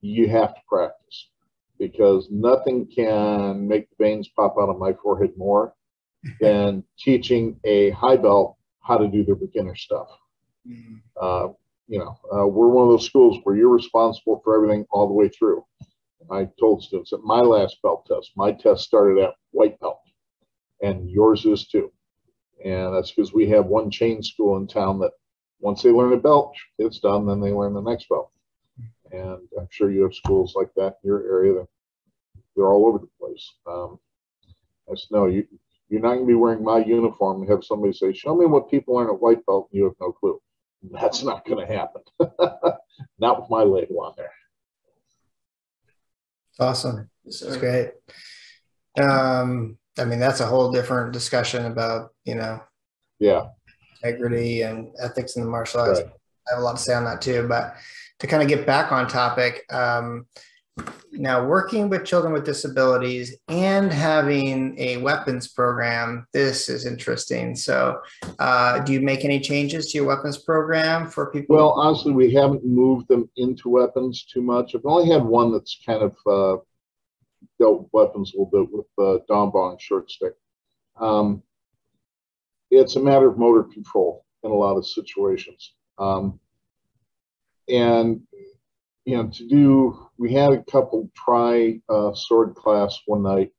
you 0.00 0.28
have 0.28 0.54
to 0.54 0.60
practice 0.68 1.28
because 1.78 2.28
nothing 2.30 2.88
can 2.94 3.68
make 3.68 3.88
the 3.90 4.04
veins 4.04 4.28
pop 4.34 4.56
out 4.60 4.70
of 4.70 4.78
my 4.78 4.94
forehead 4.94 5.32
more 5.36 5.74
than 6.40 6.84
teaching 6.98 7.58
a 7.64 7.90
high 7.90 8.16
belt 8.16 8.56
how 8.80 8.96
to 8.96 9.08
do 9.08 9.24
their 9.24 9.34
beginner 9.34 9.74
stuff. 9.74 10.08
Mm-hmm. 10.68 10.96
Uh, 11.20 11.48
you 11.88 11.98
know, 11.98 12.18
uh, 12.32 12.46
we're 12.46 12.68
one 12.68 12.84
of 12.84 12.90
those 12.90 13.06
schools 13.06 13.38
where 13.44 13.56
you're 13.56 13.72
responsible 13.72 14.40
for 14.42 14.56
everything 14.56 14.86
all 14.90 15.06
the 15.06 15.14
way 15.14 15.28
through. 15.28 15.64
I 16.30 16.48
told 16.58 16.82
students 16.82 17.12
at 17.12 17.20
my 17.20 17.40
last 17.40 17.80
belt 17.82 18.06
test, 18.06 18.32
my 18.36 18.50
test 18.50 18.84
started 18.84 19.22
at 19.22 19.34
white 19.52 19.78
belt, 19.78 20.00
and 20.82 21.08
yours 21.08 21.44
is 21.44 21.68
too. 21.68 21.92
And 22.64 22.94
that's 22.94 23.12
because 23.12 23.32
we 23.32 23.48
have 23.50 23.66
one 23.66 23.90
chain 23.90 24.22
school 24.22 24.56
in 24.56 24.66
town 24.66 24.98
that 25.00 25.12
once 25.60 25.82
they 25.82 25.90
learn 25.90 26.12
a 26.12 26.16
belt, 26.16 26.54
it's 26.78 26.98
done, 26.98 27.26
then 27.26 27.40
they 27.40 27.52
learn 27.52 27.74
the 27.74 27.80
next 27.80 28.08
belt. 28.08 28.32
And 29.12 29.38
I'm 29.58 29.68
sure 29.70 29.90
you 29.90 30.02
have 30.02 30.14
schools 30.14 30.54
like 30.56 30.70
that 30.74 30.96
in 31.02 31.08
your 31.08 31.22
area. 31.30 31.54
That 31.54 31.68
they're 32.56 32.72
all 32.72 32.86
over 32.86 32.98
the 32.98 33.08
place. 33.20 33.52
Um, 33.66 33.98
I 34.90 34.96
said, 34.96 35.08
no, 35.12 35.26
you 35.26 35.46
you're 35.88 36.00
not 36.00 36.14
going 36.14 36.20
to 36.20 36.26
be 36.26 36.34
wearing 36.34 36.64
my 36.64 36.78
uniform 36.78 37.42
and 37.42 37.50
have 37.50 37.64
somebody 37.64 37.92
say, 37.92 38.12
"Show 38.12 38.34
me 38.34 38.46
what 38.46 38.70
people 38.70 38.96
learn 38.96 39.08
at 39.08 39.20
white 39.20 39.44
belt," 39.46 39.68
and 39.70 39.78
you 39.78 39.84
have 39.84 39.94
no 40.00 40.12
clue. 40.12 40.40
That's 40.90 41.22
not 41.22 41.44
going 41.44 41.66
to 41.66 41.72
happen. 41.72 42.02
not 43.18 43.40
with 43.40 43.50
my 43.50 43.62
label 43.62 44.00
on 44.00 44.14
there. 44.16 44.32
Awesome. 46.58 47.10
That's 47.24 47.56
great. 47.56 47.90
Um, 48.98 49.78
I 49.98 50.04
mean, 50.04 50.18
that's 50.18 50.40
a 50.40 50.46
whole 50.46 50.72
different 50.72 51.12
discussion 51.12 51.66
about 51.66 52.12
you 52.24 52.34
know, 52.34 52.62
yeah, 53.18 53.48
integrity 54.02 54.62
and 54.62 54.90
ethics 55.00 55.36
in 55.36 55.44
the 55.44 55.50
martial 55.50 55.80
arts. 55.80 56.00
Right. 56.00 56.10
I 56.48 56.54
have 56.54 56.60
a 56.60 56.62
lot 56.62 56.76
to 56.76 56.82
say 56.82 56.94
on 56.94 57.04
that 57.04 57.20
too. 57.20 57.46
But 57.48 57.76
to 58.20 58.26
kind 58.26 58.42
of 58.42 58.48
get 58.48 58.66
back 58.66 58.92
on 58.92 59.08
topic, 59.08 59.64
um, 59.70 60.26
now 61.12 61.46
working 61.46 61.88
with 61.88 62.04
children 62.04 62.32
with 62.32 62.44
disabilities 62.44 63.36
and 63.48 63.92
having 63.92 64.78
a 64.78 64.98
weapons 64.98 65.48
program 65.48 66.26
this 66.32 66.68
is 66.68 66.84
interesting. 66.84 67.56
So 67.56 68.00
uh, 68.38 68.80
do 68.80 68.92
you 68.92 69.00
make 69.00 69.24
any 69.24 69.40
changes 69.40 69.90
to 69.90 69.98
your 69.98 70.06
weapons 70.06 70.38
program 70.38 71.08
for 71.08 71.30
people? 71.30 71.56
Well 71.56 71.70
honestly 71.70 72.12
we 72.12 72.32
haven't 72.32 72.64
moved 72.64 73.08
them 73.08 73.28
into 73.36 73.68
weapons 73.68 74.24
too 74.24 74.42
much. 74.42 74.74
I've 74.74 74.84
only 74.84 75.10
had 75.10 75.24
one 75.24 75.52
that's 75.52 75.80
kind 75.84 76.02
of 76.02 76.16
uh, 76.26 76.60
dealt 77.58 77.82
with 77.82 77.92
weapons 77.92 78.34
a 78.34 78.38
little 78.38 78.66
bit 78.66 78.72
with 78.72 78.86
uh, 78.98 79.24
Donbong 79.30 79.80
short 79.80 80.10
stick. 80.10 80.34
Um, 81.00 81.42
it's 82.70 82.96
a 82.96 83.00
matter 83.00 83.28
of 83.28 83.38
motor 83.38 83.64
control 83.64 84.24
in 84.42 84.50
a 84.50 84.54
lot 84.54 84.76
of 84.76 84.86
situations. 84.86 85.74
Um, 85.98 86.38
and 87.68 88.22
you 89.06 89.16
know, 89.16 89.28
to 89.28 89.48
do, 89.48 90.08
we 90.18 90.32
had 90.32 90.52
a 90.52 90.62
couple 90.64 91.08
try 91.14 91.80
uh, 91.88 92.12
sword 92.12 92.54
class 92.56 93.00
one 93.06 93.22
night, 93.22 93.52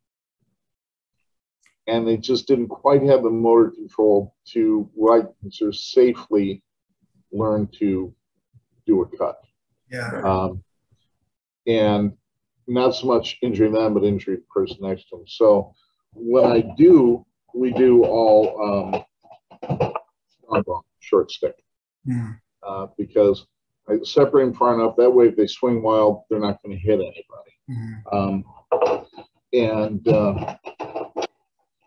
and 1.87 2.05
they 2.05 2.17
just 2.17 2.47
didn't 2.47 2.67
quite 2.67 3.01
have 3.03 3.23
the 3.23 3.29
motor 3.29 3.71
control 3.71 4.35
to 4.49 4.89
what 4.93 5.33
sort 5.49 5.69
of 5.69 5.75
safely 5.75 6.61
learn 7.31 7.67
to 7.79 8.13
do 8.85 9.01
a 9.01 9.17
cut. 9.17 9.39
Yeah. 9.89 10.21
Um, 10.21 10.63
and 11.65 12.11
not 12.67 12.95
so 12.95 13.07
much 13.07 13.37
injuring 13.41 13.71
them, 13.71 13.93
but 13.93 14.03
injuring 14.03 14.39
the 14.39 14.43
person 14.53 14.77
next 14.81 15.07
to 15.09 15.17
them. 15.17 15.25
So 15.27 15.73
when 16.13 16.43
I 16.43 16.59
do, 16.77 17.25
we 17.53 17.71
do 17.71 18.03
all 18.03 19.05
um, 20.51 20.73
short 20.99 21.31
stick 21.31 21.55
Mm. 22.07 22.39
uh, 22.63 22.87
because 22.97 23.45
I 23.89 23.97
separate 24.03 24.45
them 24.45 24.53
far 24.53 24.73
enough. 24.73 24.95
That 24.97 25.09
way, 25.09 25.27
if 25.27 25.35
they 25.35 25.47
swing 25.47 25.81
wild, 25.81 26.23
they're 26.29 26.39
not 26.39 26.61
going 26.63 26.77
to 26.77 26.83
hit 26.83 26.99
anybody. 26.99 27.53
Mhm. 27.69 28.13
Um, 28.13 28.43
and 29.53 30.07
uh, 30.07 30.55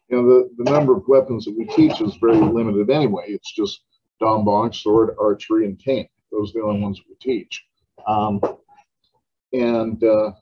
you 0.08 0.16
know 0.16 0.26
the, 0.26 0.50
the 0.56 0.70
number 0.70 0.96
of 0.96 1.06
weapons 1.08 1.44
that 1.44 1.56
we 1.56 1.66
teach 1.66 2.00
is 2.00 2.16
very 2.16 2.38
limited 2.38 2.90
anyway. 2.90 3.24
It's 3.28 3.52
just 3.52 3.82
dong 4.18 4.44
bong, 4.44 4.72
sword, 4.72 5.14
archery, 5.20 5.66
and 5.66 5.78
cane. 5.78 6.08
Those 6.32 6.50
are 6.50 6.60
the 6.60 6.66
only 6.66 6.80
ones 6.80 7.00
we 7.08 7.14
teach. 7.20 7.64
Um, 8.06 8.40
and 9.52 10.02
uh, 10.02 10.32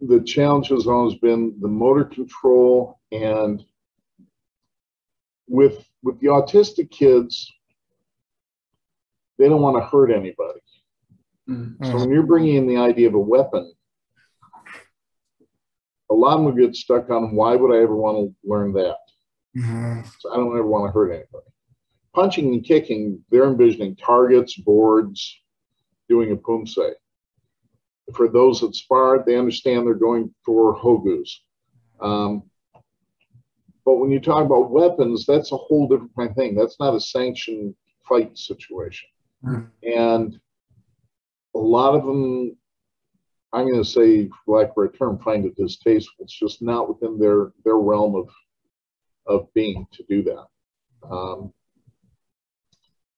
the 0.00 0.20
challenge 0.20 0.68
has 0.68 0.86
always 0.86 1.14
been 1.16 1.56
the 1.60 1.68
motor 1.68 2.04
control 2.04 3.00
and 3.12 3.64
with 5.48 5.86
with 6.02 6.18
the 6.20 6.26
autistic 6.26 6.90
kids 6.90 7.52
they 9.42 9.48
don't 9.48 9.60
want 9.62 9.76
to 9.76 9.84
hurt 9.90 10.10
anybody 10.12 10.60
Mm. 11.48 11.84
so 11.84 11.98
when 11.98 12.10
you're 12.10 12.22
bringing 12.22 12.54
in 12.54 12.68
the 12.68 12.76
idea 12.76 13.08
of 13.08 13.14
a 13.14 13.18
weapon 13.18 13.64
a 16.10 16.14
lot 16.14 16.38
of 16.38 16.44
them 16.44 16.56
get 16.56 16.76
stuck 16.76 17.10
on 17.10 17.34
why 17.34 17.56
would 17.56 17.74
i 17.76 17.82
ever 17.82 17.96
want 17.96 18.16
to 18.18 18.48
learn 18.48 18.72
that 18.74 18.98
Mhm. 19.56 20.06
so 20.20 20.32
i 20.32 20.36
don't 20.36 20.56
ever 20.56 20.66
want 20.66 20.86
to 20.86 20.92
hurt 20.92 21.10
anybody 21.10 21.50
punching 22.14 22.52
and 22.54 22.64
kicking 22.64 23.24
they're 23.30 23.48
envisioning 23.50 23.96
targets 23.96 24.56
boards 24.56 25.36
doing 26.08 26.30
a 26.30 26.36
Poomsae 26.36 26.94
for 28.14 28.28
those 28.28 28.60
that 28.60 28.74
spar, 28.74 29.22
they 29.24 29.36
understand 29.38 29.86
they're 29.86 29.94
going 29.94 30.34
for 30.44 30.74
hogus. 30.74 31.30
Um, 32.00 32.42
but 33.86 33.94
when 33.94 34.10
you 34.10 34.20
talk 34.20 34.44
about 34.44 34.70
weapons, 34.70 35.24
that's 35.24 35.52
a 35.52 35.56
whole 35.56 35.88
different 35.88 36.14
kind 36.16 36.28
of 36.30 36.36
thing. 36.36 36.54
That's 36.54 36.78
not 36.78 36.94
a 36.94 37.00
sanctioned 37.00 37.74
fight 38.06 38.36
situation. 38.36 39.08
Mhm. 39.44 39.70
And 39.82 40.40
a 41.54 41.58
lot 41.58 41.94
of 41.94 42.04
them, 42.06 42.56
I'm 43.52 43.66
going 43.68 43.82
to 43.82 43.88
say, 43.88 44.28
for 44.44 44.58
lack 44.60 44.72
of 44.76 44.84
a 44.84 44.88
term, 44.88 45.18
find 45.18 45.44
it 45.44 45.56
distasteful. 45.56 46.24
It's 46.24 46.38
just 46.38 46.62
not 46.62 46.88
within 46.88 47.18
their 47.18 47.52
their 47.64 47.76
realm 47.78 48.14
of 48.14 48.28
of 49.26 49.52
being 49.54 49.86
to 49.92 50.02
do 50.08 50.22
that. 50.24 50.46
Um, 51.08 51.52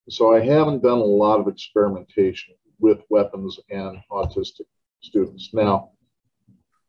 so 0.08 0.34
I 0.34 0.40
haven't 0.40 0.82
done 0.82 0.98
a 0.98 1.04
lot 1.04 1.40
of 1.40 1.48
experimentation 1.48 2.54
with 2.78 3.02
weapons 3.08 3.58
and 3.70 3.98
autistic 4.10 4.66
students. 5.00 5.50
Now, 5.54 5.90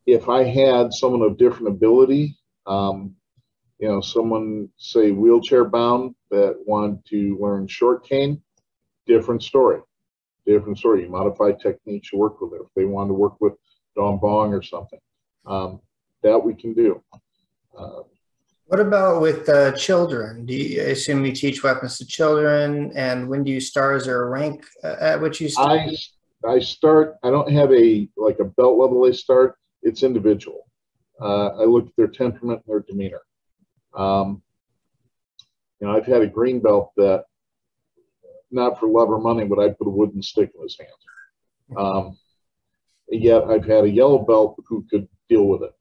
if 0.06 0.28
I 0.28 0.44
had 0.44 0.94
someone 0.94 1.22
of 1.22 1.38
different 1.38 1.70
ability, 1.70 2.38
um, 2.66 3.16
you 3.80 3.88
know, 3.88 4.02
someone 4.02 4.70
say 4.78 5.12
wheelchair 5.12 5.66
bound 5.66 6.16
that 6.32 6.58
wanted 6.66 7.06
to 7.08 7.38
learn 7.40 7.68
short 7.68 8.06
cane, 8.08 8.42
different 9.06 9.44
story. 9.44 9.80
Different 10.46 10.78
story. 10.78 11.04
You 11.04 11.10
modify 11.10 11.54
techniques 11.54 12.12
you 12.12 12.20
work 12.20 12.40
with 12.42 12.54
it. 12.54 12.62
If 12.62 12.68
they 12.76 12.86
want 12.86 13.10
to 13.10 13.14
work 13.14 13.40
with 13.42 13.54
Dong 13.96 14.20
Bong 14.20 14.54
or 14.54 14.62
something, 14.62 15.00
um, 15.46 15.82
that 16.24 16.38
we 16.38 16.54
can 16.54 16.74
do. 16.74 17.02
Uh, 17.78 18.02
What 18.68 18.80
about 18.80 19.22
with 19.22 19.48
uh, 19.50 19.72
children? 19.74 20.46
Do 20.46 20.54
you 20.54 20.82
I 20.82 20.86
assume 20.86 21.26
you 21.26 21.32
teach 21.32 21.64
weapons 21.64 21.98
to 21.98 22.06
children? 22.06 22.92
And 22.96 23.28
when 23.30 23.44
do 23.44 23.52
you 23.52 23.60
start? 23.60 23.98
Is 23.98 24.06
there 24.06 24.24
a 24.24 24.30
rank 24.30 24.66
uh, 24.84 24.96
at 25.00 25.22
which 25.22 25.42
you 25.42 25.50
start? 25.50 25.80
I 25.80 25.96
I 26.48 26.60
start. 26.60 27.16
I 27.24 27.32
don't 27.32 27.52
have 27.52 27.72
a 27.72 28.08
like 28.18 28.40
a 28.40 28.46
belt 28.46 28.78
level. 28.78 29.06
I 29.06 29.12
start. 29.12 29.58
It's 29.82 30.04
individual. 30.04 30.68
Uh, 31.22 31.48
I 31.62 31.64
look 31.64 31.88
at 31.88 31.96
their 31.96 32.08
temperament 32.08 32.62
and 32.66 32.74
their 32.74 32.82
demeanor. 32.82 33.22
Um, 33.96 34.42
you 35.80 35.88
know, 35.88 35.96
I've 35.96 36.06
had 36.06 36.22
a 36.22 36.28
green 36.28 36.60
belt 36.60 36.92
that, 36.98 37.26
not 38.52 38.80
for 38.80 38.88
love 38.88 39.10
or 39.10 39.20
money, 39.20 39.46
but 39.46 39.60
I'd 39.60 39.78
put 39.78 39.88
a 39.88 39.92
wooden 39.92 40.22
stick 40.22 40.52
in 40.56 40.62
his 40.64 40.78
hand. 40.78 41.78
Um, 41.78 42.18
yet 43.10 43.44
I've 43.44 43.66
had 43.66 43.86
a 43.86 43.90
yellow 43.90 44.20
belt 44.20 44.62
who 44.68 44.86
could 44.90 45.08
deal 45.30 45.46
with 45.46 45.64
it 45.64 45.74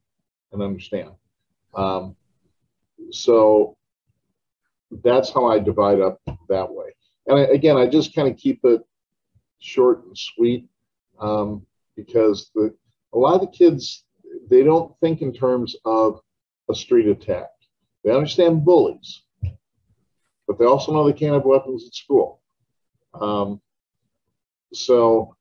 and 0.52 0.62
understand. 0.62 1.10
Um, 1.74 2.16
so 3.10 3.76
that's 5.02 5.32
how 5.32 5.46
I 5.46 5.58
divide 5.58 6.00
up 6.00 6.20
that 6.48 6.72
way. 6.72 6.86
And 7.26 7.38
I, 7.38 7.42
again, 7.42 7.76
I 7.76 7.86
just 7.86 8.14
kind 8.14 8.28
of 8.28 8.36
keep 8.36 8.60
it 8.64 8.82
short 9.58 10.04
and 10.04 10.16
sweet 10.16 10.68
um, 11.20 11.66
because 11.96 12.50
the 12.54 12.74
a 13.12 13.18
lot 13.18 13.34
of 13.34 13.40
the 13.40 13.46
kids 13.46 14.04
they 14.50 14.62
don't 14.62 14.94
think 15.00 15.22
in 15.22 15.32
terms 15.32 15.76
of 15.84 16.20
a 16.70 16.74
street 16.74 17.08
attack. 17.08 17.48
They 18.02 18.10
understand 18.10 18.64
bullies, 18.64 19.22
but 20.46 20.58
they 20.58 20.66
also 20.66 20.92
know 20.92 21.06
they 21.06 21.18
can't 21.18 21.32
have 21.32 21.44
weapons 21.44 21.86
at 21.86 21.94
school. 21.94 22.42
Um, 23.20 23.60
so 24.72 25.36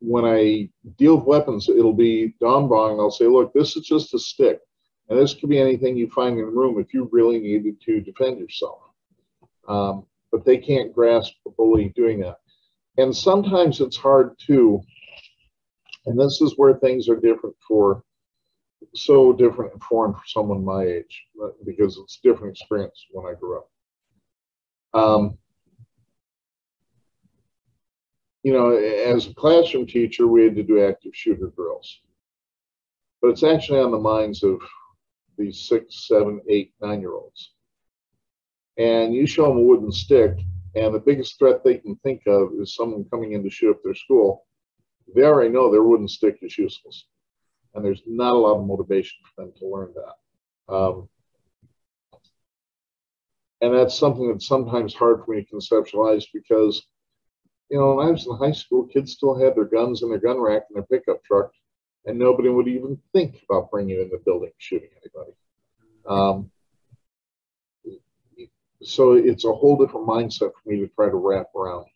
when 0.00 0.24
I 0.24 0.68
deal 0.96 1.16
with 1.16 1.26
weapons, 1.26 1.68
it'll 1.68 1.92
be 1.92 2.34
Don 2.40 2.68
Bong. 2.68 3.00
I'll 3.00 3.10
say, 3.10 3.26
look, 3.26 3.52
this 3.52 3.76
is 3.76 3.86
just 3.86 4.14
a 4.14 4.18
stick. 4.18 4.60
And 5.08 5.18
this 5.18 5.34
could 5.34 5.50
be 5.50 5.58
anything 5.58 5.96
you 5.96 6.08
find 6.10 6.38
in 6.38 6.46
the 6.46 6.50
room 6.50 6.78
if 6.78 6.94
you 6.94 7.08
really 7.12 7.38
needed 7.38 7.80
to 7.82 8.00
defend 8.00 8.38
yourself. 8.38 8.80
Um, 9.68 10.06
but 10.32 10.44
they 10.44 10.58
can't 10.58 10.94
grasp 10.94 11.34
a 11.46 11.50
bully 11.50 11.92
doing 11.94 12.20
that. 12.20 12.38
And 12.96 13.14
sometimes 13.14 13.80
it's 13.80 13.96
hard 13.96 14.34
too. 14.38 14.80
And 16.06 16.18
this 16.18 16.40
is 16.40 16.54
where 16.56 16.74
things 16.74 17.08
are 17.08 17.16
different 17.16 17.56
for 17.66 18.02
so 18.94 19.32
different 19.32 19.72
and 19.72 19.82
foreign 19.82 20.12
for 20.12 20.22
someone 20.26 20.64
my 20.64 20.84
age 20.84 21.24
because 21.64 21.98
it's 21.98 22.20
different 22.22 22.56
experience 22.56 23.06
when 23.10 23.26
I 23.26 23.38
grew 23.38 23.58
up. 23.58 23.70
Um, 24.92 25.38
you 28.44 28.52
know, 28.52 28.76
as 28.76 29.26
a 29.26 29.34
classroom 29.34 29.86
teacher, 29.86 30.28
we 30.28 30.44
had 30.44 30.54
to 30.54 30.62
do 30.62 30.84
active 30.84 31.12
shooter 31.14 31.50
drills. 31.56 32.00
But 33.22 33.30
it's 33.30 33.42
actually 33.42 33.80
on 33.80 33.90
the 33.90 33.98
minds 33.98 34.42
of 34.44 34.60
these 35.38 35.66
six, 35.66 36.06
seven, 36.06 36.42
eight, 36.48 36.74
nine 36.80 37.00
year 37.00 37.14
olds. 37.14 37.54
And 38.76 39.14
you 39.14 39.26
show 39.26 39.48
them 39.48 39.56
a 39.56 39.62
wooden 39.62 39.90
stick, 39.90 40.38
and 40.74 40.94
the 40.94 41.00
biggest 41.00 41.38
threat 41.38 41.64
they 41.64 41.78
can 41.78 41.96
think 41.96 42.22
of 42.26 42.50
is 42.60 42.74
someone 42.74 43.06
coming 43.10 43.32
in 43.32 43.42
to 43.42 43.50
shoot 43.50 43.70
up 43.70 43.82
their 43.82 43.94
school. 43.94 44.46
They 45.14 45.22
already 45.22 45.50
know 45.50 45.72
their 45.72 45.82
wooden 45.82 46.08
stick 46.08 46.38
is 46.42 46.58
useless. 46.58 47.06
And 47.74 47.82
there's 47.82 48.02
not 48.06 48.34
a 48.34 48.38
lot 48.38 48.58
of 48.58 48.66
motivation 48.66 49.16
for 49.24 49.42
them 49.42 49.52
to 49.58 49.66
learn 49.66 49.94
that. 49.94 50.74
Um, 50.74 51.08
and 53.62 53.74
that's 53.74 53.98
something 53.98 54.28
that's 54.28 54.46
sometimes 54.46 54.94
hard 54.94 55.24
for 55.24 55.30
me 55.30 55.44
to 55.44 55.56
conceptualize 55.56 56.26
because, 56.32 56.86
you 57.74 57.80
know, 57.80 57.96
when 57.96 58.06
I 58.06 58.10
was 58.12 58.24
in 58.28 58.36
high 58.36 58.52
school, 58.52 58.86
kids 58.86 59.10
still 59.10 59.36
had 59.36 59.56
their 59.56 59.64
guns 59.64 60.04
in 60.04 60.08
their 60.08 60.20
gun 60.20 60.38
rack 60.38 60.62
in 60.70 60.74
their 60.74 60.84
pickup 60.84 61.24
truck, 61.24 61.50
and 62.06 62.16
nobody 62.16 62.48
would 62.48 62.68
even 62.68 62.96
think 63.12 63.42
about 63.50 63.68
bringing 63.68 64.00
in 64.00 64.10
the 64.10 64.22
building 64.24 64.52
shooting 64.58 64.90
anybody. 65.02 65.32
Um, 66.08 66.52
so 68.80 69.14
it's 69.14 69.44
a 69.44 69.52
whole 69.52 69.76
different 69.76 70.06
mindset 70.06 70.52
for 70.52 70.68
me 70.68 70.78
to 70.78 70.86
try 70.86 71.08
to 71.08 71.16
wrap 71.16 71.52
around 71.56 71.86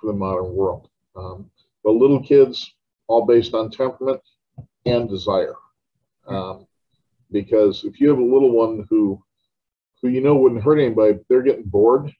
for 0.00 0.06
the 0.06 0.12
modern 0.12 0.54
world. 0.54 0.90
Um, 1.16 1.50
but 1.82 1.96
little 1.96 2.22
kids, 2.22 2.72
all 3.08 3.26
based 3.26 3.52
on 3.52 3.72
temperament 3.72 4.20
and 4.84 5.08
desire. 5.08 5.56
Um, 6.28 6.68
because 7.32 7.82
if 7.82 8.00
you 8.00 8.10
have 8.10 8.18
a 8.18 8.22
little 8.22 8.52
one 8.52 8.86
who, 8.88 9.20
who 10.00 10.08
you 10.08 10.20
know 10.20 10.36
wouldn't 10.36 10.62
hurt 10.62 10.78
anybody, 10.78 11.18
they're 11.28 11.42
getting 11.42 11.64
bored 11.64 12.12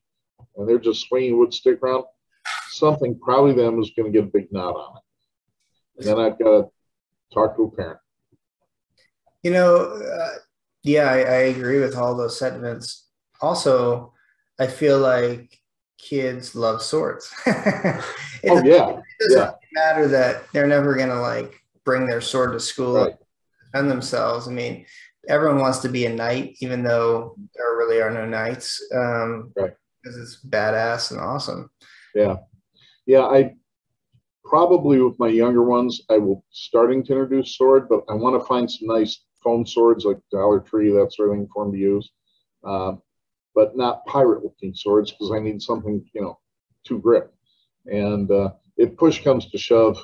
and 0.57 0.69
they're 0.69 0.81
just 0.81 1.07
swinging 1.07 1.39
wood 1.39 1.55
stick 1.55 1.81
around, 1.85 2.07
something 2.77 3.19
probably 3.19 3.53
them 3.55 3.81
is 3.81 3.91
going 3.97 4.13
to 4.13 4.19
get 4.19 4.29
a 4.29 4.31
big 4.31 4.53
knot 4.53 4.75
on 4.75 4.97
it. 4.97 5.03
And 5.99 6.07
then 6.07 6.19
I've 6.25 6.39
got 6.39 6.51
to 6.63 6.69
talk 7.33 7.57
to 7.57 7.65
a 7.65 7.71
parent. 7.71 7.99
You 9.43 9.53
know, 9.53 9.77
uh, 9.77 10.35
yeah, 10.83 11.05
I, 11.11 11.19
I 11.19 11.37
agree 11.55 11.81
with 11.81 11.97
all 11.97 12.17
those 12.17 12.39
sentiments. 12.39 13.07
Also, 13.41 14.13
I 14.59 14.67
feel 14.67 14.99
like 14.99 15.59
kids 15.99 16.55
love 16.55 16.83
swords. 16.83 17.33
it 17.47 18.05
Oh 18.51 18.63
yeah, 18.65 18.91
it 18.91 19.03
doesn't 19.21 19.39
yeah. 19.39 19.53
matter 19.73 20.09
that 20.09 20.45
they're 20.53 20.67
never 20.67 20.95
gonna 20.97 21.21
like 21.21 21.55
bring 21.85 22.07
their 22.07 22.21
sword 22.21 22.53
to 22.53 22.61
school 22.61 22.95
Right. 22.97 23.09
and 23.09 23.19
defend 23.73 23.91
themselves. 23.91 24.49
I 24.49 24.53
mean, 24.53 24.87
everyone 25.29 25.61
wants 25.61 25.79
to 25.81 25.89
be 25.89 26.07
a 26.07 26.15
knight, 26.15 26.57
even 26.61 26.83
though 26.83 27.37
there 27.55 27.77
really 27.77 28.01
are 28.01 28.11
no 28.11 28.27
knights. 28.27 28.81
Um, 28.95 29.53
right. 29.57 29.75
Because 30.03 30.19
it's 30.19 30.45
badass 30.45 31.11
and 31.11 31.21
awesome. 31.21 31.71
Yeah. 32.15 32.37
Yeah. 33.07 33.23
I 33.23 33.55
probably 34.45 35.01
with 35.01 35.19
my 35.19 35.29
younger 35.29 35.63
ones, 35.63 36.03
I 36.09 36.19
will 36.19 36.45
starting 36.51 37.03
to 37.05 37.13
introduce 37.13 37.57
sword, 37.57 37.89
but 37.89 38.05
I 38.09 38.15
want 38.15 38.41
to 38.41 38.47
find 38.47 38.71
some 38.71 38.89
nice 38.89 39.25
foam 39.43 39.67
swords 39.67 40.05
like 40.05 40.19
Dollar 40.31 40.61
Tree, 40.61 40.91
that 40.93 41.13
sort 41.13 41.31
of 41.31 41.37
thing 41.37 41.49
for 41.53 41.65
them 41.65 41.73
to 41.73 41.79
use. 41.79 42.11
Uh, 42.65 42.95
but 43.55 43.77
not 43.77 44.05
pirate 44.07 44.45
looking 44.45 44.75
swords 44.75 45.11
because 45.11 45.33
I 45.33 45.39
need 45.39 45.63
something, 45.63 46.05
you 46.13 46.21
know, 46.21 46.39
to 46.85 46.99
grip. 46.99 47.35
And 47.87 48.31
uh, 48.31 48.51
if 48.77 48.97
push 48.97 49.23
comes 49.23 49.51
to 49.51 49.59
shove, 49.59 49.99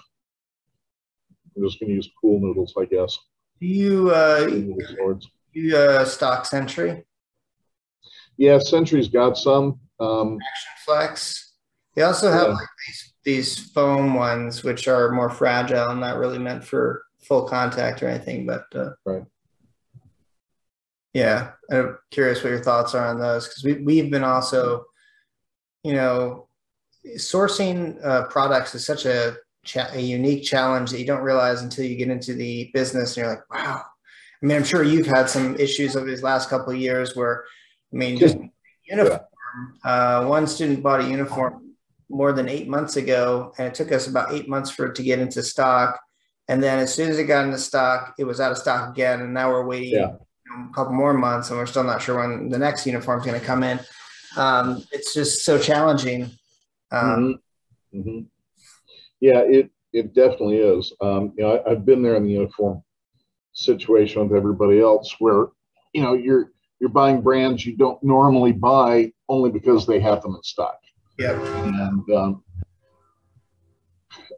I'm 1.56 1.62
just 1.62 1.78
going 1.78 1.90
to 1.90 1.94
use 1.94 2.08
pool 2.20 2.40
noodles, 2.40 2.74
I 2.78 2.86
guess. 2.86 3.18
Do 3.60 3.66
you 3.66 4.10
uh, 4.10 4.48
swords. 4.96 5.28
you 5.52 5.76
uh, 5.76 6.04
stock 6.04 6.46
Century? 6.46 7.04
Yeah, 8.38 8.58
Century's 8.58 9.08
got 9.08 9.36
some. 9.36 9.78
Um, 10.00 10.38
Action 10.50 10.72
Flex. 10.84 11.51
They 11.94 12.02
also 12.02 12.30
have 12.30 12.48
yeah. 12.48 12.54
like 12.54 12.68
these 12.86 13.12
these 13.24 13.58
foam 13.72 14.14
ones, 14.14 14.64
which 14.64 14.88
are 14.88 15.12
more 15.12 15.30
fragile 15.30 15.90
and 15.90 16.00
not 16.00 16.18
really 16.18 16.38
meant 16.38 16.64
for 16.64 17.04
full 17.20 17.48
contact 17.48 18.02
or 18.02 18.08
anything. 18.08 18.46
But 18.46 18.64
uh, 18.74 18.90
right. 19.04 19.24
Yeah, 21.12 21.52
I'm 21.70 21.98
curious 22.10 22.42
what 22.42 22.50
your 22.50 22.62
thoughts 22.62 22.94
are 22.94 23.06
on 23.06 23.20
those 23.20 23.46
because 23.46 23.64
we 23.64 23.74
we've 23.82 24.10
been 24.10 24.24
also, 24.24 24.86
you 25.84 25.92
know, 25.92 26.48
sourcing 27.16 28.02
uh, 28.04 28.26
products 28.28 28.74
is 28.74 28.86
such 28.86 29.04
a 29.04 29.36
cha- 29.64 29.90
a 29.92 30.00
unique 30.00 30.42
challenge 30.42 30.90
that 30.90 30.98
you 30.98 31.06
don't 31.06 31.22
realize 31.22 31.62
until 31.62 31.84
you 31.84 31.96
get 31.96 32.08
into 32.08 32.34
the 32.34 32.70
business 32.72 33.16
and 33.16 33.24
you're 33.24 33.34
like, 33.34 33.50
wow. 33.50 33.82
I 34.42 34.46
mean, 34.46 34.56
I'm 34.56 34.64
sure 34.64 34.82
you've 34.82 35.06
had 35.06 35.30
some 35.30 35.54
issues 35.56 35.94
over 35.94 36.06
these 36.06 36.22
last 36.22 36.48
couple 36.48 36.72
of 36.72 36.78
years 36.78 37.14
where, 37.14 37.44
I 37.92 37.96
mean, 37.96 38.18
just 38.18 38.36
uniform. 38.84 39.20
Uh, 39.84 40.24
one 40.24 40.46
student 40.46 40.82
bought 40.82 41.00
a 41.00 41.08
uniform 41.08 41.61
more 42.12 42.32
than 42.32 42.48
eight 42.48 42.68
months 42.68 42.96
ago, 42.96 43.52
and 43.58 43.66
it 43.66 43.74
took 43.74 43.90
us 43.90 44.06
about 44.06 44.32
eight 44.32 44.48
months 44.48 44.70
for 44.70 44.86
it 44.86 44.94
to 44.96 45.02
get 45.02 45.18
into 45.18 45.42
stock. 45.42 45.98
And 46.48 46.62
then 46.62 46.78
as 46.78 46.92
soon 46.92 47.08
as 47.08 47.18
it 47.18 47.24
got 47.24 47.44
into 47.44 47.58
stock, 47.58 48.14
it 48.18 48.24
was 48.24 48.40
out 48.40 48.52
of 48.52 48.58
stock 48.58 48.90
again, 48.90 49.22
and 49.22 49.32
now 49.32 49.50
we're 49.50 49.66
waiting 49.66 49.94
yeah. 49.94 50.16
a 50.70 50.74
couple 50.74 50.92
more 50.92 51.14
months, 51.14 51.50
and 51.50 51.58
we're 51.58 51.66
still 51.66 51.84
not 51.84 52.02
sure 52.02 52.18
when 52.18 52.48
the 52.48 52.58
next 52.58 52.86
uniform 52.86 53.20
is 53.20 53.26
going 53.26 53.40
to 53.40 53.46
come 53.46 53.62
in. 53.62 53.80
Um, 54.36 54.84
it's 54.92 55.14
just 55.14 55.44
so 55.44 55.58
challenging. 55.58 56.30
Um, 56.90 57.38
mm-hmm. 57.94 57.98
Mm-hmm. 57.98 58.20
Yeah, 59.20 59.40
it 59.40 59.70
it 59.92 60.14
definitely 60.14 60.58
is. 60.58 60.92
Um, 61.00 61.32
you 61.36 61.44
know, 61.44 61.62
I, 61.66 61.70
have 61.70 61.84
been 61.84 62.02
there 62.02 62.16
in 62.16 62.24
the 62.24 62.32
uniform 62.32 62.82
situation 63.52 64.22
with 64.22 64.36
everybody 64.36 64.80
else, 64.80 65.16
where 65.18 65.46
you 65.92 66.02
know 66.02 66.14
you're 66.14 66.52
you're 66.80 66.90
buying 66.90 67.22
brands 67.22 67.64
you 67.64 67.76
don't 67.76 68.02
normally 68.02 68.52
buy 68.52 69.12
only 69.28 69.50
because 69.50 69.86
they 69.86 70.00
have 70.00 70.22
them 70.22 70.34
in 70.34 70.42
stock. 70.42 70.78
Yeah, 71.18 71.38
and 71.64 72.10
um, 72.10 72.44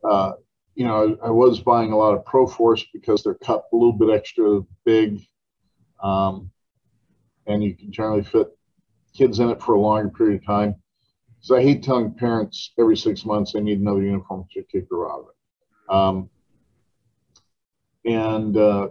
uh, 0.03 0.33
you 0.75 0.85
know, 0.85 1.17
I, 1.23 1.27
I, 1.27 1.31
was 1.31 1.61
buying 1.61 1.93
a 1.93 1.97
lot 1.97 2.15
of 2.15 2.25
Proforce 2.25 2.85
because 2.93 3.23
they're 3.23 3.35
cut 3.35 3.65
a 3.73 3.77
little 3.77 3.93
bit 3.93 4.11
extra 4.11 4.61
big, 4.85 5.21
um, 6.03 6.51
and 7.47 7.63
you 7.63 7.75
can 7.75 7.93
generally 7.93 8.25
fit 8.25 8.49
kids 9.17 9.39
in 9.39 9.51
it 9.51 9.63
for 9.63 9.75
a 9.75 9.81
longer 9.81 10.11
period 10.11 10.41
of 10.41 10.47
time. 10.47 10.75
So 11.41 11.57
I 11.57 11.63
hate 11.63 11.83
telling 11.83 12.15
parents 12.15 12.73
every 12.79 12.97
six 12.97 13.25
months 13.25 13.53
they 13.53 13.61
need 13.61 13.79
another 13.81 14.03
uniform 14.03 14.47
to 14.53 14.63
kick 14.65 14.87
her 14.91 15.11
out 15.11 15.21
of 15.21 15.27
it. 15.29 15.95
Um, 15.95 16.31
and 18.05 18.57
uh, 18.57 18.89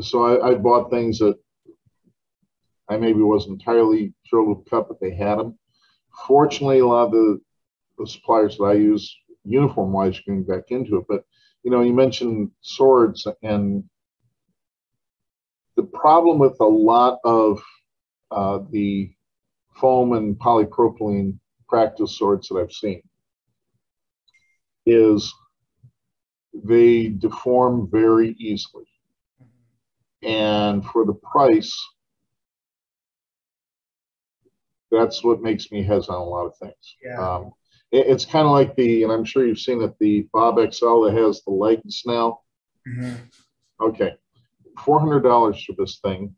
so 0.00 0.24
I, 0.24 0.50
I, 0.50 0.54
bought 0.54 0.90
things 0.90 1.18
that 1.18 1.38
I 2.92 2.98
maybe 2.98 3.22
wasn't 3.22 3.60
entirely 3.60 4.12
thrilled 4.28 4.48
with 4.48 4.70
cut, 4.70 4.88
but 4.88 5.00
they 5.00 5.14
had 5.14 5.38
them. 5.38 5.58
Fortunately, 6.26 6.80
a 6.80 6.86
lot 6.86 7.06
of 7.06 7.12
the, 7.12 7.40
the 7.98 8.06
suppliers 8.06 8.58
that 8.58 8.64
I 8.64 8.74
use 8.74 9.16
uniform 9.44 9.92
wise 9.92 10.18
are 10.18 10.22
getting 10.26 10.44
back 10.44 10.64
into 10.68 10.98
it. 10.98 11.04
But 11.08 11.24
you 11.62 11.70
know, 11.70 11.80
you 11.80 11.92
mentioned 11.92 12.50
swords 12.60 13.26
and 13.42 13.84
the 15.76 15.84
problem 15.84 16.38
with 16.38 16.56
a 16.60 16.64
lot 16.64 17.18
of 17.24 17.62
uh, 18.30 18.60
the 18.70 19.12
foam 19.74 20.12
and 20.12 20.36
polypropylene 20.36 21.38
practice 21.68 22.18
swords 22.18 22.48
that 22.48 22.56
I've 22.56 22.72
seen 22.72 23.02
is 24.84 25.32
they 26.52 27.08
deform 27.08 27.88
very 27.90 28.36
easily. 28.38 28.84
And 30.22 30.84
for 30.84 31.06
the 31.06 31.14
price, 31.14 31.74
that's 34.92 35.24
what 35.24 35.42
makes 35.42 35.72
me 35.72 35.82
hesitant 35.82 36.16
on 36.16 36.22
a 36.22 36.30
lot 36.30 36.46
of 36.46 36.56
things. 36.56 36.96
Yeah. 37.04 37.18
Um, 37.18 37.52
it, 37.90 38.06
it's 38.06 38.24
kind 38.24 38.46
of 38.46 38.52
like 38.52 38.76
the, 38.76 39.02
and 39.02 39.12
I'm 39.12 39.24
sure 39.24 39.46
you've 39.46 39.58
seen 39.58 39.82
it, 39.82 39.94
the 39.98 40.28
Bob 40.32 40.56
XL 40.56 41.02
that 41.04 41.14
has 41.14 41.42
the 41.42 41.50
lights 41.50 42.06
now. 42.06 42.40
Mm-hmm. 42.86 43.14
Okay, 43.80 44.14
$400 44.78 45.64
for 45.64 45.72
this 45.76 45.98
thing. 46.00 46.34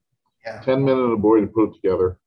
Yeah. 0.47 0.61
10 0.61 0.85
men 0.85 0.99
and 0.99 1.13
a 1.13 1.17
boy 1.17 1.41
to 1.41 1.47
put 1.47 1.71
it 1.71 1.75
together. 1.75 2.19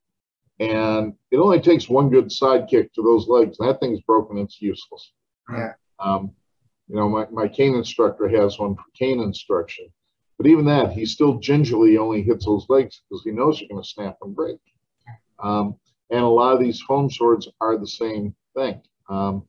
And 0.59 1.13
it 1.31 1.37
only 1.37 1.59
takes 1.59 1.87
one 1.87 2.09
good 2.09 2.31
side 2.31 2.67
kick 2.67 2.91
to 2.93 3.03
those 3.03 3.27
legs. 3.27 3.57
And 3.59 3.69
that 3.69 3.79
thing's 3.79 4.01
broken. 4.01 4.37
It's 4.39 4.61
useless. 4.61 5.11
Yeah. 5.51 5.73
Um, 5.99 6.31
you 6.87 6.95
know, 6.95 7.07
my, 7.07 7.27
my 7.31 7.47
cane 7.47 7.75
instructor 7.75 8.27
has 8.27 8.57
one 8.57 8.75
for 8.75 8.83
cane 8.95 9.19
instruction. 9.19 9.87
But 10.37 10.47
even 10.47 10.65
that, 10.65 10.91
he 10.91 11.05
still 11.05 11.39
gingerly 11.39 11.97
only 11.97 12.21
hits 12.21 12.45
those 12.45 12.65
legs 12.69 13.01
because 13.09 13.23
he 13.23 13.31
knows 13.31 13.59
you're 13.59 13.69
going 13.69 13.81
to 13.81 13.87
snap 13.87 14.17
and 14.21 14.35
break. 14.35 14.59
Um, 15.39 15.75
and 16.09 16.21
a 16.21 16.27
lot 16.27 16.53
of 16.53 16.59
these 16.59 16.81
foam 16.81 17.09
swords 17.09 17.47
are 17.59 17.77
the 17.77 17.87
same 17.87 18.33
thing. 18.55 18.81
Um, 19.09 19.45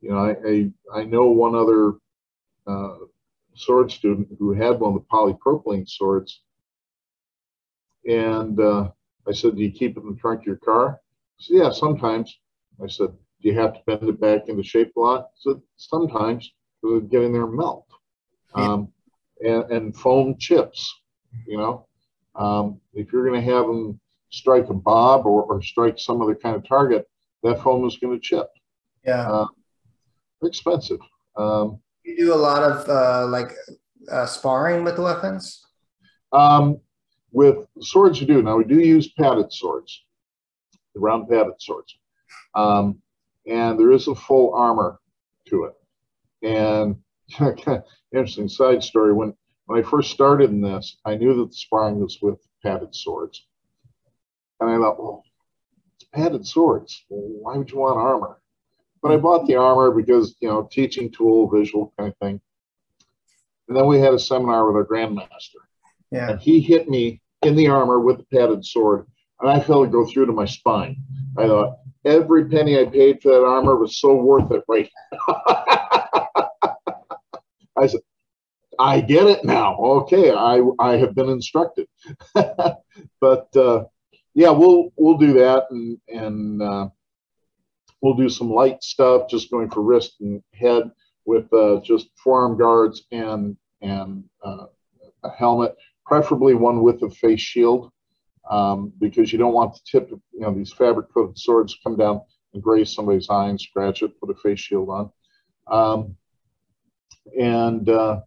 you 0.00 0.10
know, 0.10 0.18
I, 0.18 0.36
I, 0.48 1.00
I, 1.00 1.04
know 1.04 1.26
one 1.28 1.54
other 1.54 1.94
uh, 2.66 3.04
sword 3.54 3.90
student 3.90 4.28
who 4.38 4.52
had 4.52 4.80
one 4.80 4.94
of 4.94 5.02
the 5.02 5.06
polypropylene 5.06 5.88
swords. 5.88 6.42
And 8.04 8.58
uh, 8.58 8.90
I 9.28 9.32
said, 9.32 9.56
Do 9.56 9.62
you 9.62 9.70
keep 9.70 9.96
it 9.96 10.02
in 10.02 10.10
the 10.10 10.20
trunk 10.20 10.40
of 10.40 10.46
your 10.46 10.56
car? 10.56 11.00
He 11.36 11.44
said, 11.44 11.62
Yeah, 11.62 11.70
sometimes. 11.70 12.36
I 12.82 12.88
said, 12.88 13.08
Do 13.40 13.48
you 13.48 13.58
have 13.58 13.74
to 13.74 13.80
bend 13.86 14.08
it 14.08 14.20
back 14.20 14.48
into 14.48 14.62
shape 14.62 14.92
a 14.96 15.00
lot? 15.00 15.28
He 15.36 15.50
said, 15.50 15.62
Sometimes, 15.76 16.50
because 16.82 17.08
get 17.08 17.22
in 17.22 17.32
there 17.32 17.44
and 17.44 17.56
melt. 17.56 17.86
Um, 18.54 18.88
and, 19.40 19.70
and 19.70 19.96
foam 19.96 20.36
chips, 20.38 20.92
you 21.46 21.56
know. 21.56 21.86
Um, 22.34 22.80
if 22.92 23.12
you're 23.12 23.26
going 23.26 23.40
to 23.40 23.52
have 23.52 23.66
them 23.66 24.00
strike 24.32 24.68
a 24.70 24.74
bob 24.74 25.26
or, 25.26 25.44
or 25.44 25.62
strike 25.62 25.98
some 25.98 26.20
other 26.20 26.34
kind 26.34 26.56
of 26.56 26.66
target, 26.66 27.06
that 27.42 27.62
foam 27.62 27.86
is 27.86 27.98
going 27.98 28.18
to 28.18 28.20
chip. 28.20 28.48
Yeah. 29.04 29.30
Uh, 29.30 29.46
expensive. 30.42 31.00
Um, 31.36 31.80
you 32.04 32.16
do 32.16 32.34
a 32.34 32.36
lot 32.36 32.62
of 32.62 32.88
uh, 32.88 33.26
like 33.28 33.52
uh, 34.10 34.26
sparring 34.26 34.84
with 34.84 34.96
the 34.96 35.02
weapons? 35.02 35.64
Um, 36.32 36.80
with 37.30 37.66
swords 37.80 38.20
you 38.20 38.26
do. 38.26 38.42
Now 38.42 38.56
we 38.56 38.64
do 38.64 38.78
use 38.78 39.12
padded 39.12 39.52
swords, 39.52 40.04
the 40.94 41.00
round 41.00 41.28
padded 41.28 41.60
swords. 41.60 41.96
Um, 42.54 43.00
and 43.46 43.78
there 43.78 43.92
is 43.92 44.08
a 44.08 44.14
full 44.14 44.54
armor 44.54 45.00
to 45.48 45.64
it. 45.64 45.74
And 46.42 46.96
interesting 48.12 48.48
side 48.48 48.82
story, 48.82 49.12
when, 49.12 49.34
when 49.66 49.78
I 49.78 49.88
first 49.88 50.10
started 50.10 50.50
in 50.50 50.60
this, 50.60 50.96
I 51.04 51.16
knew 51.16 51.34
that 51.36 51.50
the 51.50 51.56
sparring 51.56 52.00
was 52.00 52.18
with 52.20 52.38
padded 52.62 52.94
swords. 52.94 53.46
And 54.62 54.70
I 54.70 54.76
thought, 54.76 55.02
well, 55.02 55.24
it's 55.96 56.04
padded 56.12 56.46
swords. 56.46 57.04
Why 57.08 57.56
would 57.56 57.70
you 57.70 57.78
want 57.78 57.98
armor? 57.98 58.40
But 59.02 59.12
I 59.12 59.16
bought 59.16 59.46
the 59.46 59.56
armor 59.56 59.90
because, 59.90 60.36
you 60.40 60.48
know, 60.48 60.68
teaching 60.70 61.10
tool, 61.10 61.50
visual 61.50 61.92
kind 61.98 62.10
of 62.10 62.16
thing. 62.18 62.40
And 63.68 63.76
then 63.76 63.86
we 63.86 63.98
had 63.98 64.14
a 64.14 64.18
seminar 64.18 64.66
with 64.66 64.76
our 64.76 64.84
grandmaster. 64.84 65.62
Yeah. 66.10 66.30
And 66.30 66.40
he 66.40 66.60
hit 66.60 66.88
me 66.88 67.20
in 67.42 67.56
the 67.56 67.68
armor 67.68 67.98
with 68.00 68.18
the 68.18 68.24
padded 68.24 68.64
sword, 68.64 69.06
and 69.40 69.50
I 69.50 69.60
felt 69.60 69.86
it 69.86 69.92
go 69.92 70.06
through 70.06 70.26
to 70.26 70.32
my 70.32 70.44
spine. 70.44 70.96
I 71.36 71.46
thought 71.46 71.78
every 72.04 72.48
penny 72.48 72.78
I 72.78 72.84
paid 72.84 73.22
for 73.22 73.30
that 73.30 73.44
armor 73.44 73.76
was 73.76 73.98
so 73.98 74.14
worth 74.14 74.50
it, 74.52 74.62
right? 74.68 74.90
I 77.76 77.86
said, 77.86 78.00
I 78.78 79.00
get 79.00 79.26
it 79.26 79.44
now. 79.44 79.76
Okay, 79.76 80.30
I 80.30 80.62
I 80.78 80.96
have 80.96 81.14
been 81.14 81.28
instructed. 81.28 81.88
but 82.34 83.56
uh, 83.56 83.84
yeah, 84.34 84.50
we'll 84.50 84.90
we'll 84.96 85.18
do 85.18 85.34
that, 85.34 85.64
and 85.70 85.98
and 86.08 86.62
uh, 86.62 86.88
we'll 88.00 88.14
do 88.14 88.28
some 88.28 88.50
light 88.50 88.82
stuff, 88.82 89.28
just 89.28 89.50
going 89.50 89.70
for 89.70 89.82
wrist 89.82 90.16
and 90.20 90.42
head 90.54 90.90
with 91.24 91.52
uh, 91.52 91.80
just 91.80 92.08
forearm 92.22 92.58
guards 92.58 93.06
and 93.12 93.56
and 93.80 94.24
uh, 94.44 94.66
a 95.24 95.30
helmet 95.30 95.74
preferably 96.04 96.54
one 96.54 96.82
with 96.82 97.02
a 97.02 97.10
face 97.10 97.40
shield, 97.40 97.90
um, 98.50 98.92
because 99.00 99.32
you 99.32 99.38
don't 99.38 99.54
want 99.54 99.74
the 99.74 99.80
tip 99.86 100.10
of 100.12 100.20
you 100.32 100.40
know 100.40 100.52
these 100.52 100.72
fabric 100.72 101.12
coated 101.12 101.38
swords 101.38 101.78
come 101.82 101.96
down 101.96 102.20
and 102.54 102.62
graze 102.62 102.94
somebody's 102.94 103.28
eye 103.30 103.48
and 103.48 103.60
scratch 103.60 104.02
it. 104.02 104.18
Put 104.20 104.30
a 104.30 104.34
face 104.34 104.60
shield 104.60 104.88
on, 104.88 105.10
um, 105.68 106.16
and 107.38 107.88
uh, 107.88 108.20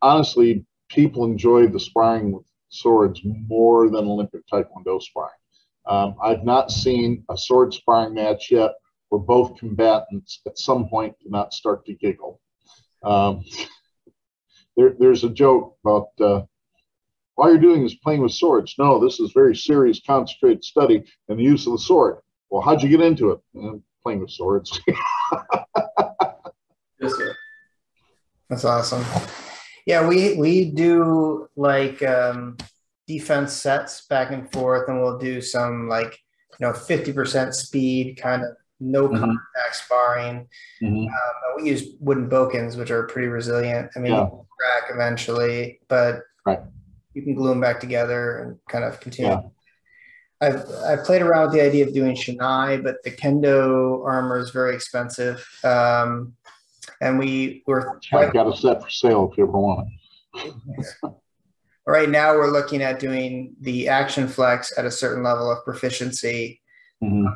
honestly, 0.00 0.64
people 0.88 1.24
enjoy 1.24 1.66
the 1.66 1.80
sparring 1.80 2.32
with 2.32 2.46
swords 2.74 3.20
more 3.24 3.88
than 3.88 4.06
Olympic 4.06 4.42
Taekwondo 4.52 5.00
sparring. 5.00 5.30
Um, 5.86 6.16
I've 6.22 6.44
not 6.44 6.70
seen 6.70 7.24
a 7.30 7.36
sword 7.36 7.74
sparring 7.74 8.14
match 8.14 8.50
yet 8.50 8.72
where 9.08 9.20
both 9.20 9.58
combatants 9.58 10.40
at 10.46 10.58
some 10.58 10.88
point 10.88 11.14
do 11.22 11.28
not 11.30 11.52
start 11.52 11.84
to 11.86 11.94
giggle. 11.94 12.40
Um, 13.02 13.44
there, 14.76 14.94
there's 14.98 15.24
a 15.24 15.30
joke 15.30 15.76
about 15.84 16.08
uh, 16.20 16.42
all 17.36 17.50
you're 17.50 17.58
doing 17.58 17.84
is 17.84 17.94
playing 17.96 18.22
with 18.22 18.32
swords. 18.32 18.74
No, 18.78 18.98
this 18.98 19.20
is 19.20 19.32
very 19.32 19.54
serious, 19.54 20.00
concentrated 20.06 20.64
study 20.64 21.04
in 21.28 21.36
the 21.36 21.42
use 21.42 21.66
of 21.66 21.72
the 21.72 21.78
sword. 21.78 22.18
Well, 22.50 22.62
how'd 22.62 22.82
you 22.82 22.88
get 22.88 23.00
into 23.00 23.30
it? 23.30 23.40
Uh, 23.60 23.78
playing 24.02 24.20
with 24.20 24.30
swords. 24.30 24.80
Yes, 27.04 27.16
sir. 27.16 27.36
That's 28.48 28.64
awesome. 28.64 29.04
Yeah, 29.86 30.06
we 30.08 30.36
we 30.36 30.70
do 30.70 31.48
like 31.56 32.02
um, 32.02 32.56
defense 33.06 33.52
sets 33.52 34.06
back 34.06 34.30
and 34.32 34.50
forth, 34.50 34.88
and 34.88 35.00
we'll 35.02 35.18
do 35.18 35.40
some 35.42 35.88
like 35.88 36.18
you 36.58 36.66
know 36.66 36.72
fifty 36.72 37.12
percent 37.12 37.54
speed, 37.54 38.18
kind 38.20 38.42
of 38.42 38.50
no 38.80 39.08
Mhm. 39.08 39.20
contact 39.20 39.76
sparring. 39.76 40.48
Mhm. 40.82 41.06
Um, 41.06 41.56
we 41.56 41.68
use 41.68 41.84
wooden 42.00 42.28
bokkens, 42.30 42.76
which 42.76 42.90
are 42.90 43.04
pretty 43.04 43.28
resilient. 43.28 43.90
I 43.94 43.98
mean, 43.98 44.12
Yeah. 44.12 44.28
crack 44.58 44.90
eventually, 44.90 45.80
but 45.88 46.22
Right. 46.46 46.60
you 47.12 47.22
can 47.22 47.34
glue 47.34 47.50
them 47.50 47.60
back 47.60 47.78
together 47.80 48.38
and 48.38 48.58
kind 48.68 48.84
of 48.84 49.00
continue. 49.00 49.30
Yeah. 49.32 49.40
I've 50.40 50.68
I've 50.86 51.04
played 51.04 51.22
around 51.22 51.44
with 51.44 51.52
the 51.54 51.60
idea 51.62 51.86
of 51.86 51.92
doing 51.94 52.16
Shinai, 52.16 52.82
but 52.82 53.02
the 53.04 53.10
kendo 53.10 54.04
armor 54.04 54.38
is 54.38 54.50
very 54.50 54.74
expensive. 54.74 55.46
Um, 55.62 56.34
and 57.00 57.18
we 57.18 57.62
we're 57.66 57.98
I've 58.12 58.32
got 58.32 58.46
a 58.46 58.56
set 58.56 58.82
for 58.82 58.90
sale 58.90 59.28
if 59.30 59.38
you 59.38 59.44
ever 59.44 59.58
want 59.58 59.88
it. 60.36 60.54
right 61.86 62.08
now 62.08 62.32
we're 62.34 62.50
looking 62.50 62.82
at 62.82 62.98
doing 62.98 63.54
the 63.60 63.88
action 63.88 64.26
flex 64.28 64.76
at 64.78 64.84
a 64.84 64.90
certain 64.90 65.22
level 65.22 65.50
of 65.50 65.64
proficiency. 65.64 66.60
Mhm. 67.02 67.26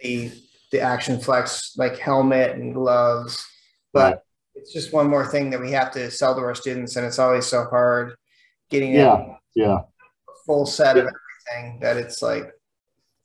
The 0.00 0.30
the 0.70 0.80
action 0.80 1.18
flex 1.18 1.74
like 1.78 1.98
helmet 1.98 2.52
and 2.56 2.74
gloves, 2.74 3.44
but 3.92 4.12
Right. 4.14 4.22
it's 4.54 4.72
just 4.72 4.92
one 4.92 5.08
more 5.08 5.26
thing 5.26 5.50
that 5.50 5.60
we 5.60 5.72
have 5.72 5.90
to 5.92 6.10
sell 6.10 6.34
to 6.34 6.40
our 6.42 6.54
students, 6.54 6.96
and 6.96 7.06
it's 7.06 7.18
always 7.18 7.46
so 7.46 7.64
hard 7.64 8.14
getting 8.70 8.92
Yeah. 8.92 9.14
a 9.14 9.36
Yeah. 9.54 9.78
full 10.44 10.66
set 10.66 10.98
of 10.98 11.06
everything 11.06 11.80
that 11.80 11.96
it's 11.96 12.20
like 12.22 12.52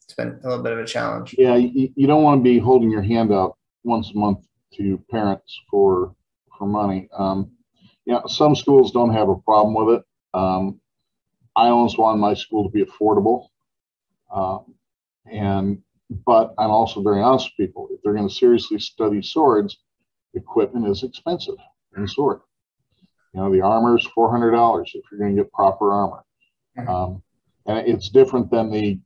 it's 0.04 0.14
been 0.16 0.40
a 0.44 0.48
little 0.48 0.64
bit 0.64 0.72
of 0.74 0.80
a 0.80 0.86
challenge. 0.86 1.36
Yeah. 1.38 1.56
You, 1.56 1.90
you 1.96 2.08
don't 2.08 2.24
want 2.24 2.40
to 2.40 2.44
be 2.44 2.60
holding 2.60 2.90
your 2.90 3.02
hand 3.02 3.32
out 3.34 3.58
once 3.84 4.12
a 4.12 4.18
month 4.18 4.40
to 4.78 5.02
parents 5.10 5.60
for 5.70 6.16
for 6.58 6.68
money. 6.68 7.10
Um, 7.18 7.52
yeah, 8.06 8.22
some 8.28 8.56
schools 8.56 8.92
don't 8.92 9.14
have 9.14 9.30
a 9.30 9.36
problem 9.38 9.74
with 9.74 10.00
it. 10.00 10.04
Um, 10.34 10.80
I 11.56 11.68
always 11.68 11.98
want 11.98 12.20
my 12.20 12.34
school 12.34 12.64
to 12.64 12.70
be 12.70 12.84
affordable. 12.84 13.48
Um, 14.34 14.76
and 15.32 15.82
but 16.26 16.54
I'm 16.58 16.70
also 16.72 17.02
very 17.02 17.22
honest 17.22 17.52
with 17.58 17.68
people. 17.68 17.88
If 17.92 18.02
they're 18.04 18.14
going 18.14 18.28
to 18.28 18.34
seriously 18.34 18.80
study 18.80 19.22
swords, 19.22 19.78
equipment 20.34 20.88
is 20.88 21.04
expensive 21.04 21.56
in 21.96 22.08
sword. 22.08 22.42
You 23.34 23.42
know, 23.42 23.52
the 23.52 23.62
armor 23.62 23.98
is 23.98 24.06
four 24.14 24.32
hundred 24.32 24.52
dollars 24.52 24.92
if 24.94 25.04
you're 25.12 25.20
going 25.20 25.36
to 25.36 25.44
get 25.44 25.52
proper 25.52 25.94
armor. 25.94 26.24
Mhm. 26.78 26.88
Um, 26.90 27.24
and 27.66 27.88
it's 27.88 28.10
different 28.10 28.52
than 28.52 28.70
the 28.70 29.00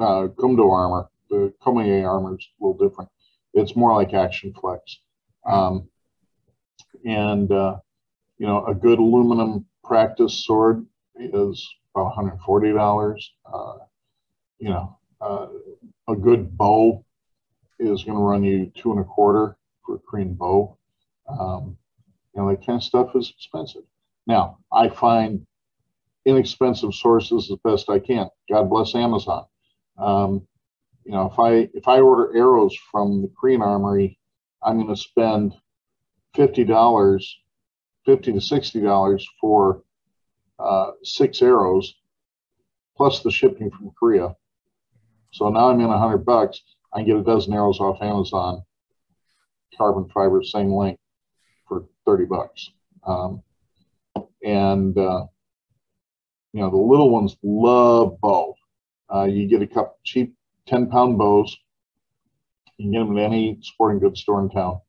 uh, 0.00 0.28
Kumdo 0.28 0.72
armor. 0.72 1.10
The 1.30 1.52
Komiye 1.60 2.08
armor 2.08 2.36
is 2.36 2.48
a 2.60 2.64
little 2.64 2.88
different. 2.88 3.10
It's 3.54 3.76
more 3.76 3.94
like 3.94 4.14
Action 4.14 4.54
Flex. 4.54 5.00
Um, 5.48 5.88
and, 7.04 7.50
uh, 7.50 7.76
you 8.38 8.46
know, 8.46 8.64
a 8.66 8.74
good 8.74 8.98
aluminum 8.98 9.66
practice 9.84 10.44
sword 10.44 10.86
is 11.16 11.66
about 11.94 12.14
$140. 12.14 13.22
Uh, 13.52 13.72
you 14.58 14.68
know, 14.68 14.98
uh, 15.20 15.46
a 16.08 16.16
good 16.16 16.56
bow 16.56 17.04
is 17.78 18.04
going 18.04 18.16
to 18.16 18.22
run 18.22 18.44
you 18.44 18.70
two 18.74 18.92
and 18.92 19.00
a 19.00 19.04
quarter 19.04 19.56
for 19.84 19.96
a 19.96 19.98
Korean 19.98 20.34
bow. 20.34 20.76
Um, 21.28 21.76
you 22.34 22.42
know, 22.42 22.50
that 22.50 22.64
kind 22.64 22.76
of 22.76 22.82
stuff 22.82 23.14
is 23.14 23.32
expensive. 23.36 23.82
Now, 24.26 24.58
I 24.72 24.88
find 24.88 25.46
inexpensive 26.24 26.94
sources 26.94 27.50
as 27.50 27.58
best 27.64 27.88
I 27.88 27.98
can. 27.98 28.28
God 28.50 28.68
bless 28.68 28.94
Amazon. 28.94 29.46
Um, 29.96 30.46
you 31.04 31.12
know, 31.12 31.30
if 31.32 31.38
I 31.38 31.68
if 31.72 31.88
I 31.88 32.00
order 32.00 32.36
arrows 32.36 32.76
from 32.92 33.22
the 33.22 33.30
Korean 33.40 33.62
Armory, 33.62 34.18
I'm 34.62 34.76
going 34.76 34.94
to 34.94 35.00
spend 35.00 35.54
fifty 36.34 36.64
dollars, 36.64 37.38
fifty 38.04 38.32
to 38.32 38.40
sixty 38.40 38.80
dollars 38.80 39.26
for 39.40 39.82
uh, 40.58 40.92
six 41.02 41.40
arrows, 41.42 41.94
plus 42.96 43.22
the 43.22 43.30
shipping 43.30 43.70
from 43.70 43.92
Korea. 43.98 44.34
So 45.30 45.48
now 45.50 45.70
I'm 45.70 45.80
in 45.80 45.90
a 45.90 45.98
hundred 45.98 46.24
bucks. 46.24 46.60
I 46.92 47.02
get 47.02 47.16
a 47.16 47.22
dozen 47.22 47.52
arrows 47.52 47.80
off 47.80 48.02
Amazon, 48.02 48.62
carbon 49.76 50.08
fiber, 50.12 50.42
same 50.42 50.72
length, 50.72 51.00
for 51.68 51.84
thirty 52.06 52.24
bucks. 52.24 52.70
Um, 53.06 53.42
and 54.42 54.96
uh, 54.96 55.26
you 56.52 56.60
know 56.60 56.70
the 56.70 56.76
little 56.76 57.10
ones 57.10 57.36
love 57.42 58.18
bow. 58.20 58.54
Uh, 59.14 59.24
you 59.24 59.46
get 59.46 59.62
a 59.62 59.66
couple 59.66 59.98
cheap 60.04 60.34
ten 60.66 60.88
pound 60.88 61.18
bows. 61.18 61.56
You 62.78 62.84
can 62.84 62.92
get 62.92 62.98
them 63.00 63.18
at 63.18 63.24
any 63.24 63.58
sporting 63.60 63.98
goods 63.98 64.20
store 64.20 64.40
in 64.40 64.48
town. 64.48 64.80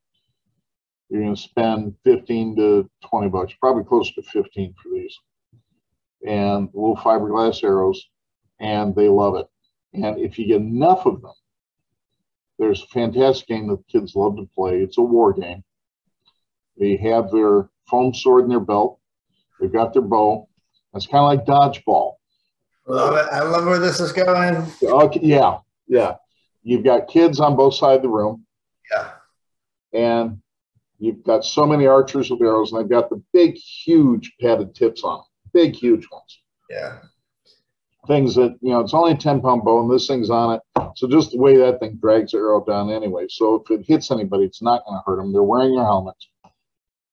You're 1.09 1.23
going 1.23 1.35
to 1.35 1.41
spend 1.41 1.95
fifteen 2.03 2.55
to 2.55 2.89
twenty 3.03 3.29
bucks, 3.29 3.53
probably 3.59 3.83
close 3.83 4.13
to 4.13 4.21
fifteen 4.21 4.75
for 4.81 4.89
these, 4.93 5.17
and 6.25 6.69
little 6.73 6.95
fiberglass 6.95 7.63
arrows, 7.63 8.09
and 8.59 8.95
they 8.95 9.07
love 9.07 9.35
it. 9.35 9.47
And 9.93 10.19
if 10.19 10.37
you 10.37 10.45
get 10.45 10.61
enough 10.61 11.07
of 11.07 11.21
them, 11.21 11.33
there's 12.59 12.83
a 12.83 12.87
fantastic 12.87 13.47
game 13.47 13.67
that 13.69 13.87
kids 13.91 14.15
love 14.15 14.35
to 14.35 14.47
play. 14.53 14.81
It's 14.81 14.99
a 14.99 15.01
war 15.01 15.33
game. 15.33 15.63
They 16.77 16.95
have 16.97 17.31
their 17.31 17.69
foam 17.89 18.13
sword 18.13 18.43
in 18.43 18.49
their 18.49 18.59
belt. 18.59 18.99
They've 19.59 19.73
got 19.73 19.93
their 19.93 20.03
bow. 20.03 20.47
It's 20.93 21.07
kind 21.07 21.23
of 21.23 21.47
like 21.47 21.47
dodgeball. 21.47 22.13
Love 22.85 23.15
it. 23.15 23.25
I 23.31 23.41
love 23.41 23.65
where 23.65 23.79
this 23.79 23.99
is 23.99 24.11
going. 24.11 24.65
Okay, 24.83 25.19
yeah, 25.23 25.57
yeah. 25.87 26.15
You've 26.63 26.83
got 26.83 27.07
kids 27.07 27.39
on 27.39 27.55
both 27.55 27.75
sides 27.75 27.97
of 27.97 28.01
the 28.03 28.09
room, 28.09 28.45
Yeah. 28.91 29.11
and 29.93 30.41
you've 30.97 31.23
got 31.23 31.45
so 31.45 31.65
many 31.65 31.87
archers 31.87 32.29
with 32.29 32.41
arrows, 32.41 32.71
and 32.71 32.81
they've 32.81 32.89
got 32.89 33.09
the 33.09 33.21
big, 33.33 33.55
huge 33.55 34.33
padded 34.41 34.75
tips 34.75 35.03
on 35.03 35.19
them, 35.19 35.25
big, 35.53 35.73
huge 35.75 36.07
ones. 36.11 36.41
Yeah. 36.69 36.99
Things 38.07 38.35
that 38.35 38.57
you 38.61 38.69
know, 38.71 38.79
it's 38.81 38.93
only 38.93 39.11
a 39.11 39.17
ten 39.17 39.41
pound 39.41 39.63
bow, 39.63 39.81
and 39.81 39.91
this 39.91 40.07
thing's 40.07 40.29
on 40.29 40.55
it. 40.55 40.61
So 40.95 41.07
just 41.07 41.31
the 41.31 41.37
way 41.37 41.57
that 41.57 41.79
thing 41.79 41.97
drags 42.01 42.31
the 42.31 42.37
arrow 42.39 42.63
down 42.63 42.89
anyway. 42.89 43.25
So 43.29 43.55
if 43.55 43.69
it 43.71 43.85
hits 43.85 44.11
anybody, 44.11 44.45
it's 44.45 44.61
not 44.61 44.83
going 44.85 44.97
to 44.99 45.03
hurt 45.05 45.17
them. 45.17 45.31
They're 45.31 45.43
wearing 45.43 45.75
their 45.75 45.85
helmets, 45.85 46.27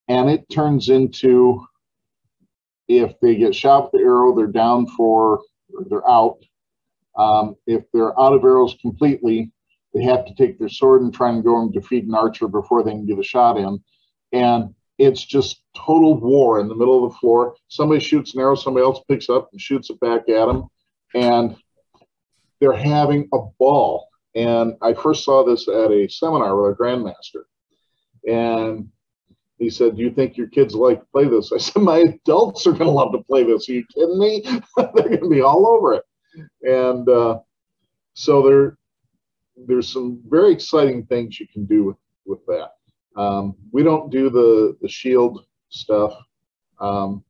and 0.09 0.28
it 0.30 0.49
turns 0.51 0.88
into 0.88 1.64
if 2.88 3.18
they 3.20 3.36
get 3.36 3.55
shot 3.55 3.84
with 3.84 4.01
the 4.01 4.07
arrow, 4.07 4.34
they're 4.34 4.47
down 4.47 4.86
for, 4.86 5.40
or 5.74 5.84
they're 5.88 6.09
out. 6.09 6.38
Um, 7.16 7.56
if 7.66 7.84
they're 7.92 8.18
out 8.20 8.32
of 8.32 8.44
arrows 8.44 8.76
completely, 8.80 9.52
they 9.94 10.02
have 10.02 10.26
to 10.26 10.34
take 10.34 10.58
their 10.58 10.68
sword 10.68 11.02
and 11.02 11.12
try 11.12 11.30
and 11.30 11.42
go 11.42 11.60
and 11.60 11.72
defeat 11.72 12.04
an 12.04 12.14
archer 12.14 12.48
before 12.48 12.82
they 12.82 12.90
can 12.90 13.06
get 13.06 13.18
a 13.18 13.22
shot 13.22 13.56
in. 13.56 13.82
And 14.32 14.74
it's 14.98 15.24
just 15.24 15.62
total 15.76 16.18
war 16.18 16.60
in 16.60 16.68
the 16.68 16.74
middle 16.74 17.04
of 17.04 17.12
the 17.12 17.18
floor. 17.18 17.54
Somebody 17.68 18.00
shoots 18.00 18.34
an 18.34 18.40
arrow, 18.40 18.54
somebody 18.54 18.84
else 18.84 19.00
picks 19.08 19.28
up 19.28 19.48
and 19.52 19.60
shoots 19.60 19.90
it 19.90 20.00
back 20.00 20.28
at 20.28 20.46
them. 20.46 20.66
And 21.14 21.56
they're 22.60 22.72
having 22.72 23.28
a 23.32 23.38
ball. 23.58 24.08
And 24.34 24.74
I 24.82 24.92
first 24.92 25.24
saw 25.24 25.44
this 25.44 25.68
at 25.68 25.90
a 25.90 26.08
seminar 26.08 26.60
with 26.60 26.72
a 26.72 26.76
grandmaster. 26.76 27.44
And 28.28 28.88
he 29.58 29.70
said, 29.70 29.96
Do 29.96 30.02
you 30.02 30.10
think 30.10 30.36
your 30.36 30.48
kids 30.48 30.74
like 30.74 31.00
to 31.00 31.06
play 31.12 31.28
this? 31.28 31.52
I 31.52 31.58
said, 31.58 31.82
My 31.82 31.98
adults 31.98 32.66
are 32.66 32.72
going 32.72 32.84
to 32.84 32.90
love 32.90 33.12
to 33.12 33.22
play 33.24 33.44
this. 33.44 33.68
Are 33.68 33.72
you 33.72 33.84
kidding 33.94 34.18
me? 34.18 34.42
They're 34.76 35.08
going 35.08 35.20
to 35.20 35.28
be 35.28 35.40
all 35.40 35.66
over 35.66 35.94
it. 35.94 36.04
And 36.62 37.09
uh, 37.09 37.41
so 38.14 38.43
there, 38.43 38.78
there's 39.57 39.93
some 39.93 40.22
very 40.28 40.53
exciting 40.53 41.07
things 41.07 41.41
you 41.41 41.47
can 41.49 41.64
do 41.64 41.84
with, 41.84 41.97
with 42.26 42.47
that. 42.47 42.72
Um, 43.20 43.55
we 43.72 43.82
don't 43.82 44.11
do 44.11 44.28
the, 44.28 44.76
the 44.82 44.89
shield 44.89 45.45
stuff 45.68 46.12
um, 46.80 47.24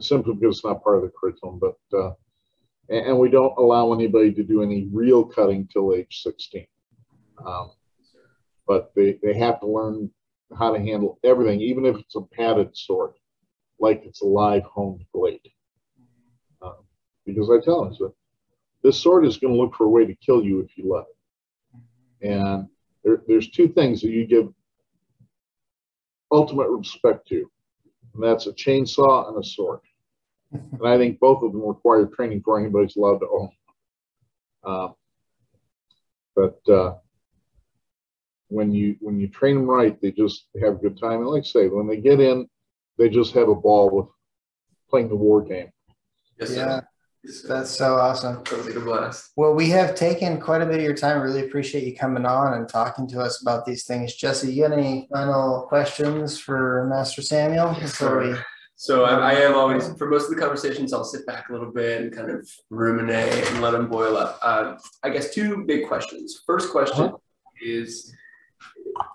simply 0.00 0.34
because 0.34 0.56
it's 0.56 0.64
not 0.64 0.82
part 0.82 0.96
of 0.96 1.02
the 1.02 1.12
curriculum, 1.18 1.60
but 1.60 1.98
uh, 1.98 2.12
and, 2.88 3.06
and 3.06 3.18
we 3.18 3.30
don't 3.30 3.56
allow 3.58 3.92
anybody 3.92 4.32
to 4.32 4.42
do 4.42 4.62
any 4.62 4.88
real 4.92 5.24
cutting 5.24 5.68
till 5.72 5.94
age 5.94 6.22
16. 6.22 6.66
Um, 7.44 7.72
but 8.66 8.92
they, 8.94 9.18
they 9.22 9.34
have 9.34 9.60
to 9.60 9.66
learn 9.66 10.10
how 10.58 10.72
to 10.72 10.78
handle 10.78 11.18
everything, 11.24 11.60
even 11.60 11.84
if 11.84 11.96
it's 11.96 12.16
a 12.16 12.22
padded 12.22 12.76
sword, 12.76 13.12
like 13.78 14.02
it's 14.04 14.22
a 14.22 14.26
live 14.26 14.64
honed 14.64 15.04
blade. 15.12 15.40
Because 17.26 17.50
I 17.50 17.64
tell 17.64 17.84
them, 17.84 17.94
so 17.94 18.14
this 18.82 19.00
sword 19.00 19.26
is 19.26 19.38
going 19.38 19.54
to 19.54 19.60
look 19.60 19.74
for 19.74 19.84
a 19.84 19.88
way 19.88 20.04
to 20.04 20.14
kill 20.14 20.44
you 20.44 20.60
if 20.60 20.76
you 20.76 20.92
let 20.92 21.04
it. 21.04 22.28
And 22.30 22.68
there, 23.02 23.22
there's 23.26 23.50
two 23.50 23.68
things 23.68 24.00
that 24.02 24.10
you 24.10 24.26
give 24.26 24.48
ultimate 26.30 26.68
respect 26.68 27.28
to 27.28 27.48
and 28.14 28.22
that's 28.22 28.46
a 28.46 28.52
chainsaw 28.52 29.28
and 29.28 29.38
a 29.38 29.46
sword. 29.46 29.80
And 30.52 30.86
I 30.86 30.96
think 30.96 31.18
both 31.18 31.42
of 31.42 31.52
them 31.52 31.66
require 31.66 32.06
training 32.06 32.42
for 32.44 32.58
anybody's 32.58 32.96
allowed 32.96 33.18
to 33.18 33.28
own. 33.28 33.50
Uh, 34.62 34.88
but 36.36 36.72
uh, 36.72 36.94
when 38.48 38.72
you 38.72 38.96
when 39.00 39.18
you 39.18 39.28
train 39.28 39.56
them 39.56 39.66
right, 39.66 40.00
they 40.00 40.12
just 40.12 40.46
have 40.62 40.74
a 40.74 40.78
good 40.78 40.98
time. 40.98 41.20
And 41.20 41.26
like 41.26 41.42
I 41.42 41.46
say, 41.46 41.68
when 41.68 41.88
they 41.88 41.96
get 41.96 42.20
in, 42.20 42.48
they 42.98 43.08
just 43.08 43.34
have 43.34 43.48
a 43.48 43.54
ball 43.54 43.90
with 43.90 44.06
playing 44.88 45.08
the 45.08 45.16
war 45.16 45.42
game. 45.42 45.70
Yes. 46.38 46.50
Yeah, 46.50 46.56
sir. 46.56 46.88
That's 47.46 47.70
so 47.70 47.96
awesome. 47.96 48.44
Sounds 48.46 48.66
like 48.66 48.76
a 48.76 48.80
blast. 48.80 49.32
Well, 49.36 49.54
we 49.54 49.70
have 49.70 49.94
taken 49.94 50.40
quite 50.40 50.62
a 50.62 50.66
bit 50.66 50.76
of 50.76 50.82
your 50.82 50.94
time. 50.94 51.22
Really 51.22 51.46
appreciate 51.46 51.84
you 51.84 51.96
coming 51.96 52.26
on 52.26 52.54
and 52.54 52.68
talking 52.68 53.06
to 53.08 53.20
us 53.20 53.40
about 53.40 53.64
these 53.64 53.84
things. 53.84 54.14
Jesse, 54.14 54.52
you 54.52 54.62
got 54.62 54.76
any 54.76 55.08
final 55.12 55.62
questions 55.62 56.38
for 56.38 56.86
Master 56.88 57.22
Samuel 57.22 57.74
we? 58.18 58.34
So 58.76 59.04
I, 59.04 59.30
I 59.30 59.34
am 59.34 59.54
always 59.54 59.92
for 59.96 60.08
most 60.08 60.24
of 60.24 60.34
the 60.34 60.40
conversations, 60.40 60.92
I'll 60.92 61.04
sit 61.04 61.26
back 61.26 61.48
a 61.48 61.52
little 61.52 61.72
bit 61.72 62.02
and 62.02 62.14
kind 62.14 62.30
of 62.30 62.48
ruminate 62.70 63.32
and 63.50 63.62
let 63.62 63.70
them 63.70 63.88
boil 63.88 64.16
up. 64.16 64.38
Uh, 64.42 64.76
I 65.02 65.10
guess 65.10 65.32
two 65.32 65.64
big 65.64 65.86
questions. 65.86 66.42
First 66.46 66.70
question 66.70 67.12
is 67.62 68.12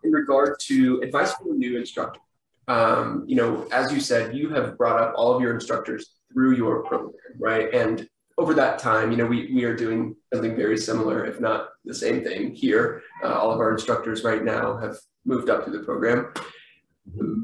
in 0.04 0.12
regard 0.12 0.60
to 0.62 1.02
advice 1.02 1.34
for 1.34 1.52
a 1.52 1.56
new 1.56 1.78
instructor. 1.78 2.20
Um, 2.68 3.26
you 3.28 3.36
know, 3.36 3.68
as 3.72 3.92
you 3.92 4.00
said, 4.00 4.36
you 4.36 4.50
have 4.50 4.78
brought 4.78 5.00
up 5.00 5.14
all 5.16 5.36
of 5.36 5.42
your 5.42 5.54
instructors 5.54 6.19
through 6.32 6.56
your 6.56 6.84
program, 6.84 7.14
right? 7.40 7.74
And 7.74 8.08
over 8.38 8.54
that 8.54 8.80
time, 8.80 9.12
you 9.12 9.18
know, 9.18 9.26
we, 9.26 9.52
we 9.54 9.64
are 9.66 9.76
doing 9.76 10.16
something 10.34 10.56
very 10.56 10.78
similar, 10.78 11.26
if 11.26 11.40
not 11.42 11.70
the 11.84 11.94
same 11.94 12.24
thing 12.24 12.54
here. 12.54 13.02
Uh, 13.24 13.34
all 13.34 13.52
of 13.52 13.60
our 13.60 13.72
instructors 13.72 14.24
right 14.24 14.44
now 14.44 14.78
have 14.78 14.98
moved 15.26 15.50
up 15.50 15.64
through 15.64 15.78
the 15.78 15.84
program. 15.84 16.32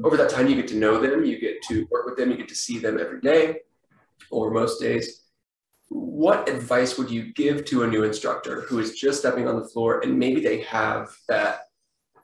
Over 0.04 0.16
that 0.16 0.30
time, 0.30 0.46
you 0.46 0.54
get 0.54 0.68
to 0.68 0.76
know 0.76 1.00
them, 1.00 1.24
you 1.24 1.38
get 1.38 1.60
to 1.64 1.86
work 1.90 2.06
with 2.06 2.16
them, 2.16 2.30
you 2.30 2.36
get 2.36 2.48
to 2.48 2.54
see 2.54 2.78
them 2.78 2.98
every 2.98 3.20
day 3.20 3.56
or 4.30 4.50
most 4.50 4.80
days. 4.80 5.24
What 5.88 6.48
advice 6.48 6.96
would 6.98 7.10
you 7.10 7.32
give 7.34 7.64
to 7.66 7.82
a 7.82 7.86
new 7.86 8.04
instructor 8.04 8.62
who 8.62 8.78
is 8.78 8.98
just 8.98 9.20
stepping 9.20 9.46
on 9.46 9.60
the 9.60 9.68
floor 9.68 10.00
and 10.00 10.18
maybe 10.18 10.40
they 10.40 10.62
have 10.62 11.14
that 11.28 11.60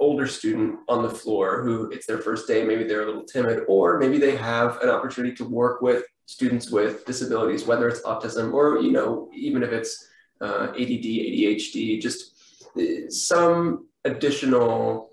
older 0.00 0.26
student 0.26 0.78
on 0.88 1.02
the 1.02 1.10
floor 1.10 1.62
who 1.62 1.90
it's 1.90 2.06
their 2.06 2.18
first 2.18 2.48
day, 2.48 2.64
maybe 2.64 2.84
they're 2.84 3.02
a 3.02 3.06
little 3.06 3.24
timid, 3.24 3.64
or 3.68 3.98
maybe 3.98 4.18
they 4.18 4.34
have 4.34 4.80
an 4.82 4.88
opportunity 4.88 5.34
to 5.36 5.44
work 5.44 5.80
with 5.80 6.04
students 6.26 6.70
with 6.70 7.04
disabilities, 7.04 7.66
whether 7.66 7.88
it's 7.88 8.02
autism 8.02 8.52
or, 8.52 8.78
you 8.78 8.92
know, 8.92 9.30
even 9.34 9.62
if 9.62 9.70
it's 9.72 10.08
uh, 10.40 10.68
ADD, 10.70 11.04
ADHD, 11.04 12.00
just 12.00 12.34
uh, 12.76 13.08
some 13.10 13.88
additional 14.04 15.10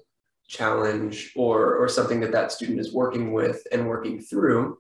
challenge 0.48 1.32
or, 1.36 1.76
or 1.76 1.88
something 1.88 2.20
that 2.20 2.32
that 2.32 2.52
student 2.52 2.80
is 2.80 2.94
working 2.94 3.34
with 3.34 3.66
and 3.72 3.88
working 3.88 4.20
through. 4.20 4.80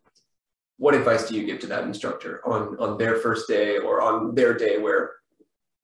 What 0.77 0.95
advice 0.95 1.27
do 1.27 1.35
you 1.35 1.45
give 1.45 1.59
to 1.59 1.67
that 1.67 1.83
instructor 1.83 2.41
on, 2.47 2.77
on 2.79 2.97
their 2.97 3.17
first 3.17 3.47
day 3.47 3.77
or 3.77 4.01
on 4.01 4.33
their 4.33 4.53
day 4.53 4.77
where 4.77 5.11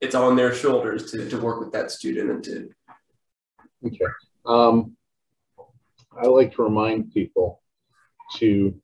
it's 0.01 0.15
on 0.15 0.35
their 0.35 0.53
shoulders 0.53 1.11
to, 1.11 1.29
to 1.29 1.37
work 1.39 1.59
with 1.59 1.71
that 1.73 1.91
student 1.91 2.31
and 2.31 2.43
to 2.45 2.69
Okay. 3.85 4.05
Um, 4.45 4.95
I 6.19 6.27
like 6.27 6.55
to 6.55 6.63
remind 6.63 7.13
people 7.13 7.61
to 8.37 8.79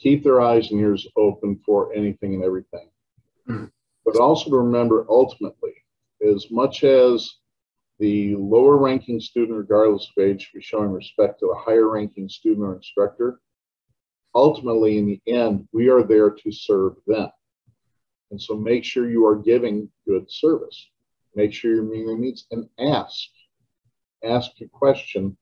keep 0.00 0.24
their 0.24 0.40
eyes 0.40 0.70
and 0.70 0.80
ears 0.80 1.06
open 1.16 1.60
for 1.64 1.92
anything 1.94 2.34
and 2.34 2.42
everything. 2.42 2.88
Mm. 3.48 3.70
But 4.04 4.16
also 4.16 4.50
to 4.50 4.56
remember 4.56 5.06
ultimately, 5.08 5.74
as 6.26 6.50
much 6.50 6.84
as 6.84 7.36
the 7.98 8.34
lower 8.36 8.78
ranking 8.78 9.20
student, 9.20 9.58
regardless 9.58 10.10
of 10.16 10.24
age, 10.24 10.42
should 10.42 10.58
be 10.58 10.62
showing 10.62 10.90
respect 10.90 11.40
to 11.40 11.46
the 11.46 11.60
higher 11.60 11.88
ranking 11.88 12.28
student 12.28 12.66
or 12.66 12.74
instructor, 12.76 13.40
ultimately, 14.34 14.96
in 14.96 15.06
the 15.06 15.20
end, 15.26 15.68
we 15.72 15.88
are 15.88 16.02
there 16.02 16.30
to 16.30 16.50
serve 16.50 16.94
them. 17.06 17.28
And 18.30 18.40
so 18.40 18.56
make 18.56 18.84
sure 18.84 19.10
you 19.10 19.26
are 19.26 19.36
giving 19.36 19.90
good 20.06 20.30
service. 20.30 20.88
Make 21.34 21.52
sure 21.52 21.74
you're 21.74 21.84
meeting 21.84 22.06
their 22.06 22.18
needs 22.18 22.46
and 22.50 22.68
ask 22.78 23.28
ask 24.24 24.50
a 24.60 24.68
question, 24.68 25.36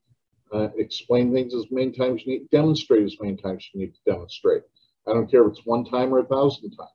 uh, 0.52 0.68
explain 0.76 1.32
things 1.32 1.54
as 1.54 1.66
many 1.70 1.92
times 1.92 2.22
you 2.24 2.32
need, 2.32 2.50
demonstrate 2.50 3.04
as 3.04 3.16
many 3.20 3.36
times 3.36 3.68
you 3.72 3.80
need 3.80 3.94
to 3.94 4.12
demonstrate. 4.12 4.62
I 5.06 5.12
don't 5.12 5.30
care 5.30 5.44
if 5.44 5.52
it's 5.52 5.66
one 5.66 5.84
time 5.84 6.12
or 6.12 6.18
a 6.18 6.26
thousand 6.26 6.70
times. 6.70 6.90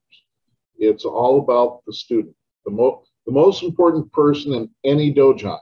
It's 0.78 1.06
all 1.06 1.39
about 1.39 1.82
the 1.86 1.93
student. 1.93 2.36
The, 2.66 2.72
mo- 2.72 3.04
the 3.26 3.32
most 3.32 3.64
important 3.64 4.12
person 4.12 4.54
in 4.54 4.70
any 4.84 5.14
dojo 5.14 5.58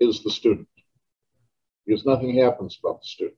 is 0.00 0.22
the 0.22 0.30
student 0.30 0.68
because 1.86 2.06
nothing 2.06 2.36
happens 2.36 2.78
about 2.82 3.00
the 3.00 3.06
student. 3.06 3.36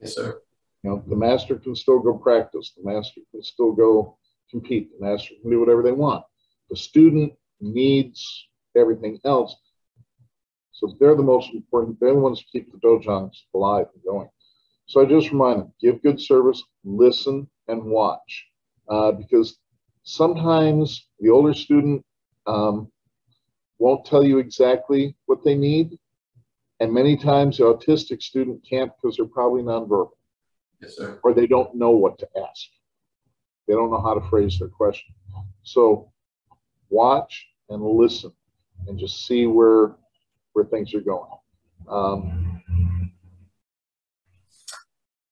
Yes, 0.00 0.14
sir. 0.14 0.40
You 0.82 0.90
know, 0.90 1.04
the 1.06 1.16
master 1.16 1.56
can 1.56 1.74
still 1.74 1.98
go 1.98 2.16
practice, 2.16 2.72
the 2.76 2.88
master 2.88 3.20
can 3.30 3.42
still 3.42 3.72
go 3.72 4.18
compete, 4.50 4.90
the 4.98 5.04
master 5.04 5.34
can 5.40 5.50
do 5.50 5.60
whatever 5.60 5.82
they 5.82 5.92
want. 5.92 6.24
The 6.70 6.76
student 6.76 7.32
needs 7.60 8.48
everything 8.76 9.18
else. 9.24 9.56
So 10.76 10.94
they're 11.00 11.16
the 11.16 11.22
most 11.22 11.54
important. 11.54 11.98
They're 11.98 12.12
the 12.12 12.20
ones 12.20 12.38
who 12.40 12.58
keep 12.60 12.70
the 12.70 12.78
dojangs 12.78 13.34
alive 13.54 13.86
and 13.94 14.02
going. 14.04 14.28
So 14.84 15.00
I 15.00 15.06
just 15.06 15.30
remind 15.30 15.60
them: 15.60 15.72
give 15.80 16.02
good 16.02 16.20
service, 16.20 16.62
listen, 16.84 17.48
and 17.68 17.82
watch, 17.84 18.46
uh, 18.90 19.12
because 19.12 19.58
sometimes 20.02 21.08
the 21.18 21.30
older 21.30 21.54
student 21.54 22.04
um, 22.46 22.92
won't 23.78 24.04
tell 24.04 24.22
you 24.22 24.38
exactly 24.38 25.16
what 25.24 25.42
they 25.44 25.54
need, 25.54 25.98
and 26.80 26.92
many 26.92 27.16
times 27.16 27.56
the 27.56 27.64
autistic 27.64 28.22
student 28.22 28.60
can't 28.68 28.92
because 28.96 29.16
they're 29.16 29.24
probably 29.26 29.62
nonverbal 29.62 30.10
Yes, 30.82 30.96
sir. 30.96 31.18
or 31.24 31.32
they 31.32 31.46
don't 31.46 31.74
know 31.74 31.90
what 31.92 32.18
to 32.18 32.28
ask. 32.46 32.66
They 33.66 33.72
don't 33.72 33.90
know 33.90 34.02
how 34.02 34.12
to 34.12 34.28
phrase 34.28 34.58
their 34.58 34.68
question. 34.68 35.14
So 35.62 36.12
watch 36.90 37.46
and 37.70 37.82
listen 37.82 38.30
and 38.86 38.98
just 38.98 39.26
see 39.26 39.46
where 39.46 39.96
where 40.56 40.64
things 40.64 40.94
are 40.94 41.02
going. 41.02 41.30
Um, 41.86 42.62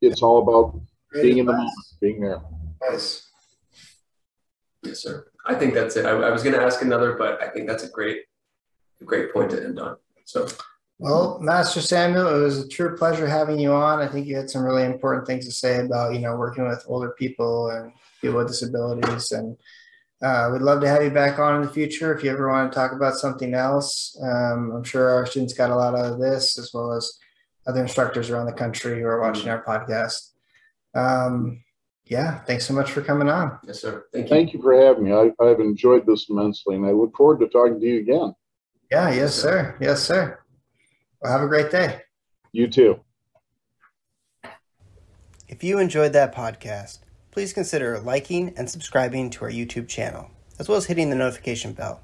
it's 0.02 0.22
all 0.22 0.42
about 0.42 0.78
being 1.14 1.38
in 1.38 1.46
the 1.46 1.52
moment, 1.52 1.72
being 1.98 2.20
there. 2.20 2.42
Nice. 2.90 3.26
Yes, 4.82 5.00
sir. 5.00 5.26
I 5.46 5.54
think 5.54 5.72
that's 5.72 5.96
it. 5.96 6.04
I, 6.04 6.10
I 6.10 6.30
was 6.30 6.42
going 6.42 6.54
to 6.54 6.60
ask 6.62 6.82
another, 6.82 7.14
but 7.14 7.42
I 7.42 7.48
think 7.48 7.66
that's 7.66 7.84
a 7.84 7.88
great, 7.88 8.18
a 9.00 9.04
great 9.04 9.32
point 9.32 9.50
to 9.52 9.64
end 9.64 9.80
on. 9.80 9.96
So, 10.26 10.46
Well, 10.98 11.38
Master 11.40 11.80
Samuel, 11.80 12.36
it 12.36 12.42
was 12.42 12.58
a 12.58 12.68
true 12.68 12.94
pleasure 12.94 13.26
having 13.26 13.58
you 13.58 13.72
on. 13.72 14.00
I 14.00 14.08
think 14.08 14.26
you 14.26 14.36
had 14.36 14.50
some 14.50 14.62
really 14.62 14.84
important 14.84 15.26
things 15.26 15.46
to 15.46 15.52
say 15.52 15.80
about, 15.80 16.12
you 16.12 16.20
know, 16.20 16.36
working 16.36 16.68
with 16.68 16.84
older 16.86 17.14
people 17.18 17.70
and 17.70 17.92
people 18.20 18.36
with 18.36 18.48
disabilities. 18.48 19.32
And 19.32 19.56
uh, 20.24 20.48
we'd 20.50 20.62
love 20.62 20.80
to 20.80 20.88
have 20.88 21.04
you 21.04 21.10
back 21.10 21.38
on 21.38 21.56
in 21.56 21.62
the 21.66 21.72
future 21.72 22.14
if 22.14 22.24
you 22.24 22.30
ever 22.30 22.48
want 22.48 22.72
to 22.72 22.74
talk 22.74 22.92
about 22.92 23.14
something 23.14 23.52
else. 23.52 24.18
Um, 24.22 24.72
I'm 24.74 24.84
sure 24.84 25.10
our 25.10 25.26
students 25.26 25.52
got 25.52 25.70
a 25.70 25.76
lot 25.76 25.94
out 25.94 26.12
of 26.12 26.18
this, 26.18 26.58
as 26.58 26.72
well 26.72 26.92
as 26.92 27.18
other 27.66 27.82
instructors 27.82 28.30
around 28.30 28.46
the 28.46 28.52
country 28.52 29.00
who 29.00 29.06
are 29.06 29.20
watching 29.20 29.50
our 29.50 29.62
podcast. 29.62 30.30
Um, 30.94 31.62
yeah, 32.06 32.38
thanks 32.40 32.66
so 32.66 32.72
much 32.72 32.90
for 32.90 33.02
coming 33.02 33.28
on. 33.28 33.58
yes, 33.66 33.80
sir. 33.80 34.06
Thank 34.12 34.24
you. 34.24 34.28
Thank 34.30 34.52
you 34.54 34.62
for 34.62 34.74
having 34.74 35.04
me. 35.04 35.12
I, 35.12 35.30
I've 35.42 35.60
enjoyed 35.60 36.06
this 36.06 36.30
immensely, 36.30 36.76
and 36.76 36.86
I 36.86 36.92
look 36.92 37.14
forward 37.14 37.40
to 37.40 37.48
talking 37.48 37.78
to 37.78 37.86
you 37.86 38.00
again. 38.00 38.34
Yeah, 38.90 39.12
yes, 39.12 39.34
sir. 39.34 39.76
Yes, 39.80 40.02
sir. 40.02 40.38
Well, 41.20 41.32
have 41.32 41.42
a 41.42 41.48
great 41.48 41.70
day. 41.70 42.00
You 42.52 42.68
too. 42.68 43.00
If 45.48 45.62
you 45.62 45.78
enjoyed 45.78 46.12
that 46.14 46.34
podcast, 46.34 47.00
please 47.34 47.52
consider 47.52 47.98
liking 47.98 48.54
and 48.56 48.70
subscribing 48.70 49.28
to 49.28 49.44
our 49.44 49.50
YouTube 49.50 49.88
channel, 49.88 50.30
as 50.60 50.68
well 50.68 50.78
as 50.78 50.86
hitting 50.86 51.10
the 51.10 51.16
notification 51.16 51.72
bell. 51.72 52.00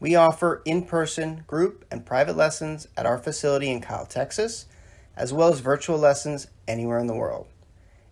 We 0.00 0.14
offer 0.14 0.62
in 0.64 0.86
person, 0.86 1.44
group, 1.46 1.84
and 1.90 2.06
private 2.06 2.34
lessons 2.34 2.88
at 2.96 3.04
our 3.04 3.18
facility 3.18 3.70
in 3.70 3.82
Kyle, 3.82 4.06
Texas, 4.06 4.64
as 5.14 5.34
well 5.34 5.52
as 5.52 5.60
virtual 5.60 5.98
lessons 5.98 6.46
anywhere 6.66 6.98
in 6.98 7.08
the 7.08 7.14
world. 7.14 7.48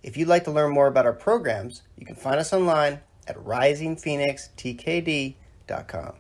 If 0.03 0.19
you'd 0.19 0.29
like 0.29 0.45
to 0.45 0.51
learn 0.51 0.75
more 0.75 0.89
about 0.89 1.07
our 1.07 1.15
programs, 1.15 1.81
you 1.97 2.05
can 2.05 2.17
find 2.17 2.39
us 2.39 2.53
online 2.53 3.01
at 3.27 3.39
risingphoenixtkd.com. 3.39 6.13